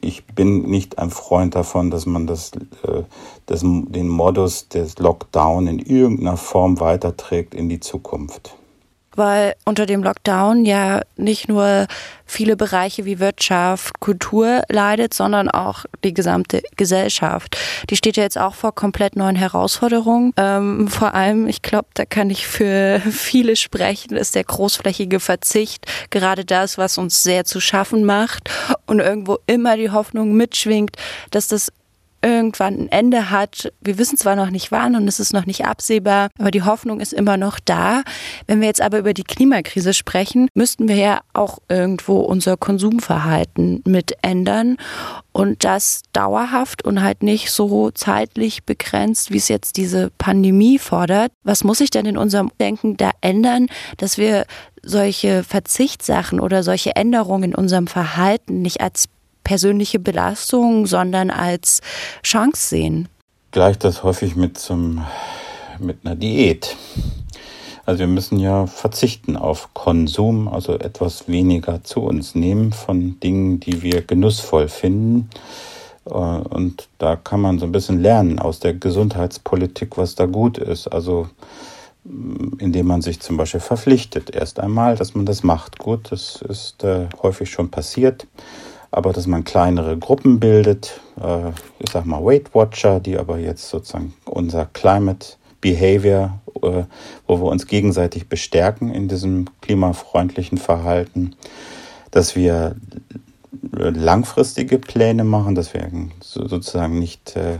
ich 0.00 0.26
bin 0.26 0.62
nicht 0.62 0.98
ein 0.98 1.10
Freund 1.10 1.54
davon, 1.54 1.90
dass 1.90 2.06
man 2.06 2.26
das, 2.26 2.52
äh, 2.82 3.02
das, 3.46 3.60
den 3.60 4.08
Modus 4.08 4.68
des 4.68 4.98
Lockdown 4.98 5.66
in 5.66 5.78
irgendeiner 5.78 6.38
Form 6.38 6.80
weiterträgt 6.80 7.54
in 7.54 7.68
die 7.68 7.80
Zukunft 7.80 8.56
weil 9.16 9.54
unter 9.64 9.86
dem 9.86 10.02
Lockdown 10.02 10.64
ja 10.64 11.02
nicht 11.16 11.48
nur 11.48 11.86
viele 12.26 12.56
Bereiche 12.56 13.04
wie 13.04 13.20
Wirtschaft, 13.20 14.00
Kultur 14.00 14.62
leidet, 14.68 15.14
sondern 15.14 15.48
auch 15.48 15.84
die 16.02 16.14
gesamte 16.14 16.62
Gesellschaft. 16.76 17.56
Die 17.90 17.96
steht 17.96 18.16
ja 18.16 18.22
jetzt 18.22 18.38
auch 18.38 18.54
vor 18.54 18.74
komplett 18.74 19.16
neuen 19.16 19.36
Herausforderungen. 19.36 20.32
Ähm, 20.36 20.88
vor 20.88 21.14
allem, 21.14 21.46
ich 21.46 21.62
glaube, 21.62 21.88
da 21.94 22.04
kann 22.04 22.30
ich 22.30 22.46
für 22.46 23.00
viele 23.10 23.56
sprechen, 23.56 24.16
ist 24.16 24.34
der 24.34 24.44
großflächige 24.44 25.20
Verzicht 25.20 25.86
gerade 26.10 26.44
das, 26.44 26.78
was 26.78 26.98
uns 26.98 27.22
sehr 27.22 27.44
zu 27.44 27.60
schaffen 27.60 28.04
macht 28.04 28.50
und 28.86 29.00
irgendwo 29.00 29.38
immer 29.46 29.76
die 29.76 29.90
Hoffnung 29.90 30.32
mitschwingt, 30.34 30.96
dass 31.30 31.48
das 31.48 31.70
irgendwann 32.24 32.74
ein 32.74 32.88
Ende 32.88 33.30
hat. 33.30 33.72
Wir 33.80 33.98
wissen 33.98 34.16
zwar 34.16 34.34
noch 34.34 34.50
nicht 34.50 34.72
wann 34.72 34.96
und 34.96 35.06
es 35.06 35.20
ist 35.20 35.32
noch 35.34 35.44
nicht 35.44 35.66
absehbar, 35.66 36.30
aber 36.38 36.50
die 36.50 36.62
Hoffnung 36.62 37.00
ist 37.00 37.12
immer 37.12 37.36
noch 37.36 37.60
da. 37.60 38.02
Wenn 38.46 38.60
wir 38.60 38.68
jetzt 38.68 38.80
aber 38.80 38.98
über 38.98 39.12
die 39.12 39.24
Klimakrise 39.24 39.92
sprechen, 39.92 40.48
müssten 40.54 40.88
wir 40.88 40.96
ja 40.96 41.20
auch 41.34 41.58
irgendwo 41.68 42.20
unser 42.20 42.56
Konsumverhalten 42.56 43.82
mit 43.86 44.16
ändern 44.22 44.78
und 45.32 45.64
das 45.64 46.02
dauerhaft 46.12 46.84
und 46.84 47.02
halt 47.02 47.22
nicht 47.22 47.50
so 47.50 47.90
zeitlich 47.90 48.64
begrenzt, 48.64 49.30
wie 49.30 49.36
es 49.36 49.48
jetzt 49.48 49.76
diese 49.76 50.10
Pandemie 50.16 50.78
fordert. 50.78 51.32
Was 51.42 51.64
muss 51.64 51.78
sich 51.78 51.90
denn 51.90 52.06
in 52.06 52.16
unserem 52.16 52.50
Denken 52.58 52.96
da 52.96 53.10
ändern, 53.20 53.66
dass 53.98 54.16
wir 54.16 54.46
solche 54.82 55.42
Verzichtssachen 55.42 56.40
oder 56.40 56.62
solche 56.62 56.94
Änderungen 56.96 57.50
in 57.50 57.54
unserem 57.54 57.86
Verhalten 57.86 58.62
nicht 58.62 58.80
als 58.80 59.08
persönliche 59.44 59.98
Belastung, 59.98 60.86
sondern 60.86 61.30
als 61.30 61.80
Chance 62.22 62.68
sehen. 62.68 63.08
Gleich 63.52 63.78
das 63.78 64.02
häufig 64.02 64.34
mit, 64.34 64.58
zum, 64.58 65.04
mit 65.78 65.98
einer 66.04 66.16
Diät. 66.16 66.76
Also 67.86 68.00
wir 68.00 68.06
müssen 68.06 68.38
ja 68.38 68.66
verzichten 68.66 69.36
auf 69.36 69.74
Konsum, 69.74 70.48
also 70.48 70.78
etwas 70.78 71.28
weniger 71.28 71.84
zu 71.84 72.00
uns 72.00 72.34
nehmen 72.34 72.72
von 72.72 73.20
Dingen, 73.20 73.60
die 73.60 73.82
wir 73.82 74.00
genussvoll 74.00 74.68
finden. 74.68 75.28
Äh, 76.06 76.10
und 76.12 76.88
da 76.98 77.16
kann 77.16 77.40
man 77.40 77.58
so 77.58 77.66
ein 77.66 77.72
bisschen 77.72 78.00
lernen 78.00 78.38
aus 78.38 78.58
der 78.58 78.74
Gesundheitspolitik, 78.74 79.98
was 79.98 80.14
da 80.14 80.24
gut 80.24 80.56
ist. 80.56 80.88
Also 80.88 81.28
mm, 82.04 82.58
indem 82.58 82.86
man 82.86 83.02
sich 83.02 83.20
zum 83.20 83.36
Beispiel 83.36 83.60
verpflichtet, 83.60 84.30
erst 84.30 84.60
einmal, 84.60 84.96
dass 84.96 85.14
man 85.14 85.26
das 85.26 85.42
macht. 85.42 85.78
Gut, 85.78 86.10
das 86.10 86.40
ist 86.40 86.84
äh, 86.84 87.08
häufig 87.22 87.50
schon 87.50 87.70
passiert, 87.70 88.26
aber 88.94 89.12
dass 89.12 89.26
man 89.26 89.42
kleinere 89.42 89.98
Gruppen 89.98 90.38
bildet, 90.38 91.00
äh, 91.20 91.50
ich 91.80 91.90
sag 91.90 92.06
mal 92.06 92.24
Weight 92.24 92.54
Watcher, 92.54 93.00
die 93.00 93.18
aber 93.18 93.38
jetzt 93.38 93.68
sozusagen 93.68 94.14
unser 94.24 94.66
Climate 94.66 95.34
Behavior, 95.60 96.38
äh, 96.62 96.84
wo 97.26 97.38
wir 97.38 97.46
uns 97.46 97.66
gegenseitig 97.66 98.28
bestärken 98.28 98.94
in 98.94 99.08
diesem 99.08 99.46
klimafreundlichen 99.62 100.58
Verhalten, 100.58 101.34
dass 102.12 102.36
wir 102.36 102.76
langfristige 103.72 104.78
Pläne 104.78 105.24
machen, 105.24 105.56
dass 105.56 105.74
wir 105.74 105.90
sozusagen 106.20 106.98
nicht 106.98 107.34
äh, 107.34 107.58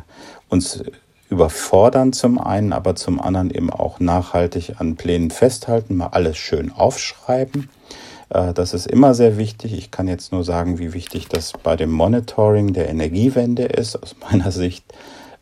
uns 0.49 0.85
überfordern 1.31 2.13
zum 2.13 2.39
einen, 2.39 2.73
aber 2.73 2.95
zum 2.95 3.21
anderen 3.21 3.51
eben 3.51 3.71
auch 3.71 3.99
nachhaltig 3.99 4.75
an 4.79 4.95
Plänen 4.95 5.31
festhalten, 5.31 5.97
mal 5.97 6.09
alles 6.09 6.37
schön 6.37 6.71
aufschreiben. 6.71 7.69
Äh, 8.35 8.53
das 8.53 8.75
ist 8.75 8.87
immer 8.87 9.15
sehr 9.15 9.39
wichtig. 9.39 9.73
Ich 9.73 9.91
kann 9.91 10.09
jetzt 10.09 10.33
nur 10.33 10.45
sagen, 10.45 10.79
wie 10.79 10.93
wichtig 10.93 11.29
das 11.29 11.53
bei 11.63 11.77
dem 11.77 11.91
Monitoring 11.91 12.75
der 12.75 12.91
Energiewende 12.91 13.65
ist. 13.65 13.97
Aus 13.97 14.17
meiner 14.31 14.51
Sicht 14.51 14.85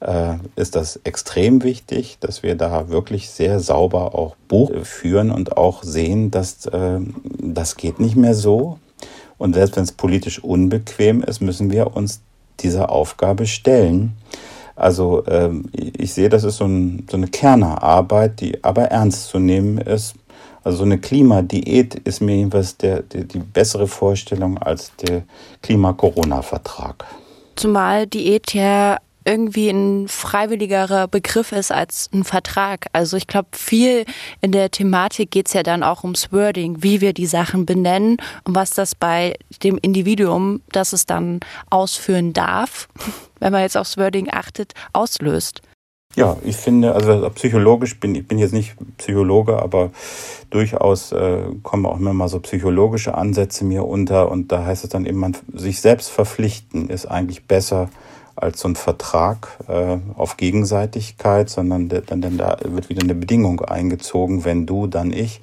äh, 0.01 0.35
ist 0.55 0.77
das 0.77 1.01
extrem 1.03 1.65
wichtig, 1.65 2.19
dass 2.21 2.43
wir 2.45 2.55
da 2.55 2.89
wirklich 2.89 3.31
sehr 3.31 3.59
sauber 3.59 4.15
auch 4.15 4.37
Buch 4.47 4.71
führen 4.85 5.31
und 5.31 5.57
auch 5.57 5.83
sehen, 5.83 6.31
dass 6.31 6.67
äh, 6.67 7.01
das 7.39 7.77
geht 7.77 7.99
nicht 7.99 8.17
mehr 8.17 8.35
so. 8.35 8.79
Und 9.39 9.55
selbst 9.55 9.77
wenn 9.77 9.83
es 9.83 9.93
politisch 9.93 10.45
unbequem 10.45 11.23
ist, 11.23 11.41
müssen 11.41 11.73
wir 11.73 11.97
uns 11.97 12.21
dieser 12.61 12.91
Aufgabe 12.91 13.47
stellen. 13.47 14.13
Also 14.77 15.25
ähm, 15.27 15.65
ich 15.75 16.15
sehe, 16.15 16.29
das 16.29 16.45
ist 16.45 16.57
so, 16.57 16.65
ein, 16.65 17.07
so 17.11 17.17
eine 17.17 17.27
Kernerarbeit, 17.27 18.41
die 18.41 18.63
aber 18.65 18.85
ernst 18.85 19.29
zu 19.29 19.39
nehmen 19.39 19.79
ist. 19.79 20.15
Also 20.65 20.79
so 20.79 20.85
eine 20.85 20.99
Klimadiät 20.99 21.95
ist 21.95 22.21
mir 22.21 22.37
jedenfalls 22.37 22.77
der, 22.77 23.03
der, 23.03 23.25
die 23.25 23.39
bessere 23.39 23.89
Vorstellung 23.89 24.59
als 24.59 24.93
der 24.97 25.25
Klima-Corona-Vertrag. 25.63 27.05
Zumal 27.57 28.07
Diät 28.07 28.55
ja 28.55 28.99
irgendwie 29.25 29.69
ein 29.69 30.09
freiwilligerer 30.09 31.09
Begriff 31.09 31.53
ist 31.53 31.73
als 31.73 32.11
ein 32.13 32.25
Vertrag. 32.25 32.87
Also 32.93 33.17
ich 33.17 33.27
glaube, 33.27 33.49
viel 33.53 34.05
in 34.41 34.53
der 34.53 34.71
Thematik 34.71 35.31
geht 35.31 35.49
es 35.49 35.53
ja 35.53 35.63
dann 35.63 35.83
auch 35.83 36.03
ums 36.03 36.33
Wording, 36.33 36.83
wie 36.83 37.01
wir 37.01 37.13
die 37.13 37.27
Sachen 37.27 37.67
benennen 37.67 38.17
und 38.45 38.55
was 38.55 38.71
das 38.71 38.95
bei 38.95 39.35
dem 39.63 39.79
Individuum, 39.79 40.63
das 40.71 40.93
es 40.93 41.07
dann 41.07 41.41
ausführen 41.71 42.33
darf, 42.33 42.89
wenn 43.41 43.53
man 43.53 43.63
jetzt 43.63 43.77
aufs 43.77 43.97
Wording 43.97 44.29
achtet, 44.31 44.73
auslöst. 44.93 45.63
Ja, 46.15 46.37
ich 46.45 46.57
finde, 46.57 46.95
also 46.95 47.31
psychologisch 47.31 47.99
bin 47.99 48.15
ich 48.15 48.29
bin 48.29 48.39
jetzt 48.39 48.53
nicht 48.53 48.75
Psychologe, 48.99 49.63
aber 49.63 49.91
durchaus 50.51 51.11
äh, 51.13 51.45
kommen 51.63 51.87
auch 51.87 51.99
immer 51.99 52.13
mal 52.13 52.29
so 52.29 52.39
psychologische 52.41 53.15
Ansätze 53.15 53.65
mir 53.65 53.87
unter 53.87 54.31
und 54.31 54.53
da 54.53 54.67
heißt 54.67 54.85
es 54.85 54.91
dann 54.91 55.07
eben, 55.07 55.19
man 55.19 55.35
sich 55.55 55.81
selbst 55.81 56.11
verpflichten 56.11 56.91
ist 56.91 57.07
eigentlich 57.07 57.47
besser 57.47 57.89
als 58.37 58.61
so 58.61 58.69
ein 58.69 58.77
Vertrag 58.77 59.59
äh, 59.69 59.99
auf 60.15 60.37
Gegenseitigkeit, 60.37 61.49
sondern 61.49 61.89
dann, 61.89 62.21
dann 62.21 62.37
da 62.37 62.59
wird 62.63 62.91
wieder 62.91 63.03
eine 63.03 63.15
Bedingung 63.15 63.61
eingezogen, 63.61 64.45
wenn 64.45 64.67
du, 64.67 64.87
dann 64.87 65.13
ich. 65.13 65.41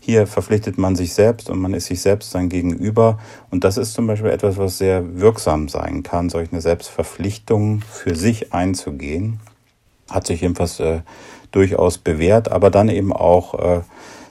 Hier 0.00 0.26
verpflichtet 0.26 0.76
man 0.76 0.96
sich 0.96 1.14
selbst 1.14 1.48
und 1.48 1.58
man 1.60 1.72
ist 1.72 1.86
sich 1.86 2.02
selbst 2.02 2.30
sein 2.30 2.50
Gegenüber. 2.50 3.18
Und 3.50 3.64
das 3.64 3.78
ist 3.78 3.94
zum 3.94 4.06
Beispiel 4.06 4.30
etwas, 4.30 4.58
was 4.58 4.76
sehr 4.76 5.18
wirksam 5.18 5.68
sein 5.68 6.02
kann, 6.02 6.28
solch 6.28 6.52
eine 6.52 6.60
Selbstverpflichtung 6.60 7.80
für 7.80 8.14
sich 8.14 8.52
einzugehen. 8.52 9.40
Hat 10.10 10.26
sich 10.26 10.40
jedenfalls 10.40 10.80
äh, 10.80 11.00
durchaus 11.50 11.98
bewährt, 11.98 12.50
aber 12.50 12.70
dann 12.70 12.88
eben 12.88 13.12
auch 13.12 13.54
äh, 13.54 13.80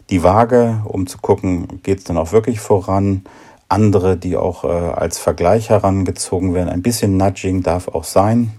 die 0.10 0.24
Waage, 0.24 0.82
um 0.86 1.08
zu 1.08 1.18
gucken, 1.18 1.80
geht 1.84 2.00
es 2.00 2.04
dann 2.04 2.18
auch 2.18 2.32
wirklich 2.32 2.60
voran 2.60 3.24
andere, 3.70 4.18
die 4.18 4.38
auch 4.38 4.64
äh, 4.64 4.68
als 4.68 5.18
Vergleich 5.18 5.70
herangezogen 5.70 6.54
werden. 6.54 6.70
Ein 6.70 6.84
bisschen 6.84 7.18
Nudging 7.18 7.64
darf 7.64 7.88
auch 7.88 8.04
sein, 8.04 8.52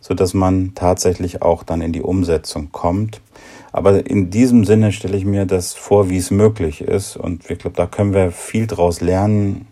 so 0.00 0.14
dass 0.14 0.32
man 0.32 0.72
tatsächlich 0.74 1.42
auch 1.42 1.62
dann 1.62 1.80
in 1.80 1.92
die 1.92 2.02
Umsetzung 2.02 2.72
kommt. 2.72 3.20
Aber 3.72 4.06
in 4.06 4.30
diesem 4.30 4.64
Sinne 4.64 4.92
stelle 4.92 5.16
ich 5.16 5.24
mir 5.24 5.46
das 5.46 5.74
vor, 5.74 6.08
wie 6.08 6.18
es 6.18 6.30
möglich 6.30 6.80
ist. 6.80 7.16
Und 7.16 7.50
ich 7.50 7.58
glaube, 7.58 7.76
da 7.76 7.86
können 7.86 8.14
wir 8.14 8.30
viel 8.30 8.68
draus 8.68 9.00
lernen. 9.00 9.66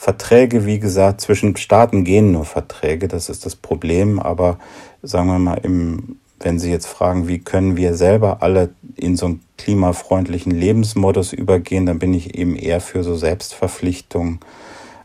Verträge, 0.00 0.64
wie 0.64 0.78
gesagt, 0.78 1.20
zwischen 1.20 1.56
Staaten 1.56 2.04
gehen 2.04 2.32
nur 2.32 2.46
Verträge, 2.46 3.06
das 3.06 3.28
ist 3.28 3.44
das 3.44 3.54
Problem. 3.54 4.18
Aber 4.18 4.58
sagen 5.02 5.28
wir 5.28 5.38
mal, 5.38 5.60
im 5.62 6.16
wenn 6.42 6.58
Sie 6.58 6.70
jetzt 6.70 6.86
fragen, 6.86 7.28
wie 7.28 7.38
können 7.38 7.76
wir 7.76 7.94
selber 7.94 8.42
alle 8.42 8.70
in 8.96 9.16
so 9.16 9.26
einen 9.26 9.44
klimafreundlichen 9.58 10.52
Lebensmodus 10.52 11.34
übergehen, 11.34 11.84
dann 11.84 11.98
bin 11.98 12.14
ich 12.14 12.34
eben 12.34 12.56
eher 12.56 12.80
für 12.80 13.04
so 13.04 13.14
Selbstverpflichtungen 13.14 14.40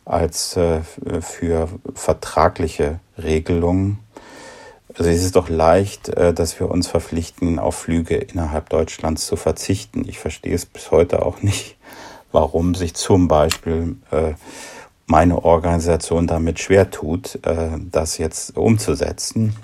als 0.06 0.56
äh, 0.56 0.80
für 1.20 1.68
vertragliche 1.94 3.02
Regelungen. 3.22 4.00
Also 4.98 5.10
es 5.10 5.26
ist 5.26 5.36
doch 5.36 5.50
leicht, 5.50 6.08
äh, 6.08 6.34
dass 6.34 6.58
wir 6.58 6.72
uns 6.72 6.88
verpflichten, 6.88 7.60
auf 7.60 7.76
Flüge 7.76 8.16
innerhalb 8.16 8.70
Deutschlands 8.70 9.28
zu 9.28 9.36
verzichten. 9.36 10.08
Ich 10.08 10.20
verstehe 10.20 10.56
es 10.56 10.66
bis 10.66 10.92
heute 10.92 11.26
auch 11.26 11.42
nicht, 11.42 11.76
warum 12.32 12.76
sich 12.76 12.94
zum 12.94 13.28
Beispiel 13.28 13.98
äh, 14.12 14.36
meine 15.08 15.44
Organisation 15.44 16.28
damit 16.28 16.60
schwer 16.60 16.90
tut, 16.90 17.40
das 17.92 18.18
jetzt 18.18 18.58
umzusetzen 18.58 19.56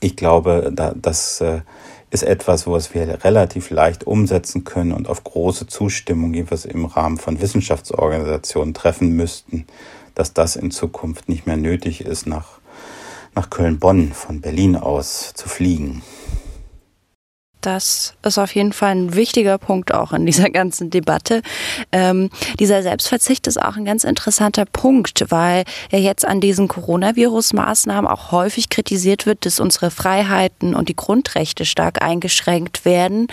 ich 0.00 0.16
glaube, 0.16 0.70
da, 0.74 0.94
das 0.94 1.40
äh, 1.40 1.60
ist 2.10 2.22
etwas, 2.22 2.66
was 2.66 2.94
wir 2.94 3.24
relativ 3.24 3.70
leicht 3.70 4.06
umsetzen 4.06 4.64
können 4.64 4.92
und 4.92 5.08
auf 5.08 5.24
große 5.24 5.66
Zustimmung, 5.66 6.34
jedenfalls 6.34 6.64
im 6.64 6.84
Rahmen 6.84 7.18
von 7.18 7.40
Wissenschaftsorganisationen 7.40 8.74
treffen 8.74 9.10
müssten, 9.10 9.66
dass 10.14 10.32
das 10.32 10.56
in 10.56 10.70
Zukunft 10.70 11.28
nicht 11.28 11.46
mehr 11.46 11.56
nötig 11.56 12.00
ist, 12.02 12.26
nach, 12.26 12.60
nach 13.34 13.50
Köln-Bonn 13.50 14.12
von 14.12 14.40
Berlin 14.40 14.76
aus 14.76 15.32
zu 15.34 15.48
fliegen. 15.48 16.02
Das 17.60 18.14
ist 18.22 18.38
auf 18.38 18.54
jeden 18.54 18.72
Fall 18.72 18.92
ein 18.92 19.14
wichtiger 19.14 19.58
Punkt 19.58 19.92
auch 19.92 20.12
in 20.12 20.26
dieser 20.26 20.50
ganzen 20.50 20.90
Debatte. 20.90 21.42
Ähm, 21.90 22.30
dieser 22.58 22.82
Selbstverzicht 22.82 23.46
ist 23.46 23.60
auch 23.60 23.76
ein 23.76 23.84
ganz 23.84 24.04
interessanter 24.04 24.64
Punkt, 24.64 25.24
weil 25.30 25.64
ja 25.90 25.98
jetzt 25.98 26.24
an 26.24 26.40
diesen 26.40 26.68
Coronavirus-Maßnahmen 26.68 28.08
auch 28.08 28.30
häufig 28.30 28.68
kritisiert 28.68 29.26
wird, 29.26 29.44
dass 29.44 29.60
unsere 29.60 29.90
Freiheiten 29.90 30.74
und 30.74 30.88
die 30.88 30.96
Grundrechte 30.96 31.64
stark 31.64 32.02
eingeschränkt 32.02 32.84
werden. 32.84 33.26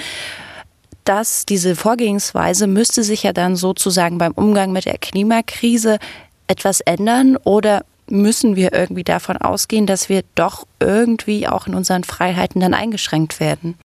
Dass 1.03 1.45
diese 1.45 1.75
Vorgehensweise 1.75 2.65
müsste 2.65 3.03
sich 3.03 3.21
ja 3.21 3.31
dann 3.31 3.55
sozusagen 3.55 4.17
beim 4.17 4.31
Umgang 4.31 4.71
mit 4.71 4.85
der 4.85 4.97
Klimakrise 4.97 5.99
etwas 6.47 6.81
ändern 6.81 7.37
oder 7.37 7.85
müssen 8.07 8.55
wir 8.55 8.73
irgendwie 8.73 9.03
davon 9.03 9.37
ausgehen, 9.37 9.85
dass 9.85 10.09
wir 10.09 10.23
doch 10.33 10.65
irgendwie 10.79 11.47
auch 11.47 11.67
in 11.67 11.75
unseren 11.75 12.03
Freiheiten 12.03 12.59
dann 12.59 12.73
eingeschränkt 12.73 13.39
werden? 13.39 13.77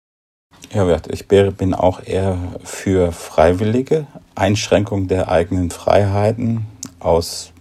Ja, 0.74 1.00
ich 1.10 1.28
bin 1.28 1.74
auch 1.74 2.04
eher 2.04 2.38
für 2.64 3.12
freiwillige 3.12 4.06
Einschränkung 4.36 5.08
der 5.08 5.30
eigenen 5.30 5.72
Freiheiten 5.72 6.68
aus 7.00 7.52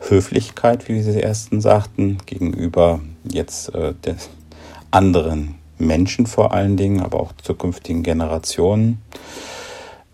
Höflichkeit, 0.00 0.88
wie 0.88 1.02
Sie 1.02 1.22
ersten 1.22 1.60
sagten, 1.60 2.18
gegenüber 2.26 3.00
jetzt 3.24 3.74
äh, 3.74 3.94
den 3.94 4.16
anderen 4.90 5.56
Menschen 5.78 6.26
vor 6.26 6.52
allen 6.52 6.76
Dingen, 6.76 7.00
aber 7.00 7.20
auch 7.20 7.32
zukünftigen 7.42 8.02
Generationen. 8.02 9.00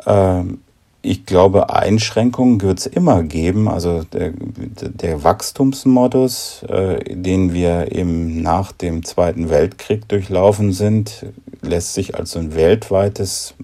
Ähm, 0.07 0.61
ich 1.07 1.25
glaube, 1.25 1.71
Einschränkungen 1.71 2.61
wird 2.61 2.81
es 2.81 2.87
immer 2.87 3.23
geben. 3.23 3.69
Also 3.69 4.03
der, 4.03 4.33
der 4.35 5.23
Wachstumsmodus, 5.23 6.65
äh, 6.69 7.15
den 7.15 7.53
wir 7.55 7.93
eben 7.93 8.43
nach 8.43 8.73
dem 8.73 9.05
Zweiten 9.05 9.49
Weltkrieg 9.49 10.09
durchlaufen 10.09 10.73
sind, 10.73 11.27
lässt 11.63 11.95
sich 11.95 12.17
als 12.17 12.37
ein 12.37 12.55
weltweites 12.55 13.55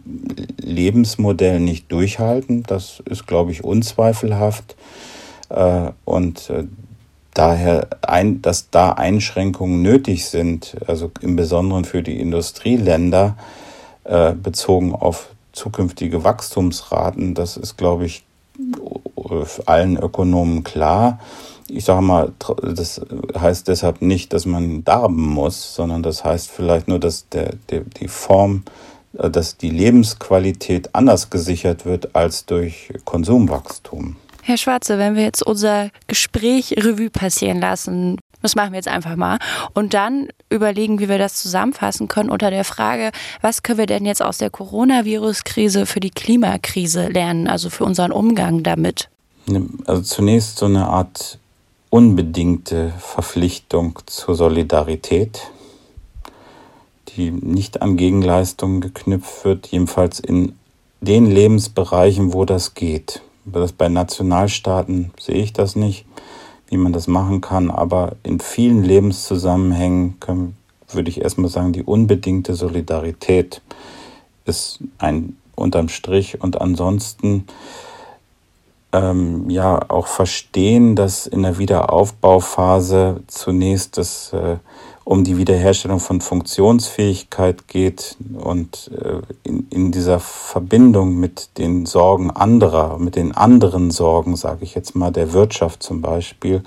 Lebensmodell 0.59 1.59
nicht 1.59 1.91
durchhalten. 1.91 2.63
Das 2.63 3.03
ist, 3.07 3.27
glaube 3.27 3.51
ich, 3.51 3.65
unzweifelhaft. 3.65 4.77
Äh, 5.49 5.91
und 6.05 6.49
äh, 6.49 6.65
daher, 7.35 7.89
ein, 8.03 8.41
dass 8.41 8.71
da 8.71 8.93
Einschränkungen 8.93 9.83
nötig 9.83 10.27
sind, 10.27 10.77
also 10.87 11.11
im 11.21 11.35
Besonderen 11.35 11.85
für 11.85 12.03
die 12.03 12.21
Industrieländer, 12.21 13.37
äh, 14.05 14.33
bezogen 14.33 14.95
auf 14.95 15.32
zukünftige 15.53 16.25
Wachstumsraten, 16.25 17.35
das 17.35 17.57
ist, 17.57 17.77
glaube 17.77 18.07
ich, 18.07 18.25
allen 19.67 19.97
Ökonomen 19.97 20.65
klar. 20.65 21.21
Ich 21.69 21.85
sage 21.85 22.03
mal, 22.03 22.33
das 22.63 23.01
heißt 23.39 23.69
deshalb 23.69 24.03
nicht, 24.03 24.33
dass 24.33 24.47
man 24.47 24.85
darben 24.85 25.29
muss, 25.29 25.75
sondern 25.75 26.03
das 26.03 26.25
heißt 26.25 26.51
vielleicht 26.51 26.89
nur, 26.89 26.99
dass 26.99 27.29
der, 27.29 27.55
der, 27.71 27.81
die 27.81 28.09
Form 28.09 28.65
äh, 29.19 29.31
dass 29.31 29.57
die 29.57 29.71
Lebensqualität 29.71 30.95
anders 30.95 31.31
gesichert 31.31 31.85
wird 31.85 32.15
als 32.15 32.47
durch 32.47 32.93
Konsumwachstum. 33.05 34.17
Herr 34.43 34.57
Schwarze, 34.57 34.99
wenn 34.99 35.15
wir 35.15 35.23
jetzt 35.23 35.43
unser 35.43 35.91
Gespräch 36.09 36.75
Revue 36.77 37.11
passieren 37.11 37.61
lassen, 37.61 38.19
das 38.43 38.55
machen 38.55 38.73
wir 38.73 38.79
jetzt 38.79 38.89
einfach 38.89 39.17
mal, 39.17 39.39
und 39.75 39.95
dann 39.95 40.29
überlegen, 40.51 40.99
wie 40.99 41.09
wir 41.09 41.19
das 41.19 41.35
zusammenfassen 41.37 42.09
können 42.09 42.31
unter 42.31 42.51
der 42.51 42.65
Frage, 42.65 43.13
was 43.41 43.63
können 43.63 43.79
wir 43.79 43.87
denn 43.87 44.05
jetzt 44.05 44.23
aus 44.23 44.39
der 44.39 44.51
Coronavirus-Krise 44.51 45.87
für 45.87 46.01
die 46.01 46.11
Klimakrise 46.11 47.09
lernen, 47.09 47.49
also 47.49 47.71
für 47.71 47.85
unseren 47.85 48.13
Umgang 48.13 48.63
damit? 48.63 49.09
Also 49.87 50.03
zunächst 50.03 50.59
so 50.59 50.67
eine 50.67 50.89
Art 50.89 51.39
unbedingte 51.91 52.93
Verpflichtung 52.99 53.99
zur 54.07 54.35
Solidarität, 54.35 55.41
die 57.09 57.31
nicht 57.31 57.83
an 57.83 57.97
Gegenleistungen 57.97 58.81
geknüpft 58.81 59.45
wird, 59.45 59.67
jedenfalls 59.67 60.21
in 60.21 60.55
den 61.01 61.27
Lebensbereichen, 61.27 62.33
wo 62.33 62.45
das 62.45 62.75
geht. 62.75 63.23
Das 63.45 63.73
bei 63.73 63.89
Nationalstaaten 63.89 65.11
sehe 65.21 65.43
ich 65.43 65.53
das 65.53 65.75
nicht, 65.77 66.07
wie 66.73 66.79
man 66.79 66.95
das 66.95 67.07
machen 67.07 67.43
kann, 67.43 67.71
aber 67.71 68.17
in 68.23 68.41
vielen 68.41 68.83
Lebenszusammenhängen 68.83 70.19
können, 70.21 70.57
würde 70.91 71.11
ich 71.11 71.21
erstmal 71.21 71.51
sagen, 71.51 71.75
die 71.75 71.83
unbedingte 71.83 72.55
Solidarität 72.55 73.61
ist 74.47 74.81
ein 74.97 75.37
unterm 75.55 75.91
Strich. 75.91 76.41
Und 76.41 76.63
ansonsten 76.63 77.45
ähm, 78.93 79.51
ja 79.51 79.91
auch 79.91 80.07
verstehen, 80.07 80.97
dass 80.97 81.27
in 81.27 81.43
der 81.43 81.59
Wiederaufbauphase 81.59 83.23
zunächst 83.27 83.99
das 83.99 84.33
äh, 84.33 84.57
um 85.05 85.25
die 85.25 85.37
Wiederherstellung 85.37 86.01
von 86.01 86.21
Funktionsfähigkeit 86.21 87.69
geht 87.69 88.17
und 88.35 88.91
äh, 88.97 89.21
in, 89.43 89.67
in 89.71 89.93
dieser 89.93 90.21
Verbindung 90.21 91.17
mit 91.19 91.59
den 91.59 91.87
Sorgen 91.87 92.31
anderer, 92.31 92.99
mit 92.99 93.17
den 93.17 93.33
anderen 93.33 93.91
Sorgen, 93.91 94.37
sage 94.37 94.65
ich 94.65 94.75
jetzt 94.75 94.95
mal, 94.95 95.11
der 95.11 95.33
Wirtschaft 95.33 95.83
zum 95.83 96.01
Beispiel, 96.01 96.63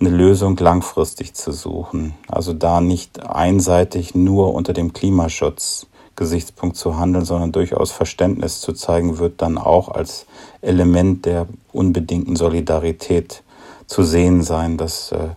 eine 0.00 0.10
Lösung 0.10 0.56
langfristig 0.56 1.34
zu 1.34 1.52
suchen. 1.52 2.14
Also 2.28 2.52
da 2.52 2.80
nicht 2.80 3.26
einseitig 3.26 4.14
nur 4.14 4.54
unter 4.54 4.72
dem 4.72 4.92
Klimaschutz 4.92 5.86
Gesichtspunkt 6.18 6.76
zu 6.76 6.98
handeln, 6.98 7.24
sondern 7.24 7.52
durchaus 7.52 7.92
Verständnis 7.92 8.60
zu 8.60 8.72
zeigen, 8.72 9.18
wird 9.18 9.40
dann 9.40 9.56
auch 9.56 9.88
als 9.88 10.26
Element 10.60 11.24
der 11.24 11.46
unbedingten 11.72 12.34
Solidarität 12.34 13.44
zu 13.86 14.02
sehen 14.02 14.42
sein. 14.42 14.76
Das 14.76 15.12
äh, 15.12 15.28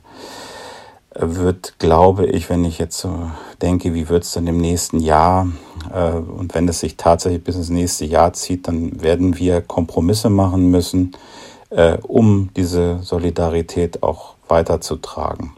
wird, 1.13 1.75
glaube 1.79 2.25
ich, 2.25 2.49
wenn 2.49 2.63
ich 2.63 2.79
jetzt 2.79 2.99
so 2.99 3.31
denke, 3.61 3.93
wie 3.93 4.07
wird 4.09 4.23
es 4.23 4.31
dann 4.31 4.47
im 4.47 4.57
nächsten 4.57 4.99
Jahr 4.99 5.47
äh, 5.93 6.11
und 6.11 6.55
wenn 6.55 6.67
es 6.67 6.79
sich 6.79 6.97
tatsächlich 6.97 7.43
bis 7.43 7.55
ins 7.55 7.69
nächste 7.69 8.05
Jahr 8.05 8.33
zieht, 8.33 8.67
dann 8.67 9.01
werden 9.01 9.37
wir 9.37 9.61
Kompromisse 9.61 10.29
machen 10.29 10.69
müssen, 10.71 11.11
äh, 11.69 11.97
um 12.01 12.49
diese 12.55 12.99
Solidarität 12.99 14.03
auch 14.03 14.35
weiterzutragen. 14.47 15.53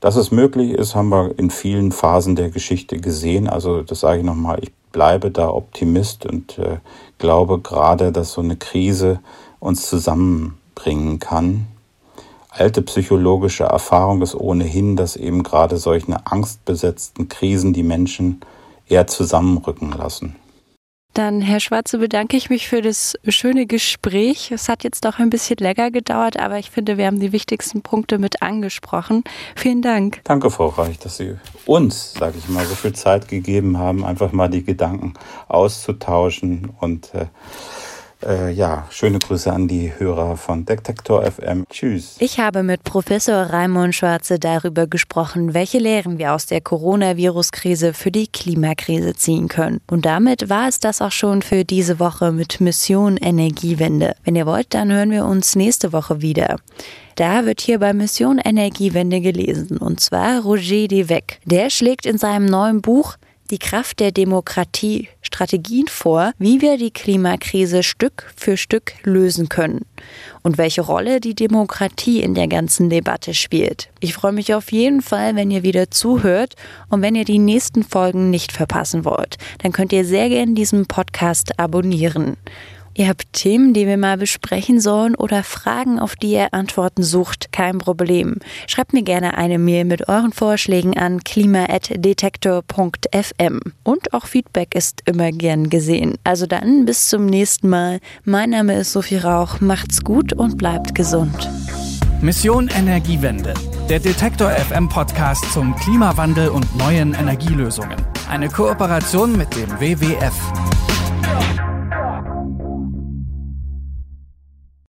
Dass 0.00 0.16
es 0.16 0.30
möglich 0.30 0.72
ist, 0.72 0.94
haben 0.94 1.08
wir 1.08 1.38
in 1.38 1.50
vielen 1.50 1.90
Phasen 1.90 2.36
der 2.36 2.50
Geschichte 2.50 2.98
gesehen. 2.98 3.48
Also 3.48 3.82
das 3.82 4.00
sage 4.00 4.18
ich 4.18 4.24
nochmal, 4.24 4.58
ich 4.62 4.72
bleibe 4.92 5.30
da 5.30 5.48
Optimist 5.48 6.26
und 6.26 6.58
äh, 6.58 6.78
glaube 7.18 7.58
gerade, 7.58 8.12
dass 8.12 8.32
so 8.32 8.42
eine 8.42 8.56
Krise 8.56 9.20
uns 9.58 9.88
zusammenbringen 9.88 11.18
kann 11.18 11.66
alte 12.54 12.82
psychologische 12.82 13.64
Erfahrung 13.64 14.22
ist 14.22 14.34
ohnehin, 14.34 14.96
dass 14.96 15.16
eben 15.16 15.42
gerade 15.42 15.76
solche 15.76 16.14
angstbesetzten 16.24 17.28
Krisen 17.28 17.72
die 17.72 17.82
Menschen 17.82 18.40
eher 18.88 19.06
zusammenrücken 19.06 19.92
lassen. 19.92 20.36
Dann, 21.14 21.40
Herr 21.40 21.60
Schwarze, 21.60 21.98
bedanke 21.98 22.36
ich 22.36 22.50
mich 22.50 22.66
für 22.68 22.82
das 22.82 23.14
schöne 23.28 23.66
Gespräch. 23.66 24.50
Es 24.50 24.68
hat 24.68 24.82
jetzt 24.82 25.04
doch 25.04 25.20
ein 25.20 25.30
bisschen 25.30 25.58
länger 25.58 25.92
gedauert, 25.92 26.40
aber 26.40 26.58
ich 26.58 26.72
finde, 26.72 26.98
wir 26.98 27.06
haben 27.06 27.20
die 27.20 27.30
wichtigsten 27.30 27.82
Punkte 27.82 28.18
mit 28.18 28.42
angesprochen. 28.42 29.22
Vielen 29.54 29.80
Dank. 29.80 30.22
Danke, 30.24 30.50
Frau 30.50 30.66
Reich, 30.66 30.98
dass 30.98 31.18
Sie 31.18 31.36
uns, 31.66 32.14
sage 32.14 32.34
ich 32.36 32.48
mal, 32.48 32.66
so 32.66 32.74
viel 32.74 32.94
Zeit 32.94 33.28
gegeben 33.28 33.78
haben, 33.78 34.04
einfach 34.04 34.32
mal 34.32 34.48
die 34.48 34.64
Gedanken 34.64 35.14
auszutauschen 35.46 36.70
und 36.80 37.14
äh, 37.14 37.26
äh, 38.26 38.50
ja, 38.50 38.86
schöne 38.90 39.18
Grüße 39.18 39.52
an 39.52 39.68
die 39.68 39.92
Hörer 39.96 40.36
von 40.36 40.64
Detektor 40.64 41.22
FM. 41.22 41.64
Tschüss. 41.68 42.16
Ich 42.18 42.38
habe 42.38 42.62
mit 42.62 42.84
Professor 42.84 43.34
Raimund 43.34 43.94
Schwarze 43.94 44.38
darüber 44.38 44.86
gesprochen, 44.86 45.54
welche 45.54 45.78
Lehren 45.78 46.18
wir 46.18 46.32
aus 46.32 46.46
der 46.46 46.60
Coronavirus-Krise 46.60 47.94
für 47.94 48.10
die 48.10 48.26
Klimakrise 48.26 49.14
ziehen 49.14 49.48
können. 49.48 49.80
Und 49.90 50.06
damit 50.06 50.48
war 50.48 50.68
es 50.68 50.80
das 50.80 51.00
auch 51.02 51.12
schon 51.12 51.42
für 51.42 51.64
diese 51.64 51.98
Woche 52.00 52.32
mit 52.32 52.60
Mission 52.60 53.16
Energiewende. 53.16 54.14
Wenn 54.24 54.36
ihr 54.36 54.46
wollt, 54.46 54.74
dann 54.74 54.92
hören 54.92 55.10
wir 55.10 55.24
uns 55.24 55.56
nächste 55.56 55.92
Woche 55.92 56.20
wieder. 56.20 56.56
Da 57.16 57.46
wird 57.46 57.60
hier 57.60 57.78
bei 57.78 57.92
Mission 57.92 58.38
Energiewende 58.38 59.20
gelesen, 59.20 59.78
und 59.78 60.00
zwar 60.00 60.42
Roger 60.42 60.88
Devec. 60.88 61.38
Der 61.44 61.70
schlägt 61.70 62.06
in 62.06 62.18
seinem 62.18 62.46
neuen 62.46 62.82
Buch 62.82 63.16
die 63.50 63.58
Kraft 63.58 64.00
der 64.00 64.12
Demokratie 64.12 65.08
Strategien 65.20 65.88
vor, 65.88 66.32
wie 66.38 66.60
wir 66.60 66.78
die 66.78 66.90
Klimakrise 66.90 67.82
Stück 67.82 68.32
für 68.36 68.56
Stück 68.56 68.92
lösen 69.02 69.48
können 69.48 69.84
und 70.42 70.58
welche 70.58 70.82
Rolle 70.82 71.20
die 71.20 71.34
Demokratie 71.34 72.20
in 72.20 72.34
der 72.34 72.46
ganzen 72.46 72.88
Debatte 72.88 73.34
spielt. 73.34 73.90
Ich 74.00 74.14
freue 74.14 74.32
mich 74.32 74.54
auf 74.54 74.70
jeden 74.70 75.02
Fall, 75.02 75.34
wenn 75.34 75.50
ihr 75.50 75.62
wieder 75.62 75.90
zuhört 75.90 76.54
und 76.88 77.02
wenn 77.02 77.14
ihr 77.14 77.24
die 77.24 77.38
nächsten 77.38 77.82
Folgen 77.82 78.30
nicht 78.30 78.52
verpassen 78.52 79.04
wollt, 79.04 79.36
dann 79.62 79.72
könnt 79.72 79.92
ihr 79.92 80.04
sehr 80.04 80.28
gerne 80.28 80.54
diesen 80.54 80.86
Podcast 80.86 81.58
abonnieren. 81.58 82.36
Ihr 82.96 83.08
habt 83.08 83.32
Themen, 83.32 83.74
die 83.74 83.88
wir 83.88 83.96
mal 83.96 84.16
besprechen 84.16 84.80
sollen 84.80 85.16
oder 85.16 85.42
Fragen, 85.42 85.98
auf 85.98 86.14
die 86.14 86.30
ihr 86.30 86.54
Antworten 86.54 87.02
sucht, 87.02 87.50
kein 87.50 87.78
Problem. 87.78 88.36
Schreibt 88.68 88.92
mir 88.92 89.02
gerne 89.02 89.36
eine 89.36 89.58
Mail 89.58 89.84
mit 89.84 90.08
euren 90.08 90.30
Vorschlägen 90.32 90.96
an 90.96 91.24
klima.detektor.fm. 91.24 93.60
Und 93.82 94.14
auch 94.14 94.26
Feedback 94.26 94.76
ist 94.76 95.02
immer 95.06 95.32
gern 95.32 95.70
gesehen. 95.70 96.14
Also 96.22 96.46
dann 96.46 96.86
bis 96.86 97.08
zum 97.08 97.26
nächsten 97.26 97.68
Mal. 97.68 97.98
Mein 98.22 98.50
Name 98.50 98.78
ist 98.78 98.92
Sophie 98.92 99.16
Rauch. 99.16 99.60
Macht's 99.60 100.04
gut 100.04 100.32
und 100.32 100.56
bleibt 100.56 100.94
gesund. 100.94 101.50
Mission 102.20 102.68
Energiewende. 102.68 103.54
Der 103.88 103.98
Detektor 103.98 104.50
FM 104.50 104.88
Podcast 104.88 105.52
zum 105.52 105.74
Klimawandel 105.76 106.48
und 106.48 106.78
neuen 106.78 107.14
Energielösungen. 107.14 107.96
Eine 108.30 108.48
Kooperation 108.48 109.36
mit 109.36 109.56
dem 109.56 109.68
WWF. 109.80 110.32